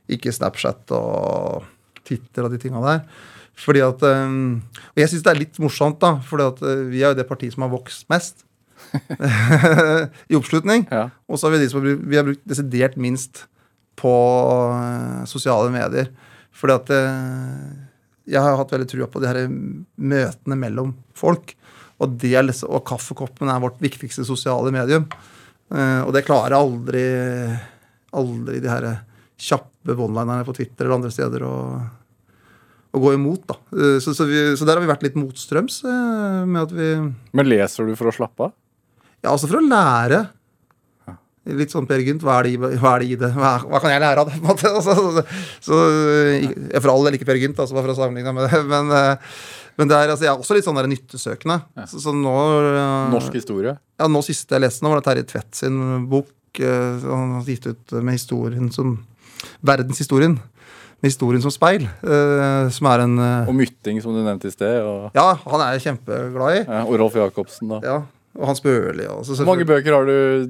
ikke 0.10 0.36
Snapchat 0.36 0.91
og 0.91 1.63
Twitter 2.04 2.43
og 2.43 2.52
de 2.52 2.60
tinga 2.60 2.84
der. 2.84 3.02
Fordi 3.60 3.82
at, 3.84 4.04
um, 4.04 4.62
Og 4.93 5.02
jeg 5.02 5.12
syns 5.12 5.26
det 5.26 5.34
er 5.34 5.41
litt 5.41 5.60
morsomt, 5.62 6.00
da, 6.02 6.15
for 6.26 6.41
uh, 6.41 6.86
vi 6.89 7.04
er 7.04 7.12
jo 7.12 7.19
det 7.19 7.28
partiet 7.30 7.56
som 7.56 7.65
har 7.65 7.74
vokst 7.74 8.08
mest. 8.12 8.45
I 10.32 10.38
oppslutning. 10.38 10.88
Ja. 10.88 11.10
Og 11.28 11.39
så 11.39 11.48
har 11.48 11.58
vi 11.58 11.63
de 11.63 11.69
som 11.72 11.82
har 11.82 11.89
brukt, 11.89 12.08
vi 12.08 12.19
har 12.19 12.28
brukt 12.28 12.45
desidert 12.48 12.95
minst 13.00 13.45
på 14.00 14.13
uh, 14.72 15.26
sosiale 15.30 15.72
medier. 15.74 16.12
Fordi 16.56 16.78
at 16.78 16.93
uh, 16.95 17.67
jeg 18.30 18.45
har 18.45 18.58
hatt 18.60 18.72
veldig 18.76 18.89
trua 18.89 19.10
på 19.12 19.22
de 19.24 19.30
her 19.30 19.41
møtene 19.50 20.60
mellom 20.60 20.95
folk. 21.17 21.56
Og, 22.00 22.15
det 22.22 22.32
er, 22.38 22.48
liksom, 22.48 22.72
og 22.72 22.86
kaffekoppen 22.88 23.52
er 23.52 23.60
vårt 23.60 23.82
viktigste 23.84 24.24
sosiale 24.24 24.72
medium. 24.72 25.10
Og 25.69 26.13
det 26.15 26.24
klarer 26.26 26.56
aldri, 26.56 27.02
aldri 28.15 28.62
de 28.63 28.69
her 28.72 28.86
kjappe 29.38 29.98
one-linerne 29.98 30.45
på 30.48 30.56
Twitter 30.56 30.88
eller 30.88 30.95
andre 30.95 31.12
steder. 31.12 31.43
og 31.43 31.99
å 32.89 33.02
gå 33.04 33.13
imot. 33.15 33.45
da. 33.49 33.58
Eh, 33.75 33.99
så, 34.04 34.15
så, 34.17 34.25
vi, 34.30 34.41
så, 34.58 34.65
der 34.67 34.80
har 34.80 34.84
vi 34.86 34.89
vært 34.89 35.06
litt 35.06 35.19
motstrøms. 35.19 35.84
Eh, 35.86 36.41
med 36.49 36.65
at 36.65 36.73
vi... 36.75 36.89
Men 37.38 37.49
leser 37.49 37.89
du 37.89 37.95
for 37.99 38.10
å 38.10 38.15
slappe 38.15 38.49
av? 38.49 38.56
Ja, 39.19 39.34
altså 39.34 39.49
for 39.49 39.60
å 39.60 39.65
lære. 39.65 40.25
Litt 41.49 41.73
sånn 41.73 41.88
Per 41.89 42.02
Gynt, 42.06 42.21
hva 42.21 42.41
hva 42.43 42.91
er 42.91 43.02
det 43.02 43.08
i 43.10 43.15
det? 43.17 43.30
Hva, 43.34 43.56
hva, 43.63 43.80
kan 43.82 43.93
jeg 43.93 44.04
lære 44.04 44.21
av 44.21 44.30
det? 44.30 44.38
på 44.38 44.43
en 44.43 44.52
måte? 44.52 44.73
Så, 44.86 45.23
så, 45.65 45.80
jeg 46.36 46.82
for 46.84 46.91
all 46.93 47.08
del 47.08 47.17
ikke 47.17 47.30
Per 47.30 47.39
Gynt, 47.41 47.62
altså, 47.62 47.78
bare 47.78 47.88
for 47.88 47.95
å 47.95 47.99
sammenligne 48.02 48.36
med 48.36 48.49
det. 48.49 48.62
Men, 48.73 48.93
eh, 48.95 49.39
men 49.80 49.88
det 49.88 49.95
er, 49.95 50.10
altså, 50.12 50.25
jeg 50.25 50.34
er 50.34 50.41
også 50.43 50.56
litt 50.58 50.65
sånn 50.65 50.75
der 50.75 50.89
nyttesøkende. 50.91 51.56
Så, 51.88 52.02
så, 52.04 52.12
nå, 52.12 52.34
Norsk 53.13 53.38
historie? 53.38 53.78
Ja, 53.95 54.10
nå 54.12 54.19
siste 54.28 54.58
jeg 54.58 54.65
leste, 54.65 54.84
nå 54.84 54.89
var 54.91 54.99
det 54.99 55.06
Terje 55.06 55.28
Tvedt 55.30 55.56
sin 55.56 55.78
bok. 56.12 56.34
Han 56.60 57.38
har 57.38 57.47
gitt 57.47 57.69
ut 57.69 57.93
med 58.04 58.17
historien 58.17 58.67
som 58.75 58.97
verdenshistorien 59.63 60.36
med 61.02 61.10
historien 61.12 61.42
som 61.44 61.52
speil. 61.54 61.84
eh, 62.04 62.70
som 62.76 62.88
er 62.92 63.04
en 63.06 63.18
eh, 63.20 63.48
Og 63.50 63.56
Mytting, 63.56 64.02
som 64.04 64.14
du 64.16 64.22
nevnte 64.24 64.48
i 64.48 64.52
sted. 64.54 64.82
Og 64.84 65.12
Ja, 65.16 65.34
han 65.46 65.62
er 65.66 65.78
jeg 65.78 65.86
kjempeglad 65.88 66.58
i. 66.58 66.64
ja, 66.68 66.82
og 66.86 67.00
Rolf 67.00 67.16
Jacobsen, 67.16 67.70
da. 67.70 67.80
Ja, 67.84 67.98
og 68.40 68.46
Hans 68.52 68.62
Børli. 68.62 69.06
Hvor 69.08 69.46
mange 69.50 69.66
bøker 69.68 69.94
har 69.96 70.06
du 70.06 70.50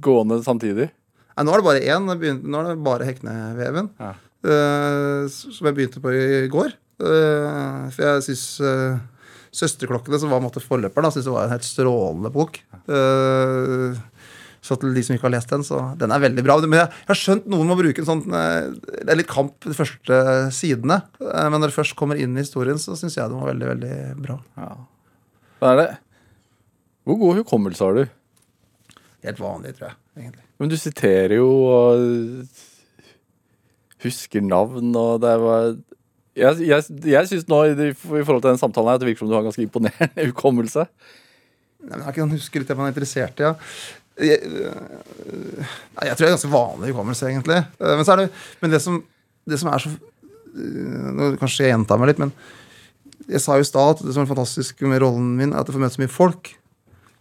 gående 0.00 0.42
samtidig? 0.44 0.90
Nei, 1.36 1.44
nå 1.46 1.52
er 1.54 1.62
det 1.62 1.68
bare 1.70 1.80
én. 1.80 2.04
Nå 2.44 2.60
er 2.60 2.68
det 2.74 2.84
bare 2.84 3.06
Hekneveven. 3.08 3.90
Ja. 4.00 4.12
eh, 4.44 5.28
som 5.32 5.66
jeg 5.66 5.74
begynte 5.76 6.00
på 6.04 6.12
i 6.12 6.46
går. 6.52 6.72
For 7.00 8.02
jeg 8.04 8.22
syns 8.28 8.60
'Søsterklokkene', 9.50 10.18
som 10.20 10.30
var 10.30 10.38
måte 10.44 10.60
forløperen, 10.62 11.02
da, 11.02 11.10
synes 11.10 11.24
jeg 11.26 11.32
var 11.34 11.44
en 11.48 11.50
helt 11.56 11.64
strålende 11.66 12.30
bok. 12.30 12.60
Eh, 12.86 13.96
så 14.70 14.76
til 14.78 14.94
de 14.94 15.02
som 15.02 15.16
ikke 15.16 15.26
har 15.26 15.34
lest 15.34 15.50
den, 15.50 15.64
så 15.66 15.80
den 15.98 16.14
er 16.14 16.22
veldig 16.22 16.44
bra. 16.46 16.56
Men 16.62 16.78
jeg, 16.84 16.92
jeg 17.02 17.10
har 17.10 17.18
skjønt 17.18 17.48
noen 17.50 17.68
må 17.68 17.76
bruke 17.80 18.00
en 18.04 18.06
sånn 18.08 18.22
eh, 18.38 18.68
Det 19.02 19.10
er 19.10 19.18
litt 19.18 19.30
kamp 19.30 19.56
de 19.66 19.74
første 19.74 20.20
sidene. 20.54 21.00
eh, 21.26 21.48
men 21.50 21.58
når 21.58 21.72
det 21.72 21.76
først 21.80 21.98
kommer 21.98 22.20
inn 22.22 22.38
i 22.38 22.44
historien, 22.44 22.78
så 22.78 22.94
syns 22.98 23.18
jeg 23.18 23.26
den 23.32 23.42
var 23.42 23.50
veldig, 23.50 23.68
veldig 23.74 23.98
bra. 24.22 24.38
Ja. 24.62 24.70
Hva 25.60 25.74
er 25.74 25.80
det? 25.82 25.88
Hvor 27.08 27.18
god 27.20 27.40
hukommelse 27.42 27.84
har 27.88 27.98
du? 27.98 28.16
Helt 29.26 29.40
vanlig, 29.42 29.74
tror 29.76 29.90
jeg. 29.90 29.96
egentlig. 30.22 30.44
Men 30.60 30.70
du 30.72 30.76
siterer 30.80 31.34
jo 31.40 31.48
og 31.68 32.04
husker 34.04 34.44
navn, 34.44 34.94
og 34.96 35.20
det 35.24 35.32
var 35.42 35.70
Jeg, 36.40 36.60
jeg, 36.62 36.84
jeg 37.10 37.28
syns 37.28 37.48
nå 37.50 37.56
i, 37.66 37.72
i 37.90 37.94
forhold 37.98 38.40
til 38.44 38.52
den 38.52 38.60
samtalen 38.60 38.92
her 38.92 39.00
at 39.00 39.02
det 39.02 39.08
virker 39.10 39.24
som 39.24 39.28
du 39.32 39.34
har 39.34 39.42
en 39.42 39.48
ganske 39.50 39.64
imponerende 39.66 40.26
hukommelse. 40.30 40.84
Nei, 41.80 41.96
men 41.96 42.04
Jeg 42.06 42.14
kan 42.20 42.32
huske 42.36 42.60
litt 42.62 42.70
det 42.70 42.76
man 42.78 42.86
er 42.88 42.94
interessert 42.94 43.40
i. 43.42 43.48
Ja. 43.48 43.54
Jeg, 44.20 44.38
jeg 44.44 46.14
tror 46.14 46.24
det 46.24 46.28
er 46.28 46.36
ganske 46.36 46.52
vanlig 46.52 46.92
hukommelse, 46.92 47.28
egentlig. 47.30 47.60
Eh, 47.80 47.96
Men, 47.96 48.06
det, 48.20 48.30
men 48.60 48.74
det, 48.74 48.80
som, 48.84 49.02
det 49.48 49.60
som 49.60 49.70
er 49.72 49.82
så 49.82 49.90
øh, 49.90 51.10
Nå 51.16 51.28
Kanskje 51.40 51.66
jeg 51.66 51.74
gjentar 51.74 52.00
meg 52.00 52.12
litt, 52.12 52.22
men 52.22 52.32
jeg 53.30 53.42
sa 53.44 53.56
jo 53.56 53.64
i 53.64 53.68
stad 53.68 53.94
at 53.94 54.00
det 54.02 54.14
som 54.16 54.24
er 54.24 54.30
fantastisk 54.30 54.80
med 54.88 55.02
rollen 55.04 55.36
min, 55.38 55.52
er 55.52 55.60
at 55.60 55.68
jeg 55.68 55.76
får 55.76 55.84
møte 55.84 55.96
så 55.96 56.02
mye 56.02 56.12
folk. 56.12 56.52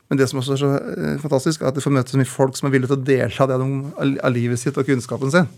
Men 0.09 0.17
det 0.17 0.25
som 0.31 0.39
også 0.41 0.55
er 0.55 0.61
så 0.61 0.71
øh, 0.79 1.15
fantastisk, 1.21 1.61
er 1.61 1.69
at 1.69 1.77
jeg 1.77 1.85
får 1.85 1.93
møte 1.99 2.15
så 2.15 2.21
mye 2.21 2.31
folk 2.31 2.57
som 2.57 2.69
er 2.69 2.73
villige 2.73 2.89
til 2.89 2.97
å 2.97 3.07
dele 3.11 3.45
av, 3.45 3.53
de, 3.53 4.09
av 4.25 4.33
livet 4.33 4.61
sitt 4.61 4.79
og 4.79 4.87
kunnskapen 4.89 5.33
sin. 5.33 5.49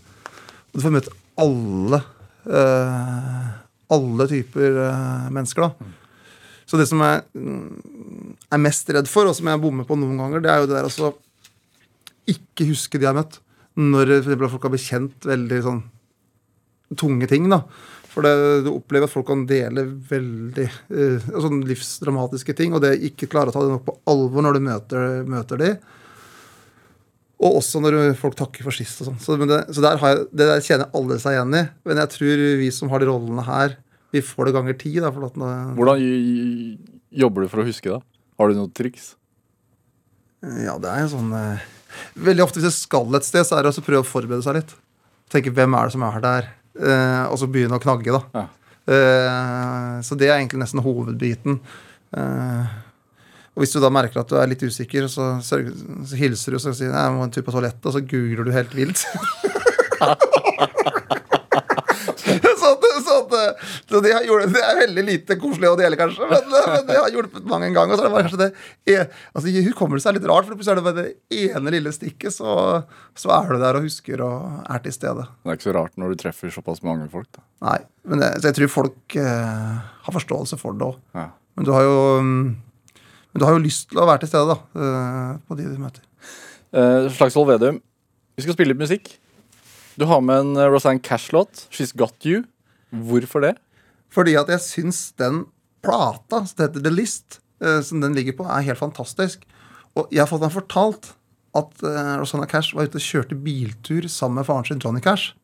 Og 0.72 0.78
du 0.78 0.84
får 0.84 0.94
møte 0.98 1.14
alle 1.40 2.02
øh, 2.46 3.50
alle 3.92 4.28
typer 4.30 4.78
øh, 4.86 5.32
mennesker, 5.32 5.68
da. 5.68 5.90
Så 6.66 6.78
det 6.80 6.86
som 6.88 7.02
jeg 7.04 7.22
mm, 7.36 8.36
er 8.54 8.60
mest 8.62 8.88
redd 8.94 9.08
for, 9.10 9.28
og 9.28 9.36
som 9.36 9.48
jeg 9.50 9.60
bommer 9.60 9.88
på 9.88 9.96
noen 9.98 10.20
ganger, 10.20 10.40
det 10.44 10.52
er 10.52 10.62
jo 10.62 10.68
det 10.70 10.76
der 10.78 10.88
altså 10.88 11.10
ikke 12.30 12.68
huske 12.70 12.98
de 12.98 13.06
jeg 13.06 13.12
har 13.12 13.18
møtt. 13.18 13.40
Når 13.80 14.18
for 14.26 14.52
folk 14.52 14.68
har 14.68 14.74
bekjent 14.74 15.26
veldig 15.26 15.60
sånn 15.64 15.82
tunge 16.98 17.28
ting, 17.30 17.48
da. 17.48 17.62
For 18.12 18.26
det, 18.26 18.32
du 18.66 18.74
opplever 18.74 19.08
at 19.08 19.14
folk 19.14 19.24
kan 19.30 19.46
dele 19.48 19.86
veldig 20.10 20.66
uh, 20.92 21.30
sånn 21.40 21.62
livsdramatiske 21.64 22.54
ting, 22.58 22.74
og 22.76 22.82
det 22.84 22.98
ikke 23.08 23.30
klarer 23.32 23.48
å 23.48 23.54
ta 23.54 23.62
det 23.64 23.72
nok 23.72 23.86
på 23.86 23.96
alvor 24.12 24.44
når 24.44 24.58
du 24.58 24.66
møter, 24.66 25.06
møter 25.24 25.62
de. 25.62 25.70
Og 27.42 27.58
også 27.58 27.80
når 27.82 28.12
folk 28.20 28.36
takker 28.38 28.66
for 28.66 28.76
sist 28.76 29.00
og 29.02 29.08
sånn. 29.08 29.22
Så, 29.22 29.38
men 29.40 29.50
det, 29.50 29.62
så 29.74 29.82
der 29.82 29.98
har 29.98 30.12
jeg, 30.12 30.26
det 30.30 30.50
der 30.50 30.66
kjenner 30.66 30.92
alle 30.98 31.16
seg 31.22 31.38
igjen 31.38 31.56
i. 31.58 31.64
Men 31.88 32.02
jeg 32.04 32.12
tror 32.12 32.44
vi 32.60 32.68
som 32.74 32.92
har 32.92 33.02
de 33.02 33.08
rollene 33.08 33.46
her, 33.48 33.74
vi 34.12 34.22
får 34.22 34.48
det 34.48 34.54
ganger 34.58 34.78
ti. 34.78 34.92
Da, 35.00 35.10
nå, 35.10 35.48
Hvordan 35.78 36.04
jobber 37.24 37.42
du 37.42 37.50
for 37.50 37.64
å 37.64 37.66
huske 37.66 37.90
det? 37.90 37.98
Har 38.38 38.52
du 38.52 38.60
noen 38.60 38.70
triks? 38.76 39.14
Ja, 40.42 40.76
det 40.82 40.90
er 40.90 41.04
jo 41.04 41.12
sånn 41.16 41.34
eh, 41.38 41.66
Veldig 42.28 42.44
ofte 42.44 42.60
hvis 42.60 42.70
jeg 42.70 42.78
skal 42.78 43.18
et 43.18 43.26
sted, 43.26 43.46
så 43.46 43.58
er 43.58 43.66
det 43.66 43.74
å 43.74 43.84
prøve 43.84 44.04
å 44.04 44.08
forberede 44.08 44.44
seg 44.46 44.58
litt. 44.60 44.74
Tenke 45.32 45.52
hvem 45.54 45.76
er 45.78 45.88
det 45.88 45.96
som 45.96 46.04
er 46.06 46.24
der? 46.24 46.50
Eh, 46.76 47.24
og 47.28 47.38
så 47.40 47.48
begynne 47.50 47.78
å 47.78 47.82
knagge, 47.82 48.14
da. 48.14 48.22
Ja. 48.36 48.46
Eh, 48.92 49.98
så 50.04 50.18
det 50.18 50.28
er 50.28 50.38
egentlig 50.38 50.62
nesten 50.62 50.82
hovedbiten. 50.84 51.60
Eh, 52.16 52.72
og 53.52 53.64
hvis 53.64 53.74
du 53.74 53.80
da 53.84 53.92
merker 53.92 54.22
at 54.22 54.32
du 54.32 54.38
er 54.40 54.48
litt 54.48 54.64
usikker, 54.64 55.08
så, 55.12 55.34
så 55.44 55.60
hilser 56.16 56.54
du 56.54 56.58
og 56.58 56.64
sier 56.64 56.88
jeg 56.88 57.12
må 57.12 57.26
en 57.26 57.32
tur 57.32 57.44
på 57.44 57.52
toalettet, 57.52 57.84
og 57.84 57.96
så 57.96 58.00
googler 58.00 58.48
du 58.48 58.54
helt 58.56 58.76
vilt. 58.76 59.04
så 63.42 63.92
de 63.92 63.96
så 63.96 64.00
det, 64.04 64.12
har 64.16 64.26
gjort, 64.28 64.46
det 64.54 64.62
er 64.66 64.78
veldig 64.80 65.04
lite 65.06 65.36
koselig 65.40 65.70
å 65.70 65.76
dele, 65.78 65.98
kanskje, 66.00 66.28
men, 66.30 66.48
men 66.72 66.86
det 66.88 66.96
har 66.98 67.12
hjulpet 67.14 67.46
mange 67.50 67.68
en 67.70 67.76
gang. 67.76 67.92
Og 67.92 67.98
så 67.98 68.04
er 68.04 68.08
det 68.08 68.14
bare 68.16 68.26
kanskje 68.28 68.40
det 68.42 68.94
e- 68.94 69.06
altså, 69.32 69.54
Hukommelse 69.68 70.10
er 70.10 70.18
litt 70.18 70.28
rart, 70.30 70.48
for 70.48 70.56
plutselig 70.58 70.74
er 70.74 70.80
det 70.80 70.86
bare 70.88 71.04
det 71.04 71.44
ene 71.52 71.74
lille 71.76 71.92
stikket, 71.94 72.34
så, 72.36 72.56
så 73.18 73.34
er 73.36 73.52
du 73.52 73.62
der 73.62 73.78
og 73.80 73.86
husker 73.86 74.24
og 74.26 74.66
er 74.66 74.82
til 74.86 74.96
stede. 74.96 75.28
Det 75.42 75.52
er 75.54 75.60
ikke 75.60 75.68
så 75.70 75.76
rart 75.78 75.96
når 76.00 76.14
du 76.14 76.22
treffer 76.24 76.52
såpass 76.54 76.82
mange 76.86 77.08
folk. 77.12 77.28
da. 77.36 77.44
Nei, 77.68 77.78
men 78.10 78.22
det, 78.24 78.32
så 78.40 78.50
jeg 78.50 78.58
tror 78.60 78.74
folk 78.80 79.16
eh, 79.22 79.72
har 80.06 80.16
forståelse 80.18 80.58
for 80.60 80.76
det 80.78 80.88
òg. 80.90 81.00
Ja. 81.16 81.28
Men 81.58 81.68
du 81.68 81.72
har 81.76 81.84
jo 81.84 81.96
mm, 82.24 82.44
Men 83.32 83.40
du 83.40 83.44
har 83.48 83.54
jo 83.56 83.64
lyst 83.64 83.90
til 83.90 84.00
å 84.00 84.06
være 84.08 84.24
til 84.24 84.32
stede, 84.32 84.54
da. 84.54 84.84
eh, 84.86 85.34
på 85.48 85.56
de 85.56 85.68
du 85.70 85.76
møter. 85.80 86.04
Eh, 86.72 87.08
Slagsvold 87.16 87.50
Vedum, 87.52 87.78
vi 88.36 88.44
skal 88.44 88.56
spille 88.56 88.72
litt 88.72 88.80
musikk. 88.80 89.10
Du 90.00 90.06
har 90.08 90.22
med 90.24 90.40
en 90.40 90.56
eh, 90.56 90.68
Rosanne 90.72 91.00
Cash-låt, 91.04 91.66
'She's 91.70 91.92
Got 91.96 92.24
You'. 92.24 92.44
Hvorfor 92.92 93.40
det? 93.44 93.54
Fordi 94.12 94.34
at 94.36 94.48
jeg 94.52 94.60
syns 94.60 95.12
den 95.16 95.46
plata, 95.82 96.42
som 96.46 96.60
heter 96.66 96.82
The 96.84 96.92
List, 96.92 97.40
eh, 97.64 97.80
som 97.82 98.00
den 98.04 98.14
ligger 98.14 98.36
på, 98.38 98.44
er 98.46 98.66
helt 98.68 98.78
fantastisk. 98.80 99.46
Og 99.96 100.08
jeg 100.12 100.20
har 100.22 100.28
fått 100.30 100.44
den 100.44 100.52
fortalt 100.52 101.12
at 101.54 101.82
uh, 101.84 102.14
Rosanna 102.16 102.46
Cash 102.48 102.72
var 102.76 102.86
ute 102.88 102.96
og 102.96 103.04
kjørte 103.04 103.36
biltur 103.36 104.06
sammen 104.08 104.38
med 104.40 104.46
faren 104.48 104.64
sin 104.64 104.78
Johnny 104.80 105.02
Cash. 105.04 105.34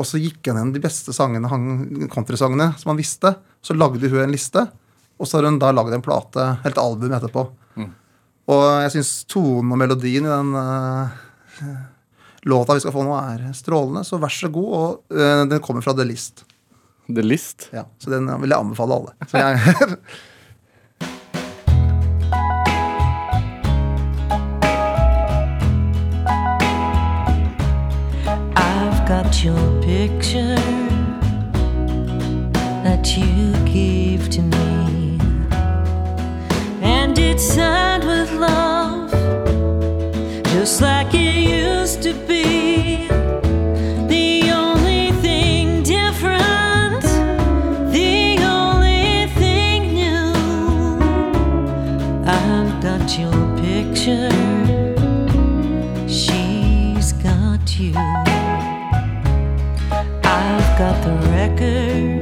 Og 0.00 0.06
så 0.08 0.16
gikk 0.16 0.38
han 0.48 0.56
gjennom 0.56 0.70
de 0.72 0.80
beste 0.80 1.12
sangene, 1.12 1.50
han- 1.52 2.08
countrysangene 2.08 2.70
som 2.80 2.94
han 2.94 2.96
visste. 3.00 3.34
Så 3.60 3.76
lagde 3.76 4.08
hun 4.08 4.22
en 4.22 4.32
liste, 4.32 4.62
og 5.20 5.28
så 5.28 5.36
har 5.38 5.50
hun 5.50 5.58
da 5.60 5.68
lagd 5.76 5.92
en 5.92 6.04
plate, 6.04 6.46
helt 6.64 6.80
album 6.80 7.12
etterpå. 7.12 7.44
Og 8.52 8.62
jeg 8.82 8.90
syns 8.96 9.10
tonen 9.30 9.70
og 9.76 9.78
melodien 9.78 10.24
i 10.26 10.32
den 10.32 10.54
eh, 10.58 11.76
låta 12.42 12.74
vi 12.74 12.80
skal 12.80 12.92
få 12.92 13.02
nå, 13.06 13.14
er 13.18 13.52
strålende. 13.54 14.04
Så 14.04 14.18
vær 14.22 14.32
så 14.34 14.48
god. 14.52 14.72
Og 14.78 15.18
eh, 15.18 15.44
den 15.50 15.62
kommer 15.64 15.84
fra 15.84 15.94
The 15.94 16.04
List. 16.08 16.44
The 17.08 17.22
List. 17.22 17.68
Ja, 17.72 17.84
så 17.98 18.10
den 18.10 18.28
vil 18.40 18.50
jeg 18.50 18.58
anbefale 18.58 18.94
alle. 18.94 19.12
Så 19.28 19.36
jeg, 19.38 19.52
I've 28.56 29.00
got 29.08 29.44
your 29.44 29.82
picture 29.82 30.56
that 32.82 33.16
you 33.16 33.52
gave 33.66 34.28
to 34.30 34.42
me, 34.42 35.18
and 36.82 37.16
it's 37.18 37.44
signed 37.44 38.04
with 38.04 38.32
love, 38.32 38.81
just 40.62 40.80
like 40.80 41.12
it 41.12 41.38
used 41.38 42.02
to 42.04 42.12
be. 42.28 43.08
The 44.06 44.52
only 44.52 45.10
thing 45.20 45.82
different, 45.82 47.02
the 47.90 48.38
only 48.44 49.26
thing 49.40 49.80
new. 49.92 50.32
I've 52.24 52.80
got 52.80 53.18
your 53.18 53.40
picture. 53.58 54.30
She's 56.06 57.12
got 57.14 57.80
you. 57.80 57.96
I've 60.22 60.68
got 60.78 60.96
the 61.02 61.14
records 61.34 62.21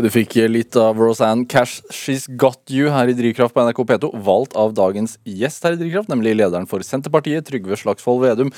Du 0.00 0.08
fikk 0.12 0.36
litt 0.48 0.76
av 0.80 0.96
Rosanne 1.00 1.44
Cash 1.50 1.80
She's 1.92 2.24
Got 2.40 2.70
You 2.72 2.88
her 2.94 3.10
i 3.10 3.14
Drivkraft 3.18 3.52
på 3.56 3.64
NRK 3.66 3.82
P2, 3.90 4.10
valgt 4.24 4.54
av 4.56 4.72
dagens 4.76 5.18
gjest 5.28 5.66
her 5.66 5.74
i 5.76 5.80
Drivkraft, 5.80 6.08
nemlig 6.12 6.32
lederen 6.38 6.68
for 6.70 6.80
Senterpartiet, 6.86 7.44
Trygve 7.48 7.76
Slagsvold 7.76 8.22
Vedum. 8.24 8.52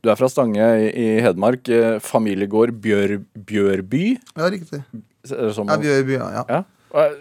Du 0.00 0.08
er 0.12 0.16
fra 0.16 0.28
Stange 0.32 0.66
i 0.96 1.06
Hedmark. 1.24 1.68
eh, 1.68 1.98
Familiegård 2.00 2.72
Bjør, 2.80 3.18
Bjørby? 3.36 4.04
Ja, 4.38 4.46
riktig. 4.54 4.82
Som, 5.26 5.50
sånn 5.58 5.72
Ja, 5.74 5.76
Bjørby, 5.82 6.14
ja. 6.16 6.28
ja. 6.38 6.44
ja. 6.48 6.60
Eh, 7.02 7.18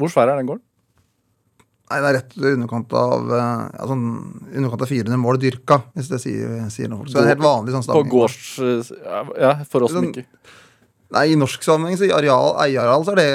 Hvor 0.00 0.08
svær 0.14 0.30
er 0.32 0.38
den 0.40 0.48
gården? 0.48 0.62
Nei, 1.92 1.98
det 2.00 2.08
er 2.08 2.16
rett 2.16 2.38
i 2.40 2.54
underkant 2.54 2.94
av 2.96 3.28
eh, 3.36 3.66
ja, 3.76 3.86
sånn, 3.90 4.06
underkant 4.54 4.86
av 4.86 4.88
400 4.94 5.18
mål 5.20 5.42
dyrka, 5.42 5.82
hvis 5.98 6.08
det 6.08 6.22
sier, 6.22 6.54
sier 6.72 6.88
noe. 6.88 7.04
Så 7.10 7.18
det 7.18 7.26
er 7.26 7.34
helt 7.34 7.44
vanlig 7.44 7.74
sånn 7.74 7.90
På 7.92 8.06
gårds... 8.08 8.46
eh, 8.64 9.34
Ja, 9.42 9.56
for 9.68 9.84
oss 9.84 9.92
som 9.92 10.06
Sånn- 10.06 10.14
ikke 10.22 10.60
Nei, 11.12 11.26
I 11.32 11.36
norsk 11.36 11.64
sammenheng, 11.64 11.98
så 12.00 12.08
i 12.08 12.14
areal, 12.14 12.54
eierareal 12.64 13.04
så 13.04 13.12
er 13.14 13.20
det 13.20 13.32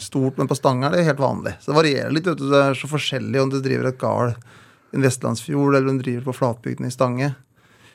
stort, 0.00 0.38
men 0.40 0.48
på 0.48 0.56
Stange 0.56 0.88
er 0.88 0.96
det 0.96 1.04
helt 1.10 1.20
vanlig. 1.20 1.52
Så 1.60 1.72
det 1.72 1.76
varierer 1.76 2.14
litt. 2.14 2.26
vet 2.26 2.40
du, 2.40 2.48
Det 2.48 2.62
er 2.70 2.78
så 2.78 2.88
forskjellig 2.88 3.42
om 3.42 3.52
du 3.52 3.58
driver 3.60 3.90
et 3.90 4.00
gard 4.00 4.32
i 4.90 4.96
en 4.96 5.04
vestlandsfjord, 5.04 5.74
eller 5.76 5.92
om 5.92 5.98
du 6.00 6.04
driver 6.06 6.30
på 6.30 6.36
flatbygdene 6.40 6.88
i 6.88 6.94
Stange. 6.94 7.34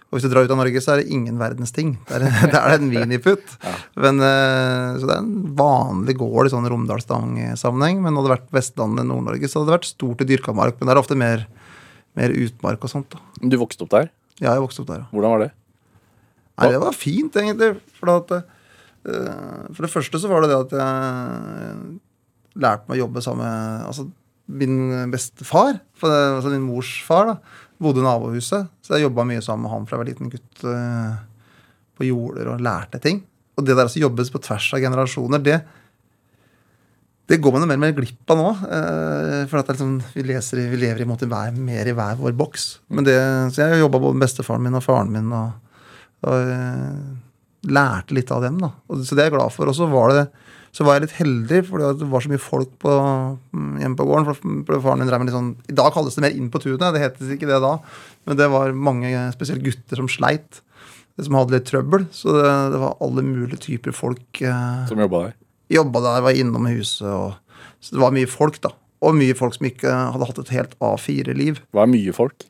Og 0.06 0.20
hvis 0.20 0.28
du 0.28 0.30
drar 0.30 0.46
ut 0.46 0.54
av 0.54 0.60
Norge, 0.62 0.80
så 0.84 0.94
er 0.94 1.02
det 1.02 1.12
ingen 1.12 1.40
verdens 1.42 1.74
ting. 1.74 1.96
Det 2.06 2.20
er, 2.22 2.28
det 2.54 2.62
en 2.62 2.86
miniputt. 2.92 3.56
Men, 3.98 4.22
eh, 4.22 5.00
så 5.02 5.10
det 5.10 5.16
er 5.18 5.24
en 5.24 5.34
vanlig 5.58 6.16
gård 6.22 6.48
i 6.48 6.54
sånn 6.54 6.70
Romdal-Stang-sammenheng. 6.72 8.04
Men 8.06 8.16
hadde 8.16 8.30
det 8.30 8.36
vært 8.36 8.54
Vestlandet, 8.56 9.10
Nord-Norge, 9.10 9.50
så 9.50 9.60
hadde 9.60 9.72
det 9.72 9.78
vært 9.80 9.90
stort 9.90 10.22
i 10.22 10.30
dyrka 10.30 10.54
mark. 10.56 10.78
Men 10.78 10.88
det 10.88 10.94
er 10.96 11.02
ofte 11.02 11.18
mer, 11.20 11.48
mer 12.16 12.36
utmark 12.46 12.86
og 12.86 12.94
sånt. 12.94 13.18
da. 13.18 13.24
Du 13.42 13.58
vokste 13.60 13.88
opp 13.88 13.96
der? 13.98 14.12
Ja, 14.38 14.54
jeg 14.54 14.64
vokste 14.64 14.86
opp 14.86 14.94
der, 14.94 15.04
ja. 15.04 15.10
Hvordan 15.16 15.34
var 15.34 15.48
det? 15.48 15.52
Nei, 16.56 16.70
det 16.72 16.84
var 16.86 16.96
fint, 16.96 17.42
egentlig. 17.42 17.74
For, 17.98 18.14
at, 18.14 18.32
eh, 18.38 18.55
for 19.06 19.86
det 19.86 19.92
første 19.92 20.22
så 20.22 20.30
var 20.32 20.44
det 20.44 20.52
det 20.52 20.62
at 20.64 20.76
jeg 20.80 21.80
lærte 22.56 22.88
meg 22.88 22.98
å 22.98 23.04
jobbe 23.04 23.22
sammen 23.22 23.46
med 23.46 23.86
altså, 23.92 24.08
min 24.62 25.12
bestefar. 25.12 25.80
Altså 26.02 26.52
min 26.54 26.66
mors 26.66 26.92
far 27.06 27.30
da, 27.30 27.38
bodde 27.82 28.02
i 28.02 28.06
nabohuset. 28.06 28.70
Så 28.82 28.96
jeg 28.96 29.06
jobba 29.06 29.28
mye 29.28 29.44
sammen 29.46 29.68
med 29.68 29.74
han 29.76 29.88
fra 29.88 29.98
jeg 29.98 30.04
var 30.04 30.12
liten 30.12 30.34
gutt 30.34 30.68
eh, 30.72 31.16
på 31.96 32.10
jorder 32.10 32.54
og 32.54 32.64
lærte 32.66 33.02
ting. 33.04 33.24
Og 33.56 33.68
det 33.68 33.78
der 33.78 33.88
å 33.88 34.06
jobbes 34.06 34.32
på 34.34 34.42
tvers 34.44 34.72
av 34.76 34.84
generasjoner, 34.84 35.44
det 35.44 35.60
det 37.26 37.40
går 37.42 37.56
man 37.56 37.64
jo 37.64 37.68
mer 37.72 37.80
og 37.80 37.82
mer 37.82 37.94
glipp 37.98 38.32
av 38.32 38.38
nå. 38.38 38.50
eh, 38.70 39.44
for 39.50 39.58
at 39.58 39.70
liksom, 39.72 39.96
vi, 40.14 40.24
leser, 40.30 40.60
vi 40.70 40.78
lever 40.78 41.02
i 41.02 41.08
måte 41.10 41.26
hver, 41.30 41.56
mer 41.58 41.88
i 41.90 41.96
hver 41.98 42.20
vår 42.20 42.36
boks. 42.38 42.66
Det, 43.08 43.16
så 43.56 43.64
jeg 43.64 43.82
jobba 43.82 44.02
både 44.04 44.18
med 44.18 44.26
bestefaren 44.28 44.62
min 44.62 44.78
og 44.78 44.84
faren 44.86 45.10
min. 45.14 45.32
og, 45.34 45.80
og 46.30 46.52
eh, 46.54 47.00
lærte 47.68 48.16
litt 48.18 48.32
av 48.32 48.44
dem. 48.46 48.58
da. 48.62 48.72
Så 49.02 49.16
det 49.16 49.24
er 49.26 49.30
jeg 49.30 49.36
glad 49.38 49.54
for. 49.56 49.70
Og 49.72 49.76
så 49.78 49.88
var, 49.92 50.14
det, 50.14 50.26
så 50.76 50.86
var 50.86 50.98
jeg 50.98 51.06
litt 51.08 51.16
heldig, 51.20 51.62
for 51.70 51.82
det 51.82 52.10
var 52.12 52.24
så 52.26 52.32
mye 52.34 52.42
folk 52.42 52.74
på, 52.82 52.96
mm, 53.56 53.72
hjemme 53.84 54.00
på 54.00 54.08
gården. 54.10 54.28
For, 54.30 54.80
faren 54.84 55.02
min 55.04 55.10
drev 55.10 55.24
med 55.24 55.30
litt 55.32 55.38
sånn, 55.38 55.52
I 55.72 55.78
dag 55.80 55.94
kalles 55.96 56.18
det 56.18 56.26
mer 56.26 56.36
Inn 56.38 56.52
på 56.54 56.62
tunet, 56.64 56.86
det 56.96 57.02
hetes 57.04 57.32
ikke 57.36 57.50
det 57.50 57.62
da. 57.64 57.74
Men 58.28 58.40
det 58.42 58.50
var 58.54 58.76
mange, 58.76 59.12
spesielt 59.36 59.64
gutter, 59.66 60.02
som 60.02 60.10
sleit. 60.12 60.62
Som 61.22 61.38
hadde 61.40 61.56
litt 61.56 61.70
trøbbel. 61.70 62.08
Så 62.12 62.34
det, 62.36 62.48
det 62.74 62.80
var 62.82 62.98
alle 63.06 63.24
mulige 63.24 63.62
typer 63.64 63.94
folk. 63.96 64.26
Eh, 64.44 64.82
Som 64.90 65.00
jobba 65.00 65.28
der? 65.30 65.36
jobba 65.72 66.02
der, 66.04 66.22
var 66.28 66.36
innom 66.38 66.68
huset. 66.70 67.08
Og, 67.08 67.62
så 67.82 67.96
det 67.96 68.02
var 68.04 68.12
mye 68.14 68.28
folk, 68.30 68.60
da. 68.62 68.74
Og 69.06 69.16
mye 69.18 69.36
folk 69.38 69.56
som 69.56 69.66
ikke 69.70 69.90
hadde 69.90 70.28
hatt 70.28 70.42
et 70.44 70.52
helt 70.56 70.76
A4-liv. 70.84 71.62
Hva 71.74 71.86
er 71.86 71.90
mye 71.94 72.14
folk? 72.16 72.46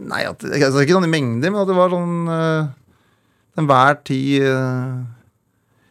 Nei, 0.00 0.20
at, 0.28 0.44
altså, 0.46 0.84
ikke 0.84 0.94
sånn 0.94 1.08
i 1.08 1.10
mengder, 1.10 1.50
men 1.50 1.60
at 1.64 1.68
det 1.68 1.74
var 1.76 1.90
sånn 1.92 2.28
uh, 3.56 3.60
Enhver 3.60 3.98
tid 4.06 4.46
eh, 4.46 5.00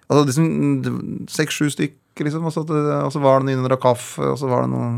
Altså 0.10 0.26
liksom 0.26 1.26
seks-sju 1.30 1.68
stykker, 1.70 2.26
liksom. 2.26 2.46
Og 2.50 2.54
så, 2.56 2.64
og 2.66 3.12
så 3.14 3.20
var 3.22 3.44
det 3.44 3.52
noen 3.52 3.68
drakk 3.68 3.84
kaffe, 3.84 4.26
og 4.26 4.40
så 4.42 4.48
var 4.50 4.66
det 4.66 4.72
noen 4.72 4.96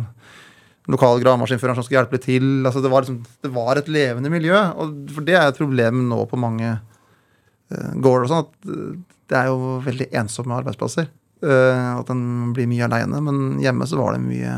lokale 0.89 1.22
gravemaskinførere 1.22 1.78
som 1.78 1.86
skulle 1.86 1.99
hjelpe 1.99 2.18
litt 2.18 2.28
til. 2.28 2.47
Altså 2.66 2.82
det, 2.84 2.91
var 2.91 3.05
liksom, 3.05 3.20
det 3.43 3.51
var 3.53 3.80
et 3.80 3.91
levende 3.91 4.32
miljø. 4.34 4.55
Og 4.82 5.12
for 5.14 5.28
det 5.28 5.38
er 5.38 5.49
et 5.49 5.59
problem 5.59 6.05
nå 6.09 6.24
på 6.32 6.39
mange 6.41 6.74
uh, 6.78 7.91
gårder 8.01 8.26
og 8.26 8.32
sånn, 8.32 8.45
at 8.47 8.72
eh, 8.72 9.20
det 9.32 9.39
er 9.39 9.51
jo 9.51 9.78
veldig 9.86 10.09
ensomme 10.24 10.57
arbeidsplasser. 10.57 11.12
Uh, 11.41 11.99
at 11.99 12.09
en 12.14 12.53
blir 12.55 12.70
mye 12.70 12.88
aleine. 12.88 13.22
Men 13.28 13.62
hjemme 13.62 13.88
så 13.89 13.99
var 14.01 14.16
det 14.16 14.26
mye 14.26 14.55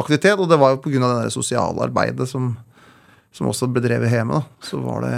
aktivitet, 0.00 0.40
og 0.40 0.50
det 0.50 0.58
var 0.58 0.74
jo 0.74 0.82
pga. 0.82 1.12
det 1.22 1.32
sosiale 1.34 1.86
arbeidet 1.86 2.26
som, 2.30 2.54
som 3.34 3.52
også 3.52 3.70
ble 3.70 3.84
drevet 3.84 4.10
hjemme. 4.10 4.40
da, 4.40 4.66
så 4.66 4.80
var 4.82 5.06
det 5.06 5.16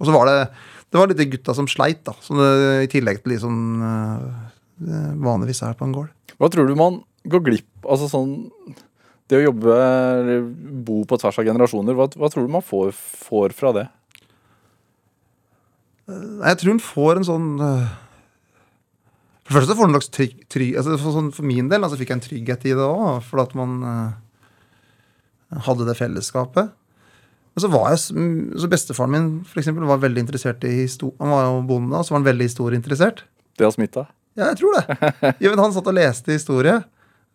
Og 0.00 0.08
så 0.08 0.14
var 0.16 0.26
det 0.26 0.38
det 0.92 1.00
var 1.00 1.08
litt 1.08 1.20
de 1.22 1.30
gutta 1.32 1.54
som 1.56 1.68
sleit, 1.70 2.02
da, 2.04 2.12
som 2.20 2.36
det, 2.36 2.50
i 2.84 2.90
tillegg 2.92 3.22
til 3.22 3.32
de 3.32 3.40
som 3.40 3.54
uh, 3.80 4.42
vanligvis 5.24 5.62
er 5.64 5.76
på 5.78 5.86
en 5.88 5.94
gård. 5.96 6.12
Hva 6.36 6.50
tror 6.52 6.68
du 6.68 6.76
man 6.76 7.00
går 7.28 7.42
glipp 7.46 7.86
Altså 7.86 8.08
sånn 8.10 8.32
Det 9.30 9.36
å 9.38 9.44
jobbe 9.44 9.74
bo 10.82 11.04
på 11.06 11.18
tvers 11.22 11.36
av 11.38 11.46
generasjoner, 11.46 11.94
hva, 11.94 12.08
hva 12.18 12.30
tror 12.32 12.48
du 12.48 12.50
man 12.50 12.64
får, 12.66 12.90
får 12.96 13.54
fra 13.54 13.70
det? 13.76 13.84
Jeg 16.10 16.58
tror 16.58 16.74
hun 16.74 16.82
får 16.82 17.20
en 17.20 17.28
sånn 17.28 17.48
uh, 17.62 17.94
For 19.46 19.54
det 19.54 19.58
første 19.60 19.78
får 19.78 19.88
en 19.88 19.96
slags 19.96 20.12
trygg, 20.18 20.36
trygg 20.52 20.76
altså 20.80 20.98
for, 20.98 21.16
sånn, 21.16 21.32
for 21.36 21.48
min 21.48 21.70
del 21.72 21.86
altså 21.86 22.00
fikk 22.00 22.12
jeg 22.12 22.18
en 22.18 22.26
trygghet 22.26 22.68
i 22.68 22.76
det 22.76 22.88
òg, 22.88 23.22
for 23.28 23.44
at 23.44 23.56
man 23.58 23.78
uh, 23.86 25.62
hadde 25.68 25.86
det 25.88 25.98
fellesskapet. 25.98 26.72
Men 27.52 27.64
så 27.64 27.68
var 27.68 27.90
jeg, 27.92 28.00
så 28.56 28.70
Bestefaren 28.72 29.12
min 29.12 29.28
for 29.44 29.60
eksempel, 29.60 29.84
var 29.88 30.00
veldig 30.00 30.24
interessert 30.24 30.64
i 30.64 30.72
historie. 30.82 31.16
Han 31.20 31.34
var 31.34 31.44
jo 31.44 31.60
bonde, 31.68 31.98
og 31.98 32.06
så 32.06 32.14
var 32.14 32.22
han 32.22 32.30
veldig 32.30 32.48
historieinteressert. 32.48 33.24
Det 33.58 33.66
har 33.66 33.74
smitta? 33.74 34.06
Ja, 34.38 34.48
jeg 34.52 34.62
tror 34.62 34.78
det. 34.78 35.12
Ja, 35.42 35.50
men 35.50 35.60
han 35.60 35.74
satt 35.74 35.90
og 35.90 35.96
leste 35.96 36.32
historie. 36.32 36.78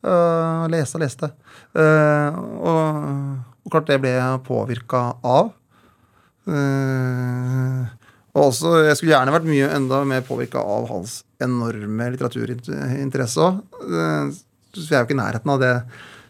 Uh, 0.06 0.66
leste 0.74 0.98
og 0.98 1.04
leste. 1.04 1.30
Uh, 1.78 2.40
og, 2.66 2.82
og 3.66 3.74
klart 3.74 3.92
det 3.92 4.00
ble 4.02 4.16
jeg 4.16 4.44
påvirka 4.48 5.04
av. 5.22 5.54
Uh, 6.48 7.86
og 8.38 8.50
også, 8.50 8.74
jeg 8.88 8.98
skulle 8.98 9.14
gjerne 9.14 9.34
vært 9.34 9.50
mye 9.50 9.70
enda 9.74 10.02
mer 10.08 10.26
påvirka 10.26 10.62
av 10.62 10.90
hans 10.90 11.20
enorme 11.44 12.12
litteraturinteresse 12.14 13.42
òg. 13.42 13.64
så 14.78 14.84
jeg 14.84 14.94
er 14.94 15.02
jo 15.02 15.08
ikke 15.08 15.18
i 15.18 15.22
nærheten 15.22 15.54
av 15.54 15.62
det. 15.62 15.74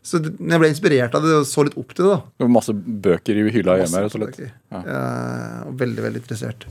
Så 0.08 0.22
jeg 0.24 0.62
ble 0.62 0.70
inspirert 0.72 1.16
av 1.18 1.26
det 1.26 1.34
og 1.42 1.48
så 1.48 1.66
litt 1.68 1.76
opp 1.80 1.90
til 1.96 2.08
det. 2.08 2.14
da 2.16 2.20
Det 2.24 2.46
var 2.46 2.54
Masse 2.56 2.76
bøker 3.08 3.40
i 3.42 3.48
hylla 3.52 3.80
hjemme? 3.82 4.04
Masse 4.08 4.22
bøker. 4.22 4.52
Ja. 4.72 4.84
Eh, 4.84 5.66
veldig, 5.82 6.04
veldig 6.06 6.22
interessert. 6.24 6.68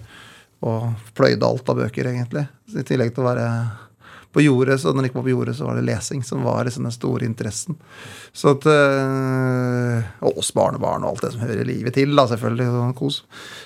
Og 0.65 0.87
pløyde 1.19 1.45
alt 1.45 1.69
av 1.69 1.83
bøker, 1.83 2.09
egentlig. 2.09 2.47
Så 2.71 2.81
I 2.81 2.87
tillegg 2.89 3.13
til 3.13 3.25
å 3.25 3.29
være 3.29 3.49
på 4.37 4.45
jordet, 4.45 4.79
så 4.81 4.93
når 4.93 5.07
jeg 5.07 5.11
ikke 5.11 5.21
var 5.21 5.27
på 5.29 5.33
jordet, 5.33 5.55
så 5.57 5.69
var 5.69 5.79
det 5.79 5.85
lesing 5.87 6.25
som 6.25 6.45
var 6.45 6.67
liksom 6.69 6.89
den 6.89 6.95
store 6.97 7.29
interessen. 7.29 7.77
Så 8.37 8.53
at, 8.57 8.67
øh, 8.69 10.11
og 10.29 10.41
oss 10.43 10.53
barnebarn 10.57 11.05
og 11.05 11.15
alt 11.15 11.25
det 11.25 11.33
som 11.37 11.45
hører 11.45 11.69
livet 11.69 11.97
til, 11.97 12.13
da, 12.17 12.27
selvfølgelig. 12.33 12.69
Sånn 12.73 12.97
kos. 12.97 13.23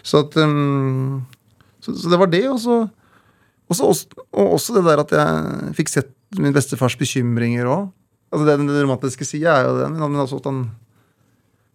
Så 0.06 0.24
at 0.26 0.38
um, 0.42 1.22
så, 1.82 1.94
så 1.94 2.12
det 2.12 2.20
var 2.20 2.30
det, 2.30 2.46
og 2.50 2.58
så 2.62 2.82
og 3.70 3.78
og 4.34 4.56
også 4.56 4.74
det 4.74 4.82
der 4.82 4.98
at 4.98 5.12
jeg 5.14 5.74
fikk 5.78 5.90
sett 5.92 6.08
min 6.38 6.54
bestefars 6.54 6.96
bekymringer 6.98 7.68
òg. 7.70 7.88
Altså 8.30 8.46
Den, 8.46 8.68
den 8.70 8.84
romantiske 8.84 9.26
sida 9.26 9.56
er 9.56 9.66
jo 9.66 9.78
den, 9.80 9.98
men 9.98 10.22
også 10.22 10.38
at 10.38 10.48
han 10.50 10.64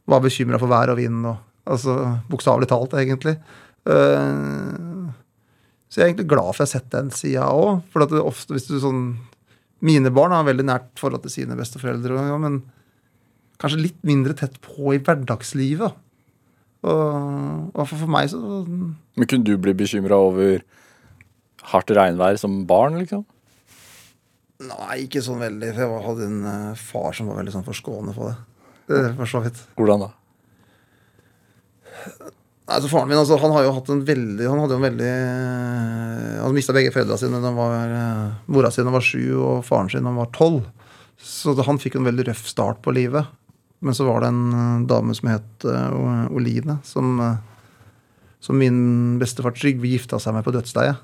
var 0.08 0.24
bekymra 0.24 0.60
for 0.62 0.72
vær 0.72 0.94
og 0.94 1.00
vind. 1.00 1.26
Og, 1.28 1.40
altså 1.68 1.98
Bokstavelig 2.32 2.70
talt, 2.72 2.96
egentlig. 3.02 3.36
Uh, 3.86 5.12
så 5.90 6.00
jeg 6.00 6.06
er 6.06 6.12
egentlig 6.12 6.30
glad 6.32 6.50
for 6.52 6.64
jeg 6.64 6.70
har 6.70 6.74
sett 6.78 6.94
den 6.94 7.12
sida 7.14 7.50
òg. 7.52 7.84
For 7.92 8.06
at 8.06 8.14
det 8.14 8.24
ofte, 8.24 8.56
hvis 8.56 8.70
du 8.70 8.78
sånn 8.82 9.08
Mine 9.86 10.10
barn 10.10 10.32
har 10.32 10.46
veldig 10.48 10.64
nært 10.66 10.86
forhold 10.98 11.22
til 11.26 11.34
sine 11.34 11.54
besteforeldre, 11.60 12.16
ja, 12.16 12.38
men 12.42 12.62
kanskje 13.62 13.82
litt 13.84 13.98
mindre 14.08 14.34
tett 14.40 14.56
på 14.64 14.96
i 14.96 15.02
hverdagslivet. 15.04 15.92
da. 15.92 15.92
Og, 16.86 17.68
og 17.76 17.84
for, 17.84 18.00
for 18.00 18.10
meg 18.10 18.30
så 18.32 18.40
Men 18.40 19.28
kunne 19.28 19.46
du 19.46 19.54
bli 19.62 19.76
bekymra 19.78 20.18
over 20.30 20.64
hardt 21.74 21.92
regnvær 21.98 22.40
som 22.40 22.64
barn, 22.70 22.98
liksom? 23.02 23.26
Nei, 24.64 25.04
ikke 25.04 25.24
sånn 25.24 25.42
veldig. 25.44 25.74
For 25.76 25.84
jeg 25.84 26.06
hadde 26.06 26.30
en 26.30 26.46
eh, 26.52 26.80
far 26.80 27.16
som 27.18 27.32
var 27.32 27.42
veldig 27.42 27.56
sånn 27.58 27.68
forskånet 27.68 28.16
på 28.16 28.30
det. 28.30 28.38
For 29.18 29.30
så 29.30 29.42
vidt. 29.44 29.60
Hvordan 29.76 30.06
da? 30.06 30.14
Nei, 32.66 32.80
så 32.82 32.90
Faren 32.90 33.10
min 33.10 33.20
altså, 33.20 33.38
han 33.42 33.54
har 33.54 33.66
jo 33.66 33.74
hatt 33.76 33.90
en 33.94 34.02
veldig 34.06 34.48
Han 34.50 34.64
hadde 34.64 34.74
jo 34.74 34.80
en 34.80 34.88
veldig 34.88 35.10
eh, 35.10 36.38
Han 36.42 36.56
mista 36.58 36.74
begge 36.74 36.94
foreldra 36.94 37.18
sine 37.22 37.42
var 37.54 37.94
eh, 37.94 38.32
mora 38.50 38.72
si 38.74 38.86
var 38.86 39.06
sju, 39.06 39.22
og 39.38 39.66
faren 39.68 39.92
sin 39.92 40.10
var 40.18 40.32
tolv. 40.34 40.64
Så 41.22 41.54
han 41.68 41.80
fikk 41.82 42.00
en 42.00 42.08
veldig 42.08 42.28
røff 42.30 42.46
start 42.50 42.82
på 42.86 42.94
livet. 42.96 43.30
Men 43.86 43.96
så 43.98 44.08
var 44.08 44.24
det 44.24 44.32
en 44.34 44.46
eh, 44.54 44.88
dame 44.90 45.14
som 45.18 45.30
het 45.30 45.68
Oline, 46.34 46.80
som, 46.84 47.22
som 48.42 48.58
min 48.60 49.20
bestefar 49.22 49.54
Trygve 49.56 49.94
gifta 49.94 50.20
seg 50.22 50.38
med 50.38 50.46
på 50.46 50.54
dødsleiet. 50.56 51.02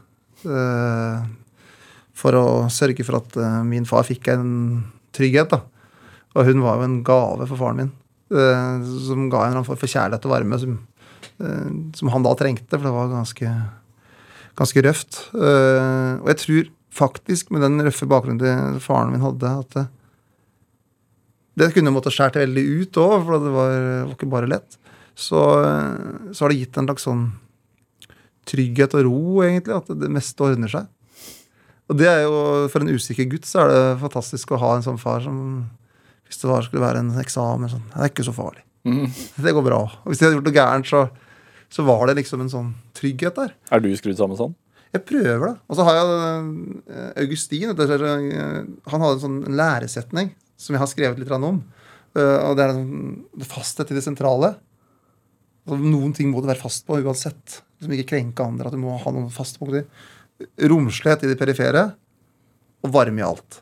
For 2.22 2.38
å 2.38 2.46
sørge 2.74 3.06
for 3.08 3.18
at 3.22 3.38
eh, 3.40 3.62
min 3.68 3.88
far 3.90 4.06
fikk 4.08 4.30
en 4.34 4.52
trygghet. 5.16 5.54
da. 5.54 5.64
Og 6.38 6.48
hun 6.48 6.64
var 6.64 6.80
jo 6.80 6.88
en 6.88 7.02
gave 7.06 7.48
for 7.50 7.60
faren 7.60 7.82
min. 7.82 7.92
eh, 8.32 8.90
som 9.08 9.30
ga 9.32 9.48
en 9.48 9.64
form 9.66 9.80
for 9.80 9.92
kjærlighet 9.92 10.26
og 10.28 10.32
varme 10.32 10.60
som, 10.62 10.78
eh, 11.44 11.72
som 11.98 12.12
han 12.14 12.24
da 12.24 12.36
trengte, 12.40 12.78
for 12.78 12.86
det 12.88 12.94
var 12.96 13.10
ganske, 13.12 13.56
ganske 14.56 14.84
røft. 14.86 15.18
Og 15.34 16.30
jeg 16.32 16.40
tror 16.44 16.70
faktisk, 16.92 17.52
med 17.52 17.66
den 17.66 17.82
røffe 17.84 18.08
bakgrunnen 18.08 18.40
til 18.40 18.80
faren 18.84 19.12
min 19.12 19.24
hadde, 19.24 19.52
at 19.66 19.90
det, 21.60 21.74
kunne 21.76 21.92
måtte 21.92 22.12
skjært 22.14 22.40
veldig 22.40 22.64
ut 22.64 22.98
òg, 23.04 23.18
for 23.26 23.44
det 23.44 23.52
var, 23.52 23.76
var 24.08 24.16
ikke 24.16 24.32
bare 24.32 24.48
lett. 24.48 24.80
Så, 25.16 25.40
så 26.32 26.46
har 26.46 26.52
det 26.52 26.62
gitt 26.62 26.78
en 26.80 26.88
slags 26.88 27.04
sånn 27.04 27.26
trygghet 28.48 28.96
og 28.96 29.08
ro, 29.10 29.44
egentlig, 29.44 29.76
at 29.76 29.92
det 29.92 30.12
meste 30.12 30.48
ordner 30.48 30.72
seg. 30.72 30.88
Og 31.90 31.98
det 31.98 32.08
er 32.08 32.22
jo, 32.24 32.68
For 32.72 32.80
en 32.84 32.92
usikker 32.94 33.26
gutt 33.32 33.46
så 33.50 33.64
er 33.66 33.72
det 33.72 34.00
fantastisk 34.04 34.52
å 34.52 34.60
ha 34.62 34.76
en 34.78 34.84
sånn 34.86 35.00
far 35.02 35.22
som 35.26 35.70
Hvis 36.28 36.40
det 36.42 36.48
var, 36.52 36.62
skulle 36.64 36.84
være 36.86 37.00
en 37.04 37.10
eksamen 37.20 37.70
sånn, 37.72 37.84
Det 37.92 38.00
er 38.06 38.10
ikke 38.14 38.28
så 38.30 38.34
farlig. 38.36 38.64
Det 39.38 39.54
går 39.54 39.66
bra. 39.66 39.82
Og 40.04 40.08
hvis 40.10 40.20
de 40.22 40.26
hadde 40.26 40.38
gjort 40.40 40.48
noe 40.48 40.56
gærent, 40.56 40.88
så, 40.90 41.02
så 41.70 41.84
var 41.86 42.08
det 42.08 42.16
liksom 42.22 42.42
en 42.42 42.50
sånn 42.50 42.70
trygghet 42.98 43.36
der. 43.36 43.52
Er 43.72 43.80
du 43.84 43.90
skrudd 43.98 44.18
sammen 44.18 44.40
sånn? 44.40 44.56
Jeg 44.92 45.06
prøver, 45.08 45.44
det. 45.52 45.58
Og 45.70 45.78
så 45.78 45.84
har 45.88 46.00
jeg 46.00 46.08
eh, 46.90 47.12
Augustin. 47.22 47.70
eh, 47.72 48.64
Han 48.92 49.04
hadde 49.06 49.14
en 49.20 49.22
sånn 49.26 49.38
læresetning 49.56 50.32
som 50.60 50.74
jeg 50.76 50.82
har 50.82 50.90
skrevet 50.92 51.20
litt 51.22 51.32
om. 51.32 51.62
Eh, 52.16 52.40
Og 52.50 52.58
det 52.58 52.66
er 52.66 52.74
en 52.74 52.82
sånn 52.82 53.46
fasthet 53.52 53.92
i 53.92 54.00
det 54.00 54.04
sentrale. 54.04 54.56
Altså, 55.68 55.78
noen 55.84 56.12
ting 56.18 56.32
må 56.32 56.42
du 56.42 56.50
være 56.50 56.60
fast 56.64 56.88
på 56.88 56.98
uansett. 57.04 57.62
Som 57.82 57.94
ikke 57.94 58.10
krenke 58.16 58.44
andre. 58.44 58.68
At 58.68 58.76
du 58.76 58.82
må 58.82 58.98
ha 59.00 59.12
noen 59.14 59.30
faste 59.32 59.60
punkter. 59.62 59.86
Romslighet 60.72 61.26
i 61.26 61.32
det 61.32 61.40
perifere, 61.40 61.92
og 62.82 62.94
varme 62.94 63.22
i 63.22 63.26
alt. 63.26 63.62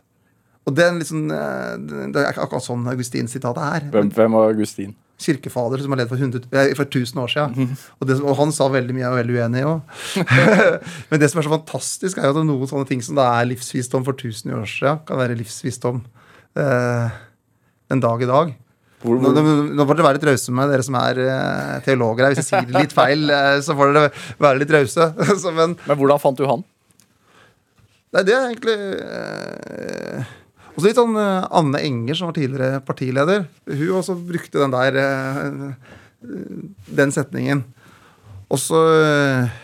Og 0.68 0.76
det 0.78 0.86
er, 0.86 0.98
eh, 1.00 1.76
det 2.14 2.24
er 2.24 2.34
akkurat 2.38 2.64
sånn 2.64 2.88
Augustins 2.92 3.34
sitat 3.36 3.58
er. 3.58 3.88
Hvem, 3.94 4.12
hvem 4.16 4.38
var 4.38 4.52
Augustin? 4.54 4.96
kirkefader 5.20 5.82
som 5.84 5.94
har 5.94 6.02
levd 6.02 6.14
for, 6.14 6.22
100, 6.22 6.48
eh, 6.56 6.74
for 6.78 6.88
1000 6.88 7.22
år 7.22 7.32
siden. 7.34 7.74
Og, 8.00 8.08
det, 8.08 8.20
og 8.24 8.38
han 8.40 8.54
sa 8.56 8.70
veldig 8.72 8.96
mye 8.96 9.04
jeg 9.04 9.12
er 9.12 9.20
veldig 9.20 9.36
uenig 9.36 9.64
i 9.64 9.68
òg. 9.68 9.98
Men 11.12 11.22
det 11.22 11.30
som 11.32 11.42
er 11.42 11.48
så 11.48 11.56
fantastisk, 11.58 12.18
er 12.20 12.30
jo 12.30 12.38
at 12.38 12.48
noen 12.48 12.72
sånne 12.72 12.88
ting 12.90 13.04
som 13.06 13.20
det 13.20 13.26
er 13.28 13.50
livsvisdom 13.52 14.08
for 14.08 14.16
1000 14.16 14.56
år 14.56 14.70
siden, 14.72 15.02
kan 15.08 15.20
være 15.20 15.38
livsvisdom 15.40 16.02
eh, 16.64 17.20
en 17.92 18.04
dag 18.06 18.24
i 18.24 18.30
dag. 18.30 18.56
Hvor, 19.00 19.16
hvor, 19.16 19.32
nå, 19.32 19.44
nå 19.78 19.86
får 19.88 19.96
dere 19.96 20.06
være 20.10 20.18
litt 20.18 20.28
rause 20.28 20.54
med 20.56 20.74
dere 20.74 20.84
som 20.84 20.98
er 21.00 21.22
eh, 21.24 21.76
teologer 21.86 22.26
her. 22.26 22.34
Hvis 22.34 22.42
jeg 22.44 22.50
sier 22.50 22.68
det 22.68 22.82
litt 22.84 22.96
feil, 22.96 23.22
eh, 23.32 23.60
så 23.64 23.76
får 23.80 23.94
dere 23.96 24.10
være 24.44 24.60
litt 24.64 24.74
rause. 24.76 25.08
Men 25.60 25.78
men 25.80 26.00
hvordan 26.02 26.20
fant 26.20 26.40
du 26.40 26.44
han? 26.50 26.66
Nei, 28.16 28.26
det 28.26 28.34
er 28.34 28.48
egentlig 28.50 28.76
eh, 29.06 30.36
Også 30.74 30.88
litt 30.88 30.98
sånn 30.98 31.16
Anne 31.16 31.82
Enger, 31.86 32.18
som 32.18 32.32
var 32.32 32.36
tidligere 32.40 32.82
partileder. 32.84 33.46
Hun 33.70 33.98
også 34.02 34.18
brukte 34.18 34.60
den 34.64 34.74
der 34.74 35.00
eh, 35.04 35.98
Den 37.00 37.14
setningen. 37.16 37.64
Og 38.50 38.60
så 38.60 38.80
eh, 38.98 39.60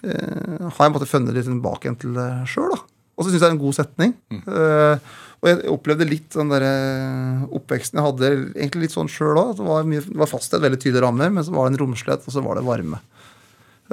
har 0.00 0.80
jeg 0.80 0.94
måttet 0.94 1.10
funnet 1.12 1.36
litt 1.36 1.46
tilbake 1.46 1.86
igjen 1.86 2.00
til 2.00 2.16
det 2.16 2.30
sjøl, 2.48 2.72
da. 2.72 2.80
Og 3.20 3.26
så 3.26 3.34
syns 3.34 3.42
jeg 3.42 3.44
det 3.44 3.50
er 3.50 3.56
en 3.58 3.60
god 3.60 3.76
setning. 3.76 4.12
Eh, 4.32 5.10
og 5.40 5.48
jeg 5.48 5.72
opplevde 5.72 6.04
litt 6.04 6.34
den 6.36 6.50
der 6.52 6.64
eh, 6.66 7.44
oppveksten 7.56 7.96
jeg 7.96 8.04
hadde, 8.04 8.30
egentlig 8.52 8.86
litt 8.86 8.94
sånn 8.96 9.08
sjøl 9.08 9.38
òg. 9.40 9.54
Det 9.56 9.64
var, 9.64 9.86
mye, 9.88 10.02
det 10.04 10.20
var 10.20 10.28
fasthet, 10.28 10.60
veldig 10.60 10.80
tydelige 10.82 11.04
rammer, 11.06 11.32
men 11.32 11.46
så 11.46 11.54
var 11.54 11.66
det 11.66 11.74
en 11.74 11.80
romslighet, 11.86 12.26
og 12.28 12.34
så 12.34 12.42
var 12.44 12.60
det 12.60 12.66
varme. 12.66 13.00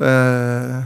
Eh, 0.04 0.82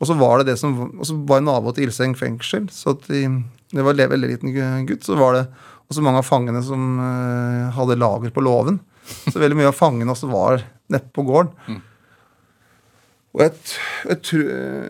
og 0.00 0.08
så 0.08 0.14
var 0.16 0.40
det 0.40 0.46
det 0.48 0.54
som 0.56 0.72
Og 0.86 1.02
så 1.04 1.12
var 1.28 1.42
nabo 1.44 1.74
til 1.76 1.84
Ilseng 1.84 2.14
fengsel. 2.16 2.70
Så 2.72 2.94
at 2.94 3.02
de, 3.10 3.26
jeg 3.74 3.84
var 3.84 3.98
en 3.98 4.12
veldig 4.14 4.30
liten 4.30 4.54
gutt, 4.88 5.04
så 5.04 5.18
var 5.18 5.36
det 5.36 5.44
også 5.90 6.06
mange 6.06 6.22
av 6.22 6.28
fangene 6.28 6.62
som 6.64 6.86
eh, 7.02 7.66
hadde 7.74 7.98
lager 7.98 8.32
på 8.32 8.46
låven. 8.46 8.78
Så 9.26 9.42
veldig 9.42 9.58
mye 9.58 9.72
av 9.72 9.76
fangene 9.76 10.14
også 10.14 10.30
var 10.30 10.62
neppe 10.90 11.10
på 11.18 11.26
gården. 11.26 11.82
Og 13.30 13.42
jeg, 13.44 13.52
jeg 14.10 14.22
tror 14.26 14.46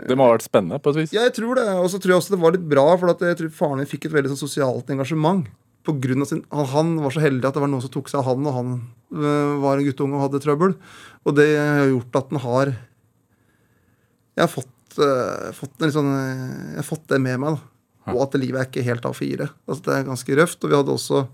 Det 0.09 0.17
må 0.17 0.27
ha 0.27 0.35
vært 0.35 0.47
spennende 0.47 0.81
på 0.81 0.93
et 0.95 1.01
vis. 1.03 1.11
ja, 1.13 1.27
jeg 1.27 1.35
tror 1.37 1.59
det. 1.61 1.67
Og 1.77 1.91
så 1.93 2.01
tror 2.01 2.15
jeg 2.15 2.23
også 2.23 2.35
det 2.35 2.43
var 2.43 2.55
litt 2.57 2.69
bra, 2.71 2.87
for 2.97 3.13
jeg 3.13 3.39
tror 3.41 3.51
faren 3.57 3.83
min 3.83 3.91
fikk 3.91 4.09
et 4.09 4.15
veldig 4.15 4.33
sånn 4.33 4.41
sosialt 4.47 4.93
engasjement. 4.95 5.49
På 5.85 5.95
grunn 5.97 6.25
av 6.25 6.29
sin, 6.29 6.43
han, 6.53 6.95
var 7.01 7.13
så 7.15 7.23
heldig 7.25 7.49
at 7.49 7.57
det 7.57 7.63
var 7.63 7.71
noen 7.73 7.85
som 7.85 7.93
tok 7.93 8.09
seg 8.13 8.21
av 8.21 8.31
han, 8.31 8.49
og 8.49 8.57
han 8.57 8.73
øh, 9.17 9.53
var 9.63 9.81
en 9.81 9.87
guttunge 9.87 10.17
og 10.17 10.25
hadde 10.27 10.43
trøbbel. 10.45 10.75
Og 11.25 11.37
det 11.37 11.49
har 11.57 11.89
gjort 11.89 12.21
at 12.21 12.33
han 12.33 12.45
har 12.45 12.73
Jeg 14.37 14.45
har 14.47 14.53
fått, 14.53 14.99
uh, 15.03 15.51
fått, 15.53 15.77
en 15.85 15.93
sånn, 15.93 16.09
øh, 16.09 16.67
jeg 16.73 16.81
har 16.81 16.89
fått 16.89 17.07
det 17.13 17.21
med 17.21 17.41
meg. 17.43 17.59
da. 17.59 18.15
Og 18.15 18.25
at 18.25 18.41
livet 18.41 18.61
er 18.61 18.69
ikke 18.71 18.87
helt 18.87 19.05
A4. 19.05 19.51
Altså, 19.69 19.83
det 19.85 19.95
er 19.95 20.09
ganske 20.09 20.37
røft. 20.39 20.65
Og 20.65 20.71
vi 20.71 20.79
hadde 20.79 20.95
også 20.97 21.25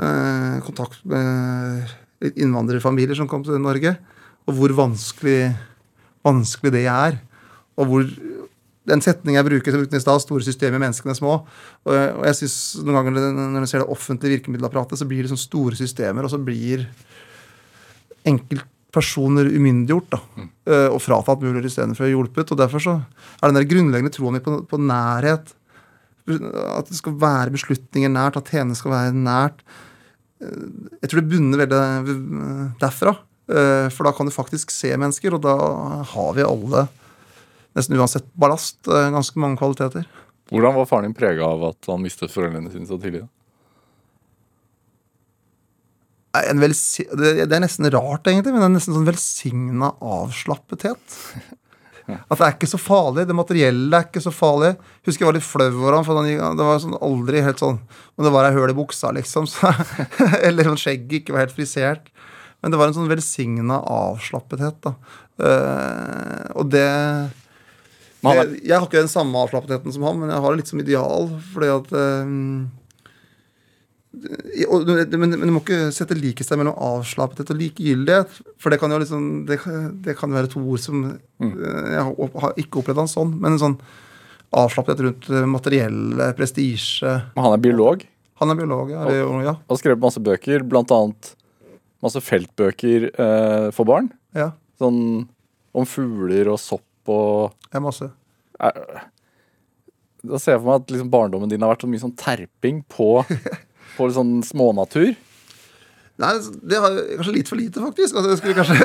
uh, 0.00 0.56
kontakt 0.64 1.04
med 1.04 2.32
innvandrerfamilier 2.32 3.18
som 3.18 3.28
kom 3.28 3.44
til 3.44 3.60
Norge. 3.60 3.96
Og 4.46 4.54
hvor 4.54 4.74
vanskelig, 4.86 5.54
vanskelig 6.26 6.72
det 6.76 6.84
er. 6.90 7.18
Og 7.76 7.88
hvor 7.90 8.04
den 8.86 9.02
setningen 9.02 9.40
jeg 9.40 9.46
bruker 9.48 9.74
som 9.74 9.80
brukte 9.82 9.98
i 9.98 10.04
stad, 10.04 10.20
store 10.22 10.46
systemer, 10.46 10.78
menneskene 10.78 11.16
små. 11.18 11.40
Og, 11.86 11.92
jeg- 11.96 12.12
og 12.14 12.24
jeg 12.28 12.36
synes 12.38 12.84
noen 12.86 13.00
ganger 13.00 13.32
når 13.34 13.60
du 13.60 13.66
ser 13.66 13.82
det 13.82 13.88
offentlige 13.90 14.36
virkemiddelapparatet, 14.38 14.98
så 15.00 15.08
blir 15.08 15.22
det 15.26 15.32
sånn 15.32 15.42
store 15.42 15.74
systemer, 15.74 16.22
og 16.22 16.30
så 16.30 16.38
blir 16.38 16.86
enkeltpersoner 18.26 19.50
umyndiggjort. 19.50 20.10
da, 20.10 20.20
mm. 20.36 20.48
Og 20.94 21.00
fratatt 21.02 21.42
muligheter 21.42 21.68
istedenfor 21.70 22.10
hjulpet. 22.10 22.50
Og 22.52 22.58
derfor 22.58 22.82
så 22.82 22.94
er 23.42 23.50
den 23.50 23.58
der 23.58 23.68
grunnleggende 23.70 24.14
troen 24.14 24.40
på, 24.42 24.60
på 24.70 24.78
nærhet, 24.80 25.52
at 26.26 26.88
det 26.90 26.96
skal 26.98 27.14
være 27.22 27.52
beslutninger 27.54 28.10
nært, 28.10 28.36
at 28.40 28.48
tjenester 28.50 28.82
skal 28.82 28.94
være 28.96 29.12
nært, 29.14 29.60
eh, 30.42 30.64
jeg 31.02 31.10
tror 31.10 31.20
det 31.22 31.30
bunner 31.30 31.60
veldig 31.62 31.78
eh, 31.78 32.64
derfra. 32.82 33.12
Eh, 33.46 33.88
For 33.94 34.04
da 34.06 34.12
kan 34.12 34.26
du 34.26 34.34
faktisk 34.34 34.72
se 34.74 34.90
mennesker, 34.98 35.36
og 35.36 35.44
da 35.44 35.56
har 36.12 36.32
vi 36.34 36.46
alle, 36.46 36.86
nesten 37.78 37.98
uansett 37.98 38.26
ballast, 38.34 38.80
eh, 38.88 39.10
ganske 39.14 39.38
mange 39.38 39.60
kvaliteter. 39.60 40.06
Hvordan 40.50 40.74
var 40.74 40.86
faren 40.86 41.08
din 41.08 41.14
prega 41.14 41.46
av 41.46 41.64
at 41.70 41.90
han 41.90 42.02
mistet 42.02 42.30
foreldrene 42.30 42.70
sine 42.70 42.86
så 42.86 42.98
tidlig? 43.02 43.24
En 46.36 46.60
det, 46.60 47.46
det 47.48 47.52
er 47.56 47.62
nesten 47.62 47.88
rart, 47.90 48.26
egentlig, 48.28 48.52
men 48.52 48.60
det 48.60 48.66
er 48.68 48.74
nesten 48.74 48.94
sånn 48.94 49.08
velsigna 49.08 49.94
avslappethet. 50.04 51.16
At 52.06 52.38
det 52.38 52.44
er 52.46 52.52
ikke 52.54 52.68
så 52.70 52.78
farlig. 52.78 53.24
Det 53.26 53.34
materielle 53.34 53.98
er 53.98 54.04
ikke 54.06 54.22
så 54.22 54.30
farlig. 54.30 54.76
Husker 55.06 55.24
jeg 55.24 55.30
var 55.30 55.36
litt 55.38 55.46
flau 55.46 55.66
over 55.70 55.96
ham, 55.96 56.04
for 56.06 56.20
han, 56.20 56.28
det 56.58 56.66
var 56.68 56.78
sånn 56.82 56.98
aldri 57.02 57.42
helt 57.42 57.58
sånn 57.62 57.80
Om 58.14 58.26
det 58.26 58.32
var 58.36 58.46
ei 58.46 58.54
høl 58.54 58.70
i 58.70 58.76
buksa, 58.76 59.10
liksom. 59.16 59.48
Så, 59.50 59.72
eller 60.46 60.70
sånn 60.70 60.78
skjegget 60.78 61.24
ikke 61.24 61.34
var 61.34 61.46
helt 61.46 61.56
frisert. 61.56 62.12
Men 62.62 62.72
det 62.72 62.78
var 62.80 62.88
en 62.90 62.96
sånn 62.96 63.10
velsigna 63.10 63.80
avslappethet, 63.92 64.78
da. 64.86 64.94
Uh, 65.36 66.46
og 66.56 66.70
det 66.72 66.86
jeg, 68.26 68.56
jeg 68.64 68.72
har 68.74 68.86
ikke 68.88 69.02
den 69.04 69.12
samme 69.12 69.38
avslappetheten 69.44 69.92
som 69.94 70.02
han, 70.08 70.16
men 70.18 70.32
jeg 70.32 70.42
har 70.42 70.54
det 70.54 70.62
litt 70.62 70.70
som 70.72 70.80
ideal. 70.82 71.28
Fordi 71.52 71.68
at 71.70 71.92
um, 71.94 72.70
og, 74.72 74.88
men, 75.12 75.34
men 75.36 75.44
du 75.44 75.52
må 75.52 75.60
ikke 75.60 75.90
sette 75.94 76.16
likhetstegn 76.16 76.62
mellom 76.62 76.78
avslappethet 76.80 77.52
og 77.52 77.58
likegyldighet. 77.60 78.38
For 78.62 78.72
det 78.72 78.78
kan 78.80 78.94
jo 78.94 79.00
liksom 79.02 79.26
Det, 79.46 79.58
det 80.06 80.16
kan 80.16 80.32
være 80.32 80.50
to 80.54 80.62
ord 80.64 80.80
som 80.82 81.04
Mm. 81.36 81.50
eh, 81.52 81.88
Jeg 81.92 82.02
har, 82.40 82.54
ikke 82.56 82.80
opplevd 82.80 83.02
han 83.02 83.10
sånn. 83.12 83.34
Men 83.36 83.52
en 83.52 83.60
sånn 83.60 83.74
avslappethet 84.56 85.02
rundt 85.04 85.26
materielle, 85.52 86.30
prestisje 86.38 87.10
han 87.36 87.52
er 87.52 87.60
biolog 87.60 88.06
Han 88.40 88.50
er 88.54 88.56
biolog, 88.56 88.88
ja. 88.94 89.02
Eller, 89.04 89.42
ja, 89.44 89.52
og 89.58 89.74
har 89.74 89.80
skrevet 89.82 90.00
masse 90.00 90.22
bøker, 90.24 90.64
blant 90.64 90.90
annet 90.96 91.34
masse 92.04 92.20
feltbøker 92.22 93.08
eh, 93.12 93.68
for 93.76 93.88
barn. 93.88 94.10
ja. 94.36 94.52
Sånn 94.76 95.28
om 95.76 95.84
fugler 95.88 96.48
og 96.52 96.58
sopp 96.60 97.08
og 97.12 97.52
ja 97.72 97.80
masse. 97.80 98.06
er, 98.60 99.06
Da 100.24 100.38
ser 100.40 100.54
jeg 100.56 100.60
for 100.62 100.68
meg 100.70 100.82
at 100.82 100.90
liksom 100.92 101.10
barndommen 101.12 101.48
din 101.52 101.60
har 101.64 101.72
vært 101.74 101.84
så 101.84 101.88
mye 101.88 102.02
sånn 102.02 102.16
terping 102.16 102.82
på, 102.92 103.22
på 103.96 104.08
sånn 104.12 104.42
smånatur. 104.44 105.14
Nei, 106.16 106.30
det 106.64 106.78
har 106.80 106.94
kanskje 107.18 107.34
litt 107.34 107.48
for 107.52 107.60
lite, 107.60 107.80
faktisk. 107.84 108.16
Altså, 108.16 108.30
jeg 108.32 108.40
skulle 108.40 108.56
kanskje 108.56 108.76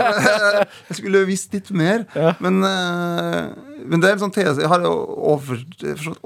Jeg 0.92 0.98
skulle 1.00 1.22
visst 1.30 1.54
litt 1.56 1.70
mer. 1.72 2.04
Ja. 2.16 2.34
Men, 2.44 2.60
eh, 2.68 3.52
men 3.88 4.04
det 4.04 4.10
er 4.10 4.18
en 4.18 4.24
sånn 4.26 4.34
tese 4.36 4.60
Jeg 4.64 4.72
har 4.72 4.84
over, 4.88 5.62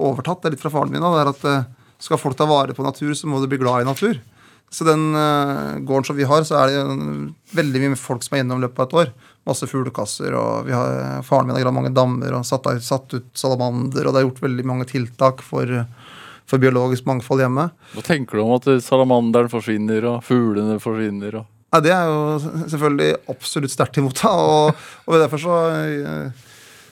overtatt 0.02 0.42
det 0.46 0.56
litt 0.56 0.64
fra 0.66 0.74
faren 0.74 0.90
min. 0.94 1.02
da, 1.06 1.12
Det 1.14 1.22
er 1.26 1.34
at 1.34 1.46
eh, 1.52 1.68
skal 2.06 2.22
folk 2.22 2.38
ta 2.38 2.46
vare 2.50 2.74
på 2.78 2.86
natur, 2.86 3.14
så 3.18 3.30
må 3.30 3.38
du 3.42 3.46
bli 3.50 3.62
glad 3.62 3.86
i 3.86 3.90
natur. 3.90 4.18
Så 4.76 4.84
den 4.84 5.16
uh, 5.16 5.78
gården 5.88 6.04
som 6.10 6.18
vi 6.18 6.28
har, 6.28 6.44
så 6.44 6.58
er 6.60 6.74
det 6.74 7.56
veldig 7.56 7.82
mye 7.86 8.00
folk 8.00 8.26
som 8.26 8.36
er 8.36 8.44
i 8.44 8.60
løpet 8.66 8.82
av 8.82 8.90
et 8.90 8.98
år. 9.06 9.32
Masse 9.48 9.70
fuglekasser, 9.72 10.36
og 10.36 10.68
vi 10.68 10.74
har, 10.76 11.22
faren 11.24 11.48
min 11.48 11.56
har 11.56 11.64
gravd 11.64 11.78
mange 11.78 11.94
dammer 11.96 12.36
og 12.36 12.44
satt, 12.50 12.68
satt 12.84 13.14
ut 13.14 13.30
salamander, 13.38 14.04
og 14.04 14.12
det 14.12 14.20
er 14.20 14.26
gjort 14.26 14.42
veldig 14.44 14.66
mange 14.68 14.88
tiltak 14.90 15.44
for, 15.46 15.70
for 16.50 16.60
biologisk 16.60 17.08
mangfold 17.08 17.46
hjemme. 17.46 17.70
Hva 17.94 18.04
tenker 18.04 18.36
du 18.36 18.44
om 18.44 18.56
at 18.58 18.68
salamanderen 18.84 19.54
forsvinner, 19.54 20.10
og 20.12 20.26
fuglene 20.28 20.76
forsvinner? 20.84 21.40
Og... 21.40 21.48
Ja, 21.72 21.82
Det 21.86 21.94
er 21.96 22.12
jo 22.12 22.20
selvfølgelig 22.74 23.14
absolutt 23.32 23.76
sterkt 23.78 24.02
imot. 24.02 24.26
Og, 24.28 24.84
og 25.06 25.22
derfor 25.22 25.46
så, 25.46 25.62
eh, 25.72 26.45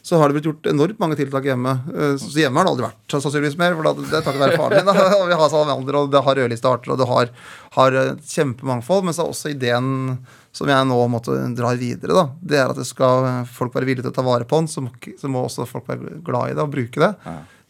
så 0.03 0.17
har 0.19 0.27
det 0.27 0.35
blitt 0.35 0.47
gjort 0.49 0.67
enormt 0.67 0.99
mange 0.99 1.15
tiltak 1.15 1.45
hjemme. 1.47 1.77
Eh, 1.95 2.15
Så 2.19 2.35
hjemme 2.41 2.59
har 2.59 2.67
det 2.67 2.73
aldri 2.73 2.85
vært 2.89 3.13
sannsynligvis 3.15 3.55
mer, 3.61 3.75
for 3.79 3.87
det 4.03 4.17
er 4.19 4.25
takket 4.25 4.41
være 4.41 4.57
faren 4.59 4.83
min. 4.83 4.89
Da. 4.89 5.25
Vi 5.31 5.37
har 5.39 5.49
salamander, 5.53 5.95
og 6.01 6.09
det 6.11 6.21
har 6.25 6.35
rødliste 6.41 6.67
arter, 6.67 6.91
og 6.91 6.99
det 6.99 7.07
har, 7.07 7.31
har 7.77 7.97
kjempemangfold. 8.33 9.05
Men 9.07 9.15
så 9.15 9.23
er 9.23 9.31
også 9.31 9.53
ideen 9.53 10.17
som 10.53 10.69
jeg 10.69 10.85
nå 10.85 10.97
måtte 11.09 11.33
dra 11.57 11.71
videre, 11.79 12.13
da, 12.13 12.23
det 12.45 12.59
er 12.61 12.69
at 12.69 12.77
det 12.77 12.85
skal 12.85 13.25
folk 13.49 13.73
være 13.73 13.87
villige 13.89 14.03
til 14.05 14.11
å 14.11 14.17
ta 14.19 14.25
vare 14.27 14.45
på 14.45 14.59
den, 14.59 14.67
så 14.69 14.83
må, 14.85 14.91
så 15.17 15.31
må 15.31 15.41
også 15.47 15.65
folk 15.65 15.87
være 15.89 16.19
glad 16.27 16.51
i 16.51 16.57
det 16.59 16.61
og 16.61 16.69
bruke 16.75 17.01
det. 17.01 17.09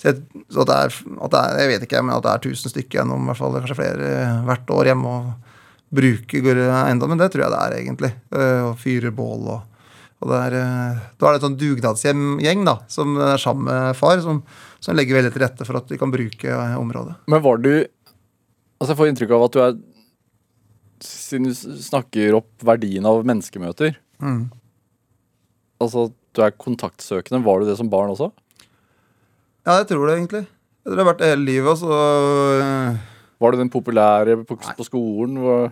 Så, 0.01 0.09
jeg, 0.09 0.43
så 0.51 0.65
det 0.67 0.75
er, 0.75 0.97
at 1.23 1.31
det 1.31 1.43
er, 1.45 1.59
jeg 1.61 1.69
vet 1.71 1.85
ikke, 1.87 2.01
men 2.03 2.17
at 2.17 2.25
det 2.25 2.33
er 2.33 2.43
1000 2.51 2.73
stykker 2.73 2.97
gjennom, 2.99 3.29
hvert 3.29 3.39
fall 3.39 3.55
kanskje 3.55 3.77
flere 3.79 4.09
hvert 4.49 4.73
år 4.75 4.89
hjemme 4.91 5.13
og 5.15 5.31
bruker 5.95 6.59
eiendommen, 6.65 7.21
det 7.21 7.29
tror 7.31 7.45
jeg 7.45 7.53
det 7.53 7.61
er 7.61 7.77
egentlig. 7.77 8.11
Eh, 8.35 8.61
Og 8.67 8.75
fyrer 8.81 9.13
bål 9.15 9.47
og 9.53 9.72
og 10.23 10.29
det 10.31 10.37
er, 10.39 10.53
eh, 10.55 10.99
Da 11.19 11.27
er 11.27 11.35
det 11.35 11.41
en 11.41 11.45
sånn 11.49 11.57
dugnadsgjeng 11.59 12.63
da, 12.67 12.77
som 12.91 13.17
er 13.19 13.41
sammen 13.41 13.67
med 13.67 13.97
far, 13.99 14.21
som, 14.23 14.39
som 14.83 14.95
legger 14.95 15.19
veldig 15.19 15.33
til 15.35 15.43
rette 15.43 15.67
for 15.67 15.79
at 15.79 15.89
de 15.91 15.99
kan 15.99 16.13
bruke 16.13 16.47
eh, 16.47 16.77
området. 16.79 17.17
Men 17.27 17.43
var 17.43 17.59
du 17.63 17.73
Altså, 18.79 18.91
jeg 18.93 18.99
får 18.99 19.09
inntrykk 19.11 19.31
av 19.35 19.43
at 19.45 19.53
du 19.55 19.59
er 19.63 19.75
Siden 21.03 21.47
du 21.47 21.53
snakker 21.83 22.35
opp 22.39 22.63
verdien 22.63 23.05
av 23.07 23.23
menneskemøter 23.27 23.97
Mm. 24.23 24.45
Altså, 25.83 26.05
du 26.31 26.39
er 26.45 26.53
kontaktsøkende. 26.55 27.41
Var 27.43 27.59
du 27.59 27.65
det 27.67 27.73
som 27.75 27.89
barn 27.91 28.13
også? 28.13 28.29
Ja, 29.67 29.81
jeg 29.81 29.89
tror 29.89 30.07
det 30.07 30.13
egentlig. 30.15 30.43
Jeg 30.47 30.85
tror 30.85 30.95
det 30.95 31.03
har 31.03 31.09
vært 31.09 31.25
hele 31.27 31.43
livet. 31.43 31.67
Og 31.73 31.81
så 31.81 31.97
eh, 32.61 33.01
Var 33.43 33.51
du 33.51 33.59
den 33.59 33.73
populære 33.73 34.37
på, 34.47 34.55
på 34.55 34.87
skolen? 34.87 35.41
Var 35.43 35.71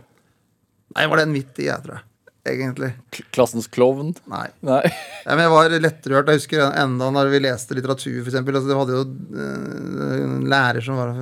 Nei, 0.98 1.06
var 1.08 1.22
den 1.22 1.32
midt 1.32 1.56
i, 1.64 1.70
jeg 1.70 1.80
tror 1.86 1.96
jeg. 2.02 2.04
Egentlig. 2.48 2.92
klassens 3.30 3.68
klovn? 3.70 4.16
Nei. 4.26 4.48
Nei. 4.66 4.82
Ja, 5.26 5.36
men 5.36 5.44
jeg 5.46 5.54
var 5.54 5.76
lettrørt. 5.78 6.30
Jeg 6.32 6.42
husker 6.42 6.64
enda 6.82 7.12
når 7.14 7.30
vi 7.30 7.42
leste 7.44 7.78
litteratur, 7.78 8.18
f.eks. 8.24 8.40
Altså, 8.42 8.66
vi 8.66 8.80
hadde 8.80 8.96
jo 8.96 9.04
eh, 9.38 10.16
en 10.24 10.38
lærer 10.50 10.82
som 10.86 10.98
var 10.98 11.14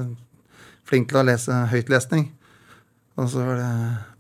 flink 0.87 1.09
til 1.11 1.19
å 1.19 1.25
lese 1.27 1.65
høytlesning. 1.73 2.29
Og 3.19 3.27
så 3.27 3.43
var 3.43 3.59
det 3.59 3.69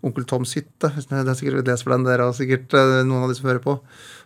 Onkel 0.03 0.27
Toms 0.27 0.57
hytte. 0.57 0.91
Det 0.91 1.19
er 1.23 1.35
sikkert 1.39 1.71
lest 1.71 1.85
for 1.85 1.95
den 1.95 2.03
dere, 2.07 2.27
og 2.27 2.35
sikkert 2.35 2.75
eh, 2.75 2.99
noen 3.07 3.23
av 3.23 3.31
de 3.31 3.39
som 3.39 3.47
hører 3.47 3.63
på. 3.63 3.79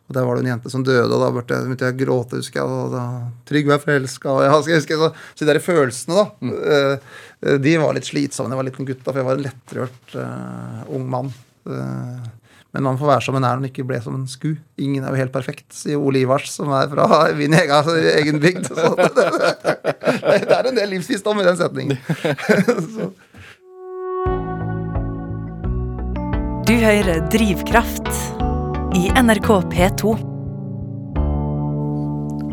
Og 0.03 0.17
der 0.17 0.25
var 0.27 0.35
det 0.35 0.43
en 0.43 0.51
jente 0.55 0.71
som 0.73 0.83
døde, 0.83 1.05
og 1.07 1.21
da 1.21 1.29
begynte 1.31 1.87
jeg, 1.87 1.95
å 1.95 1.99
gråte, 2.01 2.41
husker 2.41 2.59
jeg. 2.59 2.81
Og 2.81 2.91
da 2.91 3.05
Trygve 3.47 3.77
er 3.77 3.83
forelska, 3.85 4.33
og 4.33 4.43
jeg 4.43 4.57
husker, 4.57 4.95
jeg 4.97 5.01
så, 5.05 5.11
så 5.31 5.45
de 5.45 5.51
der 5.51 5.63
følelsene, 5.63 6.19
da. 6.19 6.53
eh, 6.57 7.17
eh, 7.45 7.57
de 7.61 7.77
var 7.85 7.95
litt 7.95 8.09
slitsomme 8.09 8.49
da 8.49 8.57
jeg 8.57 8.63
var 8.63 8.71
liten 8.71 8.89
gutt, 8.89 9.03
da, 9.05 9.11
for 9.11 9.21
jeg 9.21 9.29
var 9.29 9.39
en 9.39 9.45
lettrørt 9.45 10.17
uh, 10.17 10.95
ung 10.97 11.05
mann. 11.13 11.31
Eh, 11.69 12.31
men 12.73 12.87
man 12.87 12.97
får 12.97 13.09
være 13.11 13.21
som 13.27 13.35
en 13.37 13.43
er 13.45 13.53
når 13.53 13.61
man 13.61 13.69
ikke 13.69 13.85
ble 13.85 13.99
som 14.01 14.15
en 14.17 14.25
sku. 14.29 14.55
Ingen 14.81 15.03
er 15.03 15.13
jo 15.13 15.19
helt 15.21 15.33
perfekt, 15.35 15.67
sier 15.77 16.01
Ole 16.01 16.23
Ivars, 16.23 16.49
som 16.49 16.71
er 16.73 16.89
fra 16.89 17.05
min 17.39 17.53
egen, 17.53 17.73
altså, 17.75 17.93
egen 18.15 18.41
bygd. 18.41 18.65
Så 18.71 18.95
det, 18.97 19.11
det, 19.19 20.39
det 20.49 20.57
er 20.57 20.71
en 20.71 20.79
del 20.81 20.89
livsvisdom 20.95 21.43
i 21.43 21.45
den 21.45 21.59
setningen. 21.59 22.01
Så, 22.95 23.11
Du 26.63 26.71
hører 26.79 27.19
Drivkraft 27.27 28.07
i 28.95 29.09
NRK 29.19 29.49
P2. 29.73 30.13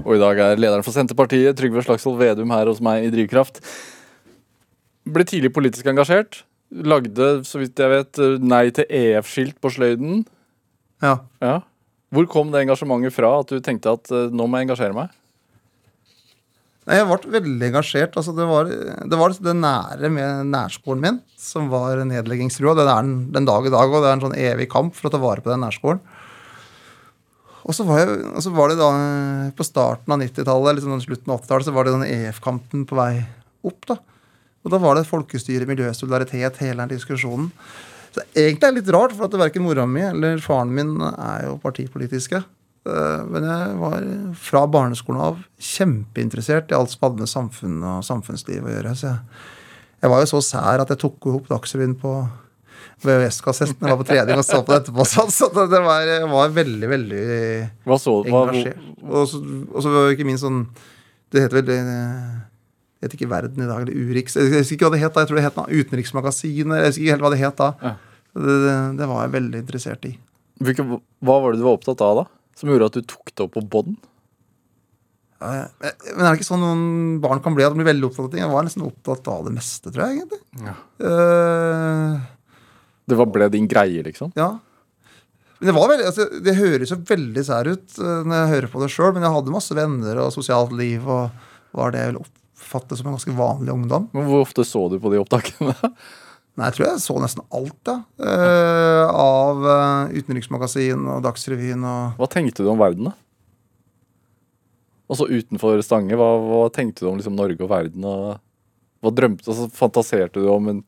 Og 0.02 0.16
i 0.16 0.20
dag 0.20 0.40
er 0.42 0.58
lederen 0.58 0.82
for 0.82 0.92
Senterpartiet, 0.92 1.54
Trygve 1.56 1.84
Slagsvold 1.86 2.18
Vedum, 2.18 2.50
her 2.50 2.66
hos 2.68 2.82
meg 2.82 3.06
i 3.06 3.12
Drivkraft. 3.14 3.62
Ble 5.06 5.24
tidlig 5.30 5.52
politisk 5.54 5.86
engasjert. 5.88 6.42
Lagde, 6.70 7.30
så 7.48 7.58
vidt 7.58 7.80
jeg 7.82 7.90
vet, 7.90 8.20
nei 8.46 8.68
til 8.74 8.86
EF-skilt 8.86 9.58
på 9.62 9.72
sløyden. 9.74 10.24
ja. 11.02 11.18
Ja. 11.42 11.60
Hvor 12.10 12.26
kom 12.26 12.48
det 12.50 12.64
engasjementet 12.64 13.14
fra? 13.14 13.36
At 13.38 13.52
du 13.52 13.60
tenkte 13.62 13.92
at 13.94 14.10
eh, 14.10 14.32
nå 14.34 14.48
må 14.50 14.58
jeg 14.58 14.66
engasjere 14.66 14.96
meg? 14.96 15.12
Nei, 16.88 16.96
Jeg 16.98 17.06
ble 17.06 17.34
veldig 17.36 17.66
engasjert. 17.68 18.16
Altså, 18.18 18.34
det, 18.34 18.46
var, 18.50 18.66
det 18.66 19.18
var 19.20 19.34
det 19.36 19.54
nære 19.54 20.10
med 20.10 20.50
nærskolen 20.50 21.04
min 21.04 21.20
som 21.38 21.68
var 21.70 22.02
nedleggingstrua. 22.08 22.74
Det 22.74 22.82
er 22.82 22.90
den, 23.04 23.28
den 23.36 23.46
dag 23.46 23.66
i 23.68 23.70
dag, 23.70 23.86
og 23.92 24.02
det 24.02 24.10
er 24.10 24.18
en 24.18 24.24
sånn 24.26 24.38
evig 24.42 24.66
kamp 24.72 24.96
for 24.98 25.06
å 25.06 25.14
ta 25.14 25.22
vare 25.22 25.44
på 25.44 25.52
den 25.52 25.62
nærskolen. 25.62 26.02
Og 27.60 27.76
så 27.76 27.84
var, 27.86 28.00
jeg, 28.02 28.18
og 28.32 28.42
så 28.42 28.50
var 28.56 28.72
det 28.72 28.80
da 28.80 28.88
eh, 28.96 29.50
på 29.54 29.66
starten 29.68 30.16
av 30.16 30.22
90-tallet, 30.24 30.80
liksom 30.80 31.02
slutten 31.04 31.30
av 31.30 31.44
80-tallet, 31.44 31.68
så 31.68 31.76
var 31.76 31.86
det 31.86 31.94
den 31.94 32.08
EF-kampen 32.08 32.86
på 32.90 32.98
vei 32.98 33.12
opp. 33.70 33.84
da. 33.86 34.00
Og 34.64 34.72
da 34.74 34.80
var 34.82 34.98
det 34.98 35.06
folkestyre, 35.08 35.66
miljø, 35.68 35.88
solidaritet, 35.96 36.58
hele 36.60 36.82
den 36.84 36.92
diskusjonen. 36.96 37.48
Så 38.10 38.24
egentlig 38.34 38.66
er 38.66 38.72
det 38.74 38.80
litt 38.82 38.92
rart, 38.94 39.14
for 39.16 39.28
at 39.28 39.36
verken 39.38 39.64
mora 39.64 39.86
mi 39.88 40.02
eller 40.02 40.40
faren 40.42 40.72
min 40.74 40.96
er 41.10 41.46
jo 41.46 41.54
partipolitiske. 41.62 42.42
Eh, 42.90 43.22
Men 43.30 43.46
jeg 43.46 43.78
var 43.80 44.04
fra 44.40 44.64
barneskolen 44.66 45.22
av 45.22 45.40
kjempeinteressert 45.60 46.72
i 46.72 46.76
alt 46.76 46.92
som 46.92 47.06
hadde 47.06 47.22
med 47.24 47.30
samfunn 47.30 47.80
og 47.84 48.04
samfunnsliv 48.04 48.66
å 48.66 48.74
gjøre. 48.74 48.94
Så 48.98 49.10
jeg, 49.12 49.40
jeg 50.02 50.12
var 50.12 50.24
jo 50.24 50.30
så 50.34 50.42
sær 50.44 50.84
at 50.84 50.92
jeg 50.92 51.02
tok 51.06 51.30
opp 51.32 51.48
Dagsrevyen 51.52 51.96
på 52.00 52.14
VHS-kassetten. 53.04 53.80
Jeg 53.80 53.94
var 53.94 54.00
på 54.02 54.08
trening 54.10 54.40
og 54.40 54.44
så 54.44 54.60
på 54.64 54.74
det 54.74 54.82
etterpå. 54.82 55.06
Så 55.08 55.48
det 55.54 55.66
det 55.72 55.82
var, 55.84 56.12
var 56.34 56.54
veldig, 56.56 56.88
veldig 56.90 57.24
Hva 57.88 58.00
så 58.00 58.18
hva, 58.26 58.46
engasjert. 58.50 58.86
Og 59.08 59.26
så, 59.28 59.40
og 59.72 59.84
så 59.84 60.06
ikke 60.12 60.26
minst 60.28 60.44
sånn 60.44 60.66
Det 61.32 61.46
heter 61.46 61.60
vel 61.62 61.70
eh, 63.00 63.06
vet 63.06 63.16
ikke 63.16 63.30
Verden 63.30 63.64
i 63.64 63.68
dag, 63.68 63.80
eller 63.86 63.96
Urix. 63.96 64.36
Jeg 64.36 64.52
husker 64.52 64.76
ikke 64.76 64.86
hva 64.88 64.92
det 64.94 65.00
het 65.02 65.14
da. 65.16 65.24
Jeg 65.24 65.30
tror 65.30 65.40
det 65.40 65.46
het 65.48 65.60
Utenriksmagasinet. 65.80 66.76
Jeg 66.76 66.86
husker 66.90 67.02
ikke 67.06 67.14
helt 67.16 67.24
hva 67.24 67.32
det 67.32 67.40
het 67.40 67.56
da. 67.60 67.70
Ja. 67.82 67.94
Det, 68.30 68.58
det, 68.66 68.76
det 69.00 69.08
var 69.10 69.24
jeg 69.24 69.32
veldig 69.34 69.58
interessert 69.64 70.04
i. 70.06 70.12
hvilke, 70.62 70.84
hva 71.24 71.36
var 71.42 71.52
det 71.52 71.58
du 71.58 71.64
var 71.66 71.78
opptatt 71.80 72.04
av 72.06 72.20
da? 72.20 72.24
Som 72.60 72.68
gjorde 72.70 72.90
at 72.92 72.98
du 73.00 73.02
tok 73.08 73.32
det 73.34 73.42
opp 73.46 73.54
på 73.56 73.64
bånd? 73.72 73.96
Ja, 75.40 75.64
Men 75.80 76.26
er 76.26 76.34
det 76.34 76.38
ikke 76.42 76.50
sånn 76.50 76.60
noen 76.60 76.82
barn 77.24 77.40
kan 77.40 77.54
bli? 77.56 77.64
At 77.64 77.72
de 77.72 77.80
blir 77.80 77.88
veldig 77.88 78.10
opptatt 78.10 78.26
av 78.26 78.32
ting? 78.34 78.42
Jeg 78.44 78.52
var 78.52 78.66
nesten 78.66 78.84
opptatt 78.84 79.30
av 79.32 79.46
det 79.48 79.54
meste, 79.56 79.88
tror 79.88 80.04
jeg. 80.04 80.18
egentlig. 80.20 80.42
Ja. 80.66 80.74
Uh, 81.00 82.18
Det 83.08 83.16
var, 83.18 83.30
ble 83.32 83.48
din 83.50 83.66
greie, 83.70 84.04
liksom? 84.06 84.34
ja. 84.36 84.50
Men 85.60 85.68
det, 85.68 85.72
var 85.76 85.88
veldig, 85.90 86.04
altså, 86.08 86.24
det 86.40 86.54
høres 86.56 86.92
jo 86.92 86.96
veldig 87.04 87.42
sær 87.44 87.68
ut 87.68 87.98
eh, 88.00 88.20
når 88.24 88.36
jeg 88.38 88.50
hører 88.54 88.70
på 88.72 88.80
det 88.80 88.86
sjøl, 88.94 89.10
men 89.12 89.26
jeg 89.26 89.34
hadde 89.34 89.52
masse 89.52 89.74
venner 89.76 90.20
og 90.22 90.30
sosialt 90.32 90.70
liv 90.72 91.04
og 91.04 91.34
var 91.76 91.92
det 91.92 92.00
jeg 92.00 92.12
vil 92.14 92.20
oppfatte 92.70 92.96
som 92.96 93.08
en 93.08 93.16
ganske 93.16 93.34
vanlig 93.34 93.72
ungdom. 93.74 94.08
Men 94.12 94.28
Hvor 94.30 94.44
ofte 94.46 94.64
så 94.64 94.88
du 94.88 95.00
på 95.02 95.10
de 95.10 95.18
opptakene? 95.18 95.74
Nei, 96.58 96.68
jeg 96.68 96.76
tror 96.76 96.86
jeg 96.86 97.02
så 97.02 97.16
nesten 97.22 97.44
alt, 97.54 97.78
ja. 97.88 97.96
Uh, 98.20 99.06
av 99.08 99.64
uh, 99.64 100.12
Utenriksmagasin 100.12 101.06
og 101.08 101.22
Dagsrevyen 101.24 101.84
og 101.86 102.20
Hva 102.20 102.28
tenkte 102.30 102.66
du 102.66 102.70
om 102.72 102.80
verden, 102.80 103.10
da? 103.10 103.14
Altså 105.10 105.26
utenfor 105.30 105.80
Stange, 105.82 106.14
hva, 106.18 106.28
hva 106.38 106.64
tenkte 106.74 107.02
du 107.02 107.10
om 107.10 107.18
liksom, 107.18 107.38
Norge 107.38 107.64
og 107.64 107.70
verden? 107.70 108.04
Og 108.06 108.36
hva 109.00 109.14
drømte 109.14 109.48
altså, 109.50 109.70
Fantaserte 109.74 110.42
du 110.42 110.50
om 110.52 110.68
en 110.70 110.82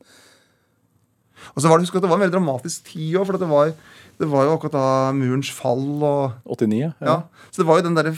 Og 1.53 1.61
så 1.61 1.69
var 1.69 1.77
det, 1.77 1.87
husk 1.87 1.99
at 1.99 2.05
det 2.05 2.11
var 2.11 2.19
en 2.19 2.25
veldig 2.25 2.37
dramatisk 2.37 2.89
tid 2.91 3.19
òg, 3.19 3.27
for 3.27 3.39
det 3.41 3.49
var, 3.51 3.73
det 4.21 4.29
var 4.31 4.47
jo 4.47 4.55
akkurat 4.55 4.75
da 4.77 4.87
murens 5.17 5.51
fall 5.53 5.85
og 6.07 6.55
89? 6.55 6.91
Ja. 7.03 7.17
Så 7.51 7.61
det 7.61 7.67
var 7.69 7.79
jo 7.79 7.87
den, 7.89 7.97
der, 7.99 8.11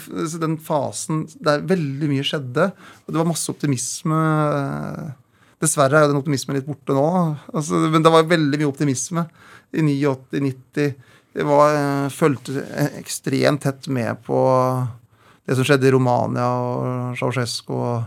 den 0.45 0.57
fasen 0.61 1.25
der 1.43 1.65
veldig 1.67 2.11
mye 2.11 2.25
skjedde. 2.27 2.69
Og 3.05 3.13
det 3.13 3.21
var 3.21 3.29
masse 3.29 3.51
optimisme. 3.51 4.19
Dessverre 5.63 5.99
er 5.99 6.05
jo 6.05 6.13
den 6.13 6.21
optimismen 6.21 6.59
litt 6.59 6.69
borte 6.69 6.95
nå. 6.95 7.09
Altså, 7.55 7.85
men 7.91 8.05
det 8.05 8.13
var 8.13 8.29
veldig 8.29 8.61
mye 8.61 8.71
optimisme 8.71 9.25
i 9.75 9.83
89-90. 9.83 10.95
Jeg 11.35 11.47
var, 11.49 11.73
eh, 11.75 12.09
fulgte 12.15 12.63
ekstremt 12.95 13.65
tett 13.65 13.89
med 13.91 14.21
på 14.23 14.39
det 15.45 15.57
som 15.57 15.67
skjedde 15.67 15.89
i 15.89 15.91
Romania 15.93 16.47
og 16.47 17.17
Ceaucescu. 17.19 17.73
og, 17.75 18.03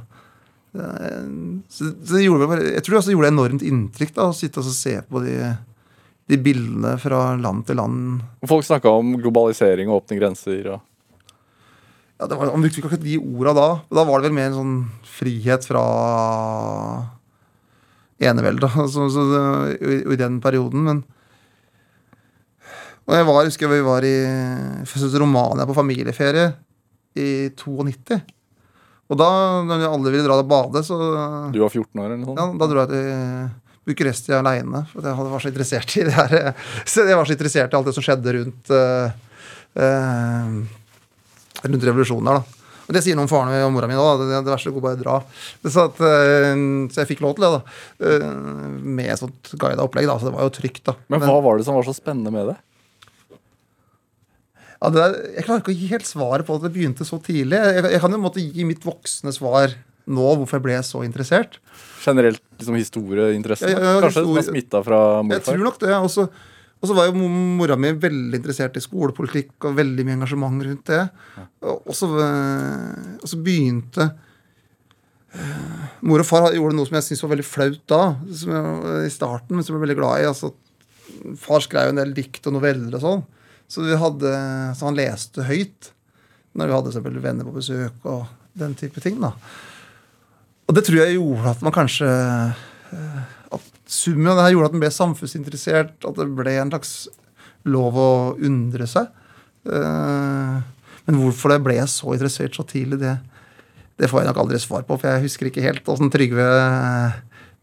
Så, 0.78 1.90
så 1.92 2.16
det 2.16 2.24
gjorde, 2.24 2.60
jeg 2.62 2.84
tror 2.84 2.94
det 2.94 3.00
også 3.02 3.14
gjorde 3.14 3.32
enormt 3.32 3.64
inntrykk 3.66 4.14
da, 4.16 4.28
å 4.30 4.36
sitte 4.36 4.62
og 4.62 4.70
se 4.72 4.94
på 5.08 5.22
de, 5.24 5.34
de 6.30 6.38
bildene 6.42 6.94
fra 7.02 7.32
land 7.40 7.66
til 7.68 7.80
land. 7.80 8.22
Folk 8.48 8.66
snakka 8.66 8.92
om 9.00 9.16
globalisering 9.18 9.90
og 9.90 10.02
åpne 10.02 10.20
grenser. 10.20 10.70
Og... 10.74 11.34
Ja, 12.18 12.26
det 12.26 12.38
var, 12.38 12.52
Han 12.52 12.64
brukte 12.64 12.80
ikke 12.80 12.90
akkurat 12.90 13.06
de 13.06 13.18
orda 13.18 13.54
da. 13.58 13.68
Da 14.00 14.06
var 14.08 14.20
det 14.20 14.28
vel 14.28 14.38
mer 14.38 14.50
en 14.50 14.58
sånn 14.58 14.78
frihet 15.18 15.66
fra 15.68 15.84
eneveldet 18.18 18.74
så, 18.90 19.06
så, 19.14 19.26
i, 19.78 20.00
i 20.02 20.18
den 20.18 20.40
perioden. 20.42 20.86
Men 20.88 21.04
Og 23.08 23.14
jeg 23.16 23.28
var, 23.28 23.44
husker 23.46 23.68
jeg 23.68 23.78
vi 23.78 23.86
var 23.86 24.06
i 24.06 24.16
i 24.84 25.20
Romania 25.22 25.66
på 25.66 25.76
familieferie 25.76 26.50
i 27.18 27.28
92. 27.56 28.18
Og 29.08 29.16
da, 29.16 29.28
når 29.64 29.86
alle 29.88 30.12
ville 30.12 30.26
dra 30.26 30.36
og 30.36 30.50
bade, 30.50 30.82
så 30.84 30.98
Du 31.54 31.62
var 31.62 31.72
14 31.72 32.02
år, 32.02 32.10
eller 32.12 32.20
noe 32.22 32.36
ja, 32.36 32.46
da 32.60 32.68
dro 32.68 32.84
jeg 32.84 32.92
til 32.92 33.06
Bucuresti 33.88 34.34
aleine. 34.36 34.82
For 34.92 35.06
jeg 35.06 35.16
var 35.32 35.40
så 35.40 35.48
interessert 35.48 35.96
i 35.96 36.04
det 36.04 36.12
her 36.12 36.52
Så 36.92 37.06
jeg 37.08 37.16
var 37.16 37.28
så 37.28 37.36
interessert 37.38 37.72
i 37.72 37.78
alt 37.78 37.88
det 37.88 37.96
som 37.96 38.04
skjedde 38.04 38.36
rundt 38.36 38.72
uh, 38.76 39.08
Rundt 41.64 41.88
revolusjonen 41.88 42.28
her, 42.30 42.42
da. 42.42 42.58
Og 42.88 42.94
det 42.96 43.02
sier 43.04 43.16
noe 43.18 43.26
om 43.26 43.30
faren 43.30 43.50
min 43.52 43.66
og 43.66 43.72
mora 43.74 43.88
mi 43.90 43.96
òg. 44.00 44.22
Det, 44.22 44.38
det 44.46 44.52
verste 44.52 44.70
går 44.72 44.80
bare 44.80 44.96
å 44.96 45.00
dra. 45.02 45.16
Så, 45.60 45.82
at, 45.82 45.98
eh, 46.00 46.54
så 46.88 47.02
jeg 47.02 47.10
fikk 47.10 47.20
lov 47.20 47.34
til 47.36 47.44
det, 47.44 47.50
da. 47.52 48.30
Med 48.80 49.10
et 49.12 49.20
sånt 49.20 49.50
guida 49.60 49.84
opplegg, 49.84 50.08
da. 50.08 50.16
Så 50.16 50.30
det 50.30 50.32
var 50.38 50.46
jo 50.46 50.54
trygt, 50.56 50.80
da. 50.88 50.94
Men 51.12 51.20
hva 51.20 51.34
var 51.44 51.60
det 51.60 51.66
som 51.66 51.76
var 51.76 51.84
så 51.84 51.92
spennende 51.92 52.32
med 52.32 52.48
det? 52.48 52.56
Ja, 54.78 54.90
det 54.94 55.02
er, 55.02 55.14
jeg 55.34 55.46
klarer 55.46 55.62
ikke 55.64 55.72
å 55.74 55.78
gi 55.78 55.88
helt 55.90 56.06
svaret 56.06 56.46
på 56.46 56.54
at 56.58 56.64
det 56.66 56.72
begynte 56.74 57.06
så 57.06 57.18
tidlig. 57.22 57.58
Jeg, 57.58 57.84
jeg 57.96 58.02
kan 58.04 58.14
jo 58.14 58.20
måtte 58.22 58.42
gi 58.44 58.66
mitt 58.68 58.84
voksne 58.86 59.32
svar 59.34 59.74
nå, 60.08 60.28
hvorfor 60.38 60.58
jeg 60.60 60.64
ble 60.64 60.76
så 60.86 61.02
interessert. 61.04 61.58
Generelt 62.04 62.40
liksom 62.60 62.78
historieinteresse? 62.78 63.68
Ja, 63.68 63.80
ja, 63.80 63.96
ja, 63.96 64.04
Kanskje 64.06 64.22
historie- 64.24 64.46
smitta 64.46 64.84
fra 64.86 65.00
Jeg 65.34 65.44
tror 65.44 65.64
nok 65.66 65.80
det. 65.82 65.96
Og 66.78 66.86
så 66.86 66.94
var 66.94 67.08
jo 67.08 67.26
mora 67.58 67.74
mi 67.76 67.90
veldig 67.90 68.38
interessert 68.38 68.76
i 68.78 68.82
skolepolitikk 68.84 69.66
og 69.66 69.74
veldig 69.80 70.04
mye 70.06 70.16
engasjement 70.20 70.62
rundt 70.62 70.86
det. 70.86 71.02
Og 71.66 71.90
så, 71.98 72.06
eh, 72.22 73.16
og 73.18 73.26
så 73.26 73.40
begynte 73.42 74.06
eh, 75.34 75.88
Mor 76.06 76.22
og 76.22 76.28
far 76.28 76.54
gjorde 76.54 76.78
noe 76.78 76.86
som 76.86 76.94
jeg 77.00 77.08
syntes 77.08 77.24
var 77.26 77.32
veldig 77.34 77.48
flaut 77.48 77.82
da, 77.90 78.02
som 78.30 78.54
jeg, 78.54 79.08
i 79.08 79.12
starten, 79.12 79.56
men 79.58 79.66
som 79.66 79.74
jeg 79.74 79.80
ble 79.82 79.88
veldig 79.88 79.98
glad 79.98 80.22
i. 80.22 80.28
Altså, 80.30 80.52
far 81.42 81.66
skrev 81.66 81.90
en 81.90 81.98
del 81.98 82.14
dikt 82.14 82.46
og 82.46 82.54
noveller 82.60 82.94
og 82.94 83.02
sånn. 83.02 83.26
Så, 83.68 83.84
vi 83.84 83.96
hadde, 84.00 84.30
så 84.78 84.88
han 84.88 84.96
leste 84.98 85.44
høyt 85.44 85.90
når 86.58 86.70
vi 86.70 86.74
hadde 86.78 86.92
selvfølgelig 86.94 87.22
venner 87.22 87.46
på 87.46 87.52
besøk 87.58 88.06
og 88.08 88.24
den 88.58 88.72
type 88.78 89.00
ting. 89.04 89.18
da. 89.22 89.34
Og 90.68 90.74
det 90.76 90.82
tror 90.86 90.98
jeg 91.02 91.18
gjorde 91.18 91.52
at 91.52 91.60
man 91.64 91.72
kanskje 91.76 92.08
eh, 92.08 93.20
At 93.54 93.68
summen 93.88 94.28
av 94.32 94.36
det 94.40 94.46
her 94.48 94.54
gjorde 94.56 94.68
at 94.70 94.74
man 94.76 94.82
ble 94.82 94.90
samfunnsinteressert, 94.92 95.94
at 96.04 96.18
det 96.18 96.26
ble 96.36 96.56
en 96.60 96.72
slags 96.72 96.94
lov 97.68 97.96
å 98.00 98.08
undre 98.44 98.88
seg. 98.88 99.08
Eh, 99.68 100.58
Men 101.08 101.20
hvorfor 101.22 101.54
det 101.54 101.62
ble 101.64 101.78
så 101.88 102.12
interessert 102.12 102.56
så 102.58 102.64
tidlig, 102.68 102.98
det, 103.00 103.14
det 103.96 104.10
får 104.10 104.22
jeg 104.22 104.28
nok 104.32 104.42
aldri 104.42 104.58
svar 104.60 104.84
på. 104.88 104.98
For 105.00 105.08
jeg 105.08 105.24
husker 105.24 105.48
ikke 105.48 105.64
helt 105.64 105.88
åssen 105.88 106.10
Trygve 106.12 106.44
eh, 106.44 107.16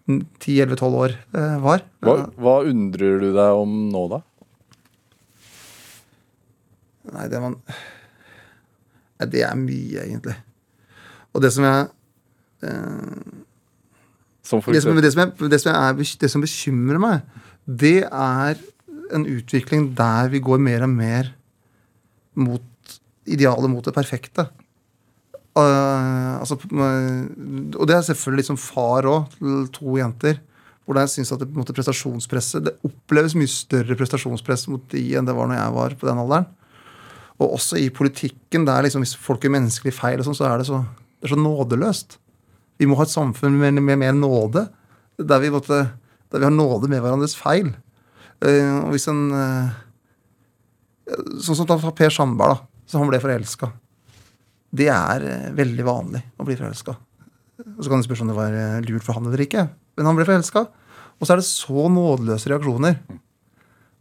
10-11-12 0.10 0.97
år 1.03 1.14
eh, 1.18 1.58
var. 1.62 1.84
Hva, 2.06 2.16
hva 2.41 2.56
undrer 2.70 3.20
du 3.22 3.30
deg 3.36 3.62
om 3.62 3.76
nå, 3.93 4.08
da? 4.16 4.22
Nei, 7.14 7.28
det 7.32 7.41
man 7.43 7.60
Nei, 9.16 9.28
det 9.32 9.45
er 9.47 9.56
mye, 9.60 10.01
egentlig. 10.03 10.36
Og 11.36 11.43
det 11.43 11.51
som 11.53 11.64
jeg 11.68 11.88
Som 14.45 14.62
det 14.74 14.82
som, 14.84 14.97
det, 15.01 15.12
som 15.14 15.22
jeg, 15.24 15.49
det, 15.51 15.60
som 15.62 15.72
er, 15.74 15.93
det 16.22 16.30
som 16.32 16.43
bekymrer 16.43 16.99
meg, 17.01 17.22
det 17.66 18.03
er 18.06 18.60
en 19.16 19.26
utvikling 19.26 19.89
der 19.97 20.30
vi 20.34 20.41
går 20.43 20.62
mer 20.62 20.86
og 20.86 20.91
mer 20.93 21.32
mot 22.38 22.95
idealet 23.26 23.72
mot 23.72 23.86
det 23.86 23.95
perfekte. 23.95 24.47
Uh, 25.56 26.36
altså, 26.41 26.58
uh, 26.60 27.24
og 27.80 27.88
det 27.88 27.95
er 27.95 28.03
selvfølgelig 28.10 28.43
litt 28.43 28.49
som 28.51 28.60
far 28.60 29.08
òg, 29.08 29.32
til 29.38 29.70
to 29.76 29.97
jenter. 29.97 30.41
Hvor 30.86 30.99
jeg 30.99 31.14
synes 31.16 31.32
at 31.34 31.41
det, 31.41 31.47
måte, 31.49 31.74
prestasjonspresset 31.74 32.62
Det 32.68 32.76
oppleves 32.86 33.34
mye 33.34 33.49
større 33.49 33.95
prestasjonspress 33.97 34.68
mot 34.70 34.84
de 34.91 35.01
enn 35.18 35.26
det 35.26 35.34
var 35.34 35.49
når 35.49 35.58
jeg 35.58 35.76
var 35.80 35.95
på 35.97 36.10
den 36.12 36.22
alderen. 36.22 36.45
Og 37.42 37.58
også 37.58 37.80
i 37.82 37.90
politikken, 37.92 38.66
der 38.68 38.86
liksom, 38.86 39.04
hvis 39.04 39.16
folk 39.20 39.44
gjør 39.44 39.58
menneskelige 39.58 39.98
feil, 39.98 40.22
og 40.22 40.28
sånn, 40.28 40.38
så 40.38 40.48
er 40.48 40.62
det 40.62 40.68
så, 40.70 40.82
det 41.20 41.28
er 41.28 41.34
så 41.34 41.40
nådeløst. 41.40 42.18
Vi 42.80 42.88
må 42.88 42.98
ha 43.00 43.06
et 43.08 43.12
samfunn 43.12 43.58
med, 43.60 43.80
med 43.84 44.00
mer 44.00 44.16
nåde, 44.16 44.68
der 45.20 45.42
vi, 45.44 45.52
måtte, 45.52 45.82
der 46.32 46.42
vi 46.42 46.48
har 46.48 46.54
nåde 46.56 46.90
med 46.92 47.04
hverandres 47.04 47.36
feil. 47.40 47.74
Uh, 48.44 48.86
og 48.86 48.94
hvis 48.94 49.08
en 49.12 49.26
uh, 49.32 49.82
Sånn 51.06 51.54
som 51.54 51.68
da 51.70 51.78
Per 51.94 52.10
Sandberg, 52.10 52.56
da, 52.56 52.86
så 52.90 52.98
han 52.98 53.10
ble 53.12 53.20
forelska. 53.22 53.70
Det 54.76 54.88
er 54.90 55.24
uh, 55.24 55.52
veldig 55.56 55.86
vanlig 55.86 56.24
å 56.42 56.48
bli 56.48 56.58
forelska. 56.58 56.96
Så 57.56 57.92
kan 57.92 58.02
det 58.02 58.08
spørre 58.08 58.26
om 58.26 58.32
det 58.32 58.38
var 58.40 58.56
lurt 58.84 59.06
for 59.06 59.16
han 59.16 59.30
eller 59.30 59.46
ikke. 59.46 59.68
Men 59.96 60.10
han 60.10 60.18
ble 60.18 60.26
forelska. 60.28 60.66
Og 61.16 61.28
så 61.28 61.36
er 61.36 61.40
det 61.40 61.48
så 61.48 61.86
nådeløse 61.92 62.52
reaksjoner. 62.52 62.98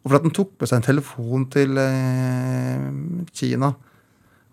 Og 0.04 0.10
for 0.10 0.18
at 0.18 0.26
han 0.26 0.34
tok 0.36 0.52
med 0.60 0.68
seg 0.68 0.80
en 0.80 0.86
telefon 0.86 1.46
til 1.52 1.78
eh, 1.80 2.88
Kina. 3.32 3.72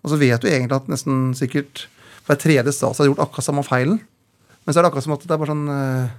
Og 0.02 0.10
så 0.10 0.18
vet 0.18 0.40
du 0.42 0.48
egentlig 0.48 0.78
at 0.78 0.88
nesten 0.90 1.30
sikkert 1.38 1.86
hver 2.26 2.38
tredje 2.40 2.72
stat 2.74 3.02
har 3.02 3.10
gjort 3.10 3.20
akkurat 3.26 3.46
samme 3.46 3.64
feilen. 3.66 4.00
Men 4.64 4.72
så 4.72 4.80
er 4.80 4.86
det 4.86 4.92
akkurat 4.92 5.06
som 5.06 5.16
at 5.16 5.26
det 5.26 5.34
er 5.34 5.42
bare 5.42 5.52
sånn 5.52 5.68
eh, 5.74 6.18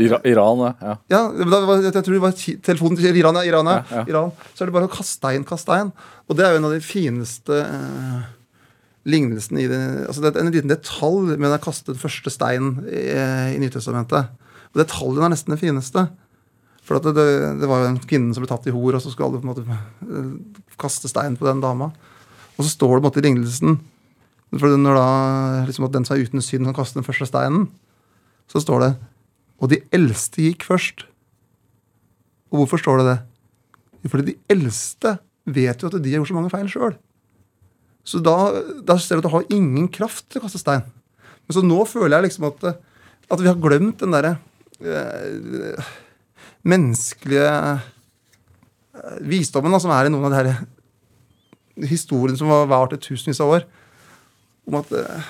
Ira, 0.00 0.20
Iran, 0.22 0.60
ja. 0.62 0.96
ja. 1.10 1.20
Var, 1.34 1.70
jeg 1.82 1.94
tror 1.96 2.14
det 2.14 2.22
var 2.22 2.34
telefonen 2.66 2.98
til 2.98 3.16
Iran, 3.18 3.38
ja. 3.40 3.46
Iran, 3.48 3.70
ja. 3.70 3.78
Ja, 3.80 4.02
ja. 4.02 4.04
Iran. 4.12 4.34
Så 4.54 4.62
er 4.62 4.70
det 4.70 4.76
bare 4.76 4.86
å 4.86 4.92
kaste 4.92 5.32
inn, 5.34 5.46
kaste 5.46 5.78
inn. 5.82 5.90
Og 6.30 6.38
det 6.38 6.46
er 6.46 6.54
jo 6.54 6.60
en 6.60 6.68
av 6.68 6.74
de 6.76 6.82
fineste 6.84 7.58
eh, 7.64 8.20
lignelsene 9.10 9.62
i 9.62 9.68
det 9.70 9.80
altså 10.04 10.22
Det 10.22 10.34
er 10.34 10.44
en 10.44 10.52
liten 10.52 10.70
detalj 10.70 11.34
med 11.40 11.54
den 11.54 11.98
første 11.98 12.30
steinen 12.30 12.84
i, 12.86 13.02
i 13.56 13.58
Nytestamentet. 13.62 14.30
Og 14.70 14.82
detaljen 14.82 15.26
er 15.26 15.34
nesten 15.34 15.56
det 15.56 15.62
fineste. 15.62 16.06
For 16.86 16.98
det, 16.98 17.14
det, 17.14 17.26
det 17.60 17.68
var 17.70 17.84
jo 17.84 17.90
en 17.92 18.02
kvinne 18.02 18.34
som 18.34 18.42
ble 18.42 18.50
tatt 18.50 18.66
i 18.70 18.74
hor, 18.74 18.96
og 18.96 19.02
så 19.02 19.12
skulle 19.12 19.30
alle 19.30 19.40
på 19.42 19.46
en 19.46 19.52
måte 19.52 19.64
eh, 19.70 20.74
kaste 20.80 21.10
stein 21.10 21.36
på 21.38 21.46
den 21.46 21.62
dama. 21.62 21.90
Og 22.56 22.64
så 22.64 22.72
står 22.72 22.96
det 22.96 23.00
på 23.00 23.02
en 23.02 23.08
måte 23.10 23.22
i 23.22 23.26
lignelsen 23.28 23.80
for 24.58 24.74
når 24.74 24.96
da 24.98 25.10
liksom 25.68 25.86
at 25.86 25.94
den 25.94 26.06
som 26.06 26.16
er 26.16 26.24
uten 26.26 26.42
synd, 26.42 26.66
kan 26.66 26.74
kaste 26.80 26.98
den 26.98 27.06
første 27.06 27.28
steinen, 27.28 27.68
så 28.50 28.62
står 28.62 28.82
det 28.82 28.92
Og 29.60 29.68
de 29.68 29.78
eldste 29.92 30.40
gikk 30.40 30.64
først. 30.64 31.04
Og 32.50 32.62
hvorfor 32.62 32.80
står 32.80 32.98
det 32.98 33.06
det? 33.10 33.18
Jo, 34.00 34.08
fordi 34.08 34.24
de 34.30 34.38
eldste 34.48 35.18
vet 35.44 35.82
jo 35.82 35.90
at 35.90 35.98
de 36.00 36.10
har 36.10 36.16
gjort 36.16 36.30
så 36.30 36.36
mange 36.38 36.50
feil 36.50 36.70
sjøl. 36.72 36.94
Så 38.08 38.22
da, 38.24 38.36
da 38.80 38.96
ser 38.96 39.18
du 39.18 39.20
at 39.20 39.28
du 39.28 39.34
har 39.34 39.52
ingen 39.52 39.86
kraft 39.92 40.24
til 40.32 40.40
å 40.40 40.46
kaste 40.46 40.62
stein. 40.62 40.86
Men 41.44 41.56
så 41.58 41.62
nå 41.62 41.84
føler 41.84 42.16
jeg 42.16 42.30
liksom 42.30 42.48
at, 42.48 42.64
at 43.28 43.42
vi 43.44 43.50
har 43.50 43.60
glemt 43.60 44.00
den 44.00 44.16
derre 44.16 44.38
eh, 44.80 45.92
menneskelige 46.66 47.46
eh, 47.48 49.18
visdommen 49.24 49.72
da, 49.72 49.80
som 49.82 49.92
er 49.94 50.08
i 50.08 50.12
noen 50.12 50.26
av 50.28 50.34
de 50.34 50.40
her 50.52 51.86
historiene 51.90 52.36
som 52.38 52.50
har 52.52 52.66
vart 52.70 52.92
i 52.96 53.00
tusenvis 53.00 53.40
av 53.40 53.54
år. 53.56 53.64
Om 54.68 54.74
at, 54.82 54.90
eh, 54.92 55.22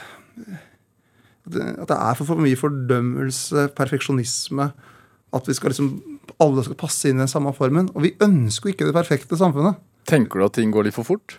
at 1.46 1.88
det- 1.88 1.98
er 1.98 2.14
for, 2.18 2.24
for 2.32 2.36
mye 2.42 2.58
fordømmelse, 2.58 3.68
perfeksjonisme. 3.76 4.72
At 5.32 5.46
vi 5.46 5.54
skal 5.54 5.70
liksom, 5.70 5.92
alle 6.42 6.64
skal 6.66 6.74
passe 6.80 7.06
inn 7.08 7.16
i 7.20 7.24
den 7.24 7.28
samme 7.30 7.52
formen. 7.54 7.90
Og 7.94 8.02
vi 8.02 8.16
ønsker 8.20 8.70
jo 8.70 8.74
ikke 8.74 8.88
det 8.90 8.96
perfekte 8.96 9.38
samfunnet. 9.38 9.78
Tenker 10.10 10.40
du 10.40 10.44
at 10.48 10.52
ting 10.58 10.72
går 10.74 10.88
litt 10.88 10.94
for 10.96 11.06
fort? 11.06 11.38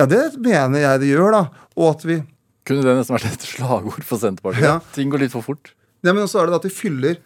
Ja, 0.00 0.06
det 0.06 0.38
mener 0.40 0.80
jeg 0.80 1.00
det 1.02 1.10
gjør, 1.12 1.30
da. 1.36 1.42
Og 1.76 1.94
at 1.96 2.04
vi 2.08 2.22
Kunne 2.66 2.82
det 2.84 2.92
nesten 2.94 3.16
vært 3.16 3.32
et 3.32 3.40
slagord 3.48 4.04
for 4.04 4.20
Senterpartiet? 4.20 4.62
Ja. 4.62 4.78
Ting 4.94 5.10
går 5.10 5.22
litt 5.24 5.32
for 5.32 5.42
fort. 5.42 5.72
Ja, 6.04 6.12
men 6.12 6.22
også 6.22 6.42
er 6.42 6.46
det 6.50 6.58
at 6.58 6.66
vi 6.68 6.70
fyller 6.70 7.16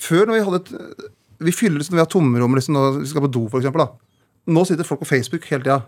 Før, 0.00 0.26
når 0.26 0.34
vi 0.34 0.44
hadde 0.46 0.62
et 0.62 1.10
Vi 1.44 1.52
fyller 1.52 1.80
liksom, 1.80 1.96
vi 1.96 2.02
har 2.02 2.10
tomrom 2.10 2.54
liksom, 2.56 2.76
når 2.76 2.98
vi 3.02 3.08
skal 3.10 3.24
på 3.24 3.30
do, 3.34 3.44
eksempel. 3.58 3.84
Nå 4.54 4.64
sitter 4.68 4.86
folk 4.86 5.02
på 5.02 5.10
Facebook 5.10 5.46
hele 5.50 5.64
tida. 5.64 5.80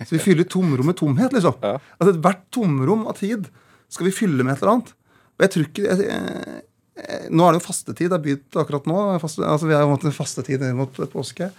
Så 0.00 0.16
vi 0.16 0.22
fyller 0.22 0.46
tomrom 0.48 0.86
med 0.88 0.96
tomhet, 0.98 1.32
liksom. 1.34 1.56
Ja. 1.62 1.78
Altså 1.98 2.14
Hvert 2.22 2.44
tomrom 2.54 3.06
av 3.10 3.18
tid 3.18 3.48
skal 3.92 4.08
vi 4.08 4.14
fylle 4.14 4.44
med 4.44 4.54
et 4.54 4.62
eller 4.62 4.76
annet. 4.76 4.92
Og 5.36 5.44
jeg 5.44 5.52
tror 5.54 5.66
ikke 5.68 5.86
jeg, 5.86 6.06
jeg, 6.06 6.60
jeg, 7.02 7.30
Nå 7.32 7.44
er 7.44 7.54
det 7.54 7.60
jo 7.60 7.66
fastetid. 7.66 8.08
Det 8.08 8.18
er 8.18 8.24
begynt 8.26 8.60
akkurat 8.62 8.88
nå. 8.88 8.98
Faste, 9.22 9.44
altså 9.48 9.68
Vi 9.68 9.76
er 9.76 9.84
jo 9.84 9.96
en 9.96 10.16
fastetid 10.16 10.64
ned 10.64 10.76
mot 10.78 11.02
påske. 11.12 11.50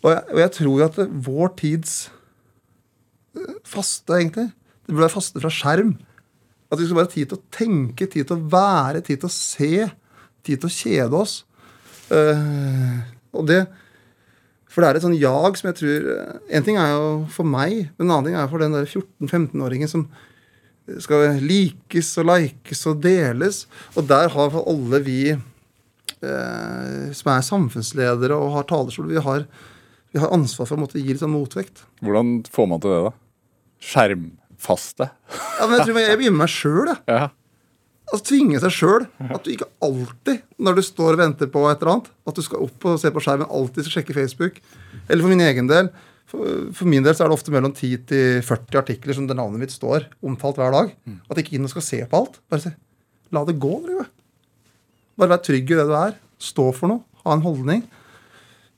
Og 0.00 0.10
og 0.10 0.38
jeg 0.40 0.52
tror 0.56 0.72
jo 0.72 0.86
at 0.86 1.00
vår 1.26 1.52
tids 1.60 1.96
eh, 3.36 3.56
faste, 3.68 4.16
egentlig 4.16 4.48
Det 4.48 4.94
burde 4.94 5.04
være 5.04 5.16
faste 5.18 5.42
fra 5.42 5.52
skjerm. 5.52 5.94
At 6.70 6.80
vi 6.80 6.86
skal 6.86 7.00
bare 7.00 7.10
ha 7.10 7.12
tid 7.12 7.30
til 7.30 7.38
å 7.38 7.48
tenke, 7.52 8.06
tid 8.06 8.28
til 8.30 8.38
å 8.38 8.50
være, 8.50 9.02
tid 9.04 9.20
til 9.20 9.28
å 9.28 9.34
se, 9.34 9.90
tid 10.46 10.62
til 10.62 10.70
å 10.70 10.74
kjede 10.74 11.20
oss. 11.20 11.36
Uh, 12.10 13.00
og 13.36 13.46
det 13.46 13.60
For 14.70 14.82
det 14.82 14.88
er 14.88 14.98
et 14.98 15.04
sånn 15.04 15.14
jag 15.14 15.58
som 15.58 15.68
jeg 15.68 15.76
tror 15.78 16.06
eh, 16.10 16.38
En 16.56 16.64
ting 16.66 16.74
er 16.78 16.88
jo 16.90 17.04
for 17.30 17.46
meg, 17.46 17.92
men 17.94 18.08
en 18.08 18.12
annen 18.16 18.26
ting 18.26 18.38
er 18.38 18.50
for 18.50 18.62
den 18.62 18.74
der 18.74 18.88
14-15-åringen 18.88 19.90
som 19.90 20.08
skal 20.98 21.38
likes 21.38 22.08
og 22.18 22.26
likes 22.26 22.80
og 22.90 22.98
deles. 23.04 23.64
Og 23.94 24.08
der 24.10 24.30
har 24.32 24.50
for 24.50 24.66
alle 24.66 24.98
vi 25.06 25.20
uh, 25.30 27.10
som 27.14 27.32
er 27.32 27.46
samfunnsledere 27.46 28.34
og 28.36 28.56
har 28.56 28.66
talerstol, 28.70 29.10
vi 29.12 29.22
har, 29.22 29.46
vi 30.10 30.22
har 30.22 30.34
ansvar 30.34 30.66
for 30.66 30.78
å 30.78 30.84
måtte 30.84 30.98
gi 30.98 31.12
litt 31.12 31.22
sånn 31.22 31.34
motvekt. 31.34 31.84
Hvordan 32.02 32.40
får 32.50 32.70
man 32.72 32.82
til 32.82 32.94
det, 32.94 33.02
da? 33.06 33.12
Skjermfaste? 33.90 35.10
Ja, 35.30 35.68
men 35.68 35.78
jeg 35.78 35.86
tror 35.88 36.02
jeg 36.02 36.20
begynner 36.20 36.40
med 36.40 36.46
meg 36.46 36.56
sjøl. 36.56 36.96
Ja. 37.10 37.28
Altså 38.10 38.24
tvinge 38.26 38.58
seg 38.62 38.72
sjøl. 38.74 39.04
At 39.30 39.44
du 39.46 39.52
ikke 39.54 39.68
alltid, 39.86 40.40
når 40.58 40.78
du 40.80 40.82
står 40.82 41.14
og 41.14 41.20
venter 41.22 41.50
på 41.52 41.62
et 41.70 41.78
eller 41.82 41.92
annet, 41.94 42.08
at 42.26 42.34
du 42.38 42.42
skal 42.42 42.64
opp 42.66 42.86
og 42.90 42.96
se 42.98 43.10
på 43.14 43.22
skjermen, 43.22 43.46
alltid 43.46 43.86
skal 43.86 44.00
sjekke 44.00 44.16
Facebook. 44.16 44.58
Eller 45.08 45.22
for 45.22 45.30
min 45.30 45.44
egen 45.46 45.70
del. 45.70 45.90
For, 46.30 46.70
for 46.74 46.86
min 46.90 47.02
del 47.06 47.14
så 47.14 47.24
er 47.24 47.30
det 47.30 47.36
ofte 47.38 47.54
mellom 47.54 47.72
10 47.74 47.92
til 48.10 48.40
40 48.46 48.78
artikler 48.82 49.16
som 49.16 49.26
det 49.30 49.34
navnet 49.38 49.62
mitt 49.64 49.74
står 49.74 50.08
omtalt 50.26 50.58
hver 50.58 50.74
dag. 50.74 50.92
At 51.30 51.40
ikke 51.42 51.54
inn 51.58 51.66
og 51.66 51.72
skal 51.72 51.86
se 51.86 52.02
på 52.10 52.20
alt. 52.24 52.40
Bare 52.50 52.64
se. 52.66 52.74
La 53.34 53.44
det 53.46 53.56
gå, 53.62 53.72
Drive. 53.86 54.08
Bare 55.18 55.34
vær 55.34 55.42
trygg 55.46 55.70
i 55.70 55.78
det 55.78 55.86
du 55.90 55.94
er. 55.98 56.14
Stå 56.40 56.70
for 56.74 56.90
noe. 56.90 57.02
Ha 57.24 57.34
en 57.36 57.42
holdning. 57.44 57.82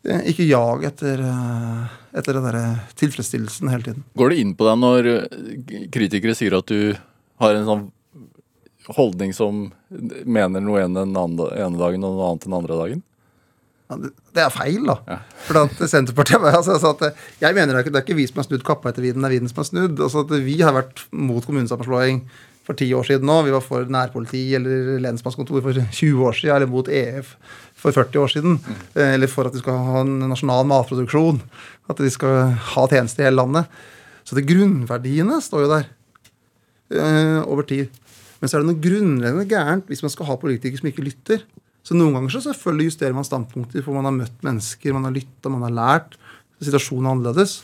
Eh, 0.05 0.25
Ikke 0.33 0.45
jag 0.49 0.85
etter, 0.89 1.21
eh, 1.23 1.93
etter 2.19 2.37
den 2.37 2.49
der 2.49 2.81
tilfredsstillelsen 2.99 3.71
hele 3.71 3.87
tiden. 3.87 4.05
Går 4.19 4.33
det 4.33 4.39
inn 4.43 4.55
på 4.59 4.67
deg 4.67 4.81
når 4.83 5.11
eh, 5.13 5.87
kritikere 5.95 6.35
sier 6.37 6.57
at 6.59 6.67
du 6.73 6.93
har 7.43 7.55
en 7.59 7.69
sånn 7.69 7.85
holdning 8.91 9.33
som 9.35 9.69
mener 10.27 10.61
noe 10.65 10.83
ene 10.83 11.05
den 11.05 11.17
ene 11.17 11.79
dagen 11.79 12.05
og 12.05 12.17
noe 12.17 12.29
annet 12.33 12.47
den 12.49 12.57
andre 12.59 12.79
dagen? 12.81 13.03
Ja, 13.91 13.97
det- 13.97 14.13
det 14.35 14.43
er 14.43 14.51
feil, 14.51 14.87
da. 14.87 15.19
For 15.47 15.65
at 15.65 15.77
Senterpartiet 15.91 16.41
altså, 16.41 16.79
at 16.81 17.15
Jeg 17.41 17.55
mener 17.55 17.75
det 17.75 17.75
er 17.75 17.85
ikke, 17.85 17.93
det 17.93 18.01
er 18.03 18.07
ikke 18.07 18.17
vi 18.17 18.27
som 18.27 18.37
har 18.41 18.45
snudd 18.49 18.65
kappa 18.65 18.89
etter 18.89 19.03
vinden, 19.03 19.23
det 19.23 19.31
er 19.31 19.37
vinden 19.41 19.49
som 19.53 19.61
har 19.63 19.69
snudd. 19.71 19.99
Altså 20.01 20.25
at 20.25 20.31
Vi 20.43 20.57
har 20.63 20.73
vært 20.73 21.05
mot 21.13 21.45
kommunesammenslåing 21.45 22.23
for 22.65 22.75
ti 22.79 22.87
år 22.95 23.03
siden 23.05 23.27
nå. 23.27 23.43
Vi 23.45 23.51
var 23.51 23.61
for 23.61 23.85
nærpoliti 23.85 24.55
eller 24.55 24.99
lensmannskontor 25.03 25.61
for 25.63 25.73
20 25.75 26.25
år 26.25 26.33
siden, 26.33 26.57
eller 26.57 26.67
mot 26.71 26.89
EF 26.89 27.37
for 27.75 27.91
40 27.93 28.19
år 28.23 28.29
siden. 28.31 28.59
Mm. 28.63 28.77
Eller 28.97 29.27
for 29.27 29.47
at 29.47 29.53
vi 29.53 29.59
skal 29.59 29.77
ha 29.77 30.01
en 30.01 30.19
nasjonal 30.31 30.65
matproduksjon. 30.65 31.43
At 31.91 31.99
vi 31.99 32.09
skal 32.09 32.53
ha 32.55 32.87
tjenester 32.87 33.23
i 33.25 33.27
hele 33.29 33.43
landet. 33.43 33.67
Så 34.25 34.35
det 34.39 34.47
grunnverdiene 34.47 35.41
står 35.43 35.67
jo 35.67 35.73
der 35.75 35.87
eh, 36.95 37.43
over 37.49 37.67
tid. 37.67 37.91
Men 38.43 38.51
så 38.51 38.59
er 38.59 38.65
det 38.65 38.73
noe 38.73 38.83
grunnleggende 38.83 39.49
gærent 39.51 39.91
hvis 39.91 40.03
man 40.03 40.13
skal 40.13 40.27
ha 40.27 40.39
politikere 40.41 40.81
som 40.81 40.89
ikke 40.91 41.05
lytter. 41.07 41.45
Så 41.87 41.95
noen 41.95 42.17
ganger 42.17 42.35
så 42.35 42.43
selvfølgelig 42.49 42.89
justerer 42.91 43.15
man 43.15 43.27
standpunkter, 43.27 43.85
for 43.87 43.95
man 43.95 44.09
har 44.09 44.17
møtt 44.17 44.43
mennesker, 44.43 44.95
man 44.95 45.07
har 45.07 45.15
lytta, 45.15 45.51
man 45.51 45.63
har 45.69 45.77
lært. 45.77 46.17
Situasjonen 46.63 47.07
er 47.07 47.15
annerledes. 47.17 47.55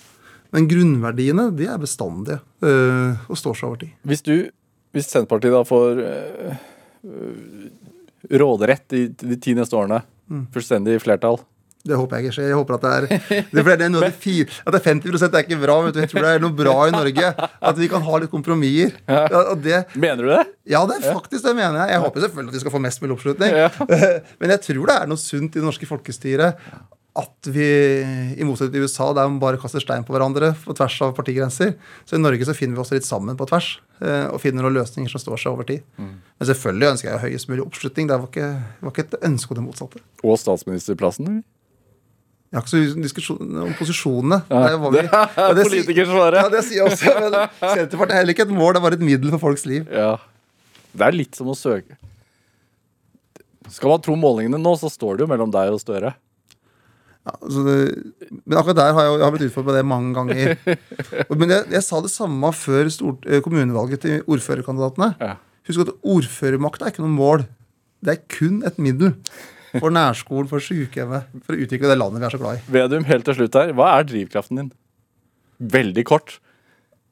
Men 0.55 0.71
grunnverdiene 0.71 1.49
de 1.59 1.67
er 1.69 1.83
bestandige 1.83 2.39
øh, 2.65 3.27
og 3.29 3.39
står 3.39 3.59
seg 3.59 3.69
over 3.69 3.83
tid. 3.83 3.93
Hvis 4.09 4.25
du, 4.25 4.35
hvis 4.97 5.11
Senterpartiet 5.11 5.55
da 5.55 5.65
får 5.67 6.01
øh, 6.07 6.55
øh, 7.11 8.39
råderett 8.41 8.87
de, 8.95 9.05
de 9.13 9.37
ti 9.43 9.55
neste 9.59 9.77
årene, 9.77 10.01
fullstendig 10.55 10.97
flertall 11.03 11.43
Det 11.87 11.97
håper 11.97 12.19
jeg 12.19 12.27
ikke 12.27 12.35
skjer. 12.37 12.49
Jeg 12.51 12.59
håper 12.59 12.77
at 12.77 12.85
det 12.85 12.91
er, 12.91 13.07
det 13.55 13.63
er, 13.63 13.77
det 13.79 13.87
er 13.87 13.95
det 13.95 14.11
fire, 14.19 14.49
at 14.67 14.75
det 14.75 14.81
er 14.81 14.87
50 14.91 15.27
er 15.29 15.45
ikke 15.45 15.61
bra. 15.63 15.79
Vet 15.87 15.95
du. 15.95 16.01
Jeg 16.03 16.11
tror 16.13 16.27
det 16.27 16.35
er 16.35 16.43
noe 16.43 16.57
bra 16.59 16.75
i 16.89 16.95
Norge. 16.95 17.31
At 17.71 17.79
vi 17.79 17.89
kan 17.93 18.05
ha 18.05 18.19
litt 18.19 18.33
kompromisser. 18.35 18.99
Ja, 19.09 19.45
Mener 19.95 20.23
du 20.27 20.31
det? 20.35 20.45
ja, 20.69 20.83
det 20.91 20.99
er 20.99 21.15
faktisk 21.15 21.47
det 21.47 21.55
mener 21.57 21.85
jeg. 21.85 21.95
Jeg 21.95 22.05
håper 22.05 22.27
selvfølgelig 22.27 22.53
at 22.53 22.59
vi 22.59 22.63
skal 22.67 22.75
få 22.75 22.83
mest 22.83 23.03
mulig 23.03 23.17
oppslutning. 23.17 23.57
Ja. 23.63 23.71
Men 24.43 24.55
jeg 24.57 24.65
tror 24.67 24.91
det 24.91 24.99
er 24.99 25.11
noe 25.11 25.23
sunt 25.23 25.55
i 25.55 25.61
det 25.63 25.67
norske 25.69 25.89
folkestyret 25.89 26.71
at 27.19 27.49
vi, 27.51 27.67
i 28.39 28.47
motsetning 28.47 28.77
til 28.77 28.87
USA, 28.87 29.09
der 29.17 29.27
man 29.27 29.41
bare 29.43 29.59
kaster 29.59 29.83
stein 29.83 30.05
på 30.07 30.15
hverandre 30.15 30.53
på 30.63 30.75
tvers 30.77 30.99
av 31.03 31.15
partigrenser, 31.17 31.73
så 32.07 32.15
i 32.15 32.23
Norge 32.23 32.47
så 32.47 32.55
finner 32.55 32.79
vi 32.79 32.85
oss 32.85 32.93
litt 32.95 33.07
sammen 33.09 33.39
på 33.39 33.49
tvers 33.49 33.73
eh, 33.99 34.29
og 34.31 34.39
finner 34.43 34.63
noen 34.63 34.77
løsninger 34.79 35.11
som 35.11 35.23
står 35.23 35.43
seg 35.43 35.57
over 35.57 35.67
tid. 35.67 35.83
Men 35.99 36.51
selvfølgelig 36.51 36.93
ønsker 36.93 37.11
jeg 37.11 37.23
høyest 37.25 37.51
mulig 37.51 37.65
oppslutning. 37.67 38.11
Det 38.11 38.21
var 38.23 38.31
ikke, 38.31 38.51
var 38.85 38.95
ikke 38.95 39.07
et 39.09 39.19
ønske 39.33 39.51
om 39.55 39.59
det 39.59 39.67
motsatte. 39.67 40.03
Og 40.23 40.39
statsministerplassen? 40.39 41.27
eller? 41.33 41.47
Jeg 42.49 42.57
har 42.57 42.63
ikke 42.65 42.71
så 42.73 42.79
mye 42.97 43.05
diskusjon 43.05 43.57
om 43.67 43.73
posisjonene. 43.77 44.39
Ja, 44.49 44.61
det 44.89 45.03
er 45.05 45.09
sier- 45.11 45.65
politikersvaret. 45.69 46.39
Ja, 46.41 46.49
det 46.55 46.63
sier 46.65 46.79
jeg 46.81 46.87
også. 46.95 47.13
Men 47.21 47.35
Senterpartiet 47.61 48.15
er 48.15 48.21
heller 48.23 48.33
ikke 48.37 48.47
et 48.49 48.55
mål, 48.57 48.73
det 48.73 48.81
er 48.81 48.85
bare 48.87 48.97
et 48.97 49.05
middel 49.05 49.35
for 49.35 49.43
folks 49.43 49.67
liv. 49.69 49.85
Ja. 49.93 50.15
Det 50.97 51.05
er 51.05 51.13
litt 51.13 51.37
som 51.37 51.51
å 51.53 51.55
søke 51.55 51.99
Skal 53.69 53.91
man 53.93 54.01
tro 54.01 54.15
målingene 54.17 54.57
nå, 54.63 54.73
så 54.81 54.89
står 54.91 55.19
det 55.19 55.27
jo 55.27 55.31
mellom 55.31 55.51
deg 55.53 55.75
og 55.75 55.83
Støre. 55.83 56.15
Ja, 57.29 57.35
det, 57.45 57.75
men 58.49 58.57
akkurat 58.57 58.79
der 58.79 58.95
har 58.97 59.05
jeg, 59.05 59.19
jeg 59.19 59.27
har 59.27 59.35
blitt 59.35 59.45
utfordret 59.51 59.69
på 59.69 59.75
det 59.77 59.85
mange 59.85 60.15
ganger. 60.17 60.55
Men 61.37 61.53
jeg, 61.53 61.67
jeg 61.77 61.85
sa 61.85 62.01
det 62.01 62.09
samme 62.15 62.49
før 62.57 62.89
stort, 62.95 63.29
eh, 63.29 63.43
kommunevalget 63.45 64.01
til 64.07 64.23
ordførerkandidatene. 64.25 65.11
Ja. 65.21 65.35
Husk 65.69 65.83
at 65.85 65.93
ordførermakta 66.01 66.87
er 66.89 66.95
ikke 66.95 67.05
noe 67.05 67.13
mål. 67.13 67.45
Det 68.01 68.15
er 68.15 68.23
kun 68.33 68.63
et 68.65 68.81
middel 68.81 69.13
for 69.77 69.93
nærskolen, 69.95 70.49
for 70.51 70.65
sykehjemmet, 70.65 71.29
for 71.47 71.55
å 71.57 71.65
utvikle 71.65 71.91
det 71.91 71.99
landet 71.99 72.23
vi 72.23 72.29
er 72.29 72.35
så 72.35 72.41
glad 72.43 72.59
i. 72.59 72.63
Vedum, 72.79 73.07
helt 73.09 73.27
til 73.29 73.39
slutt 73.39 73.59
her. 73.59 73.73
Hva 73.77 73.91
er 73.97 74.07
drivkraften 74.09 74.63
din? 74.63 74.71
Veldig 75.75 76.05
kort. 76.09 76.39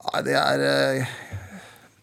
Nei, 0.07 0.23
det 0.27 0.37
er 0.39 0.65
eh, 0.71 1.17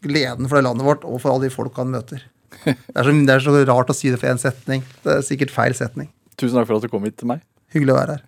gleden 0.03 0.49
for 0.49 0.59
det 0.59 0.65
landet 0.67 0.87
vårt 0.87 1.05
og 1.07 1.21
for 1.23 1.33
alle 1.33 1.47
de 1.47 1.53
folka 1.53 1.83
han 1.83 1.93
møter. 1.93 2.25
Det 2.63 2.75
er, 2.75 3.03
så, 3.03 3.13
det 3.13 3.33
er 3.33 3.43
så 3.43 3.55
rart 3.67 3.89
å 3.91 3.95
si 3.97 4.11
det 4.13 4.19
for 4.21 4.29
én 4.29 4.41
setning. 4.41 4.83
Det 5.03 5.17
er 5.17 5.25
sikkert 5.25 5.53
feil 5.53 5.73
setning. 5.77 6.11
Tusen 6.37 6.59
takk 6.59 6.69
for 6.69 6.77
at 6.77 6.85
du 6.85 6.91
kom 6.91 7.05
hit 7.07 7.17
til 7.19 7.29
meg. 7.31 7.41
Hyggelig 7.73 7.95
å 7.95 7.97
være 7.97 8.17
her. 8.17 8.27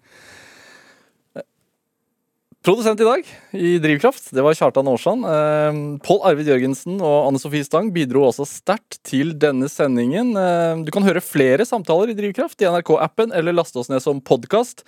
Produsent 2.65 2.97
i 2.99 3.05
dag 3.05 3.21
i 3.51 3.77
Drivkraft, 3.77 4.31
det 4.33 4.41
var 4.41 4.55
Kjartan 4.57 4.87
Aarsand. 4.89 5.21
Eh, 5.29 5.75
Pål 6.01 6.23
Arvid 6.25 6.47
Jørgensen 6.49 6.97
og 6.97 7.27
Anne 7.27 7.37
Sofie 7.37 7.61
Stang 7.61 7.93
bidro 7.93 8.25
også 8.25 8.41
sterkt 8.49 8.97
til 9.05 9.37
denne 9.37 9.69
sendingen. 9.69 10.33
Eh, 10.33 10.81
du 10.81 10.89
kan 10.89 11.05
høre 11.05 11.21
flere 11.21 11.61
samtaler 11.69 12.09
i 12.09 12.17
Drivkraft 12.17 12.57
i 12.65 12.67
NRK-appen 12.73 13.29
eller 13.37 13.53
laste 13.53 13.77
oss 13.77 13.85
ned 13.93 14.01
som 14.01 14.17
podkast. 14.17 14.81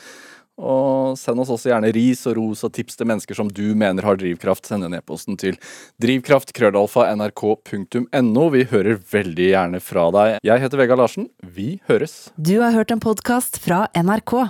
Og 0.57 1.13
send 1.21 1.37
oss 1.37 1.53
også 1.53 1.69
gjerne 1.69 1.93
ris 1.93 2.25
og 2.25 2.33
ros 2.39 2.65
og 2.65 2.73
tips 2.73 2.97
til 2.97 3.05
mennesker 3.13 3.37
som 3.37 3.45
du 3.45 3.77
mener 3.77 4.01
har 4.09 4.17
drivkraft. 4.17 4.65
Send 4.65 4.89
en 4.89 4.97
e-posten 4.97 5.37
til 5.37 5.53
drivkraft.krøllalfa.nrk.no. 6.01 8.43
Vi 8.57 8.65
hører 8.73 8.97
veldig 9.13 9.53
gjerne 9.53 9.77
fra 9.85 10.09
deg. 10.17 10.41
Jeg 10.49 10.65
heter 10.65 10.81
Vegard 10.81 11.05
Larsen. 11.05 11.29
Vi 11.45 11.77
høres. 11.91 12.33
Du 12.41 12.57
har 12.57 12.73
hørt 12.73 12.89
en 12.89 13.05
podkast 13.05 13.61
fra 13.61 13.85
NRK. 13.93 14.49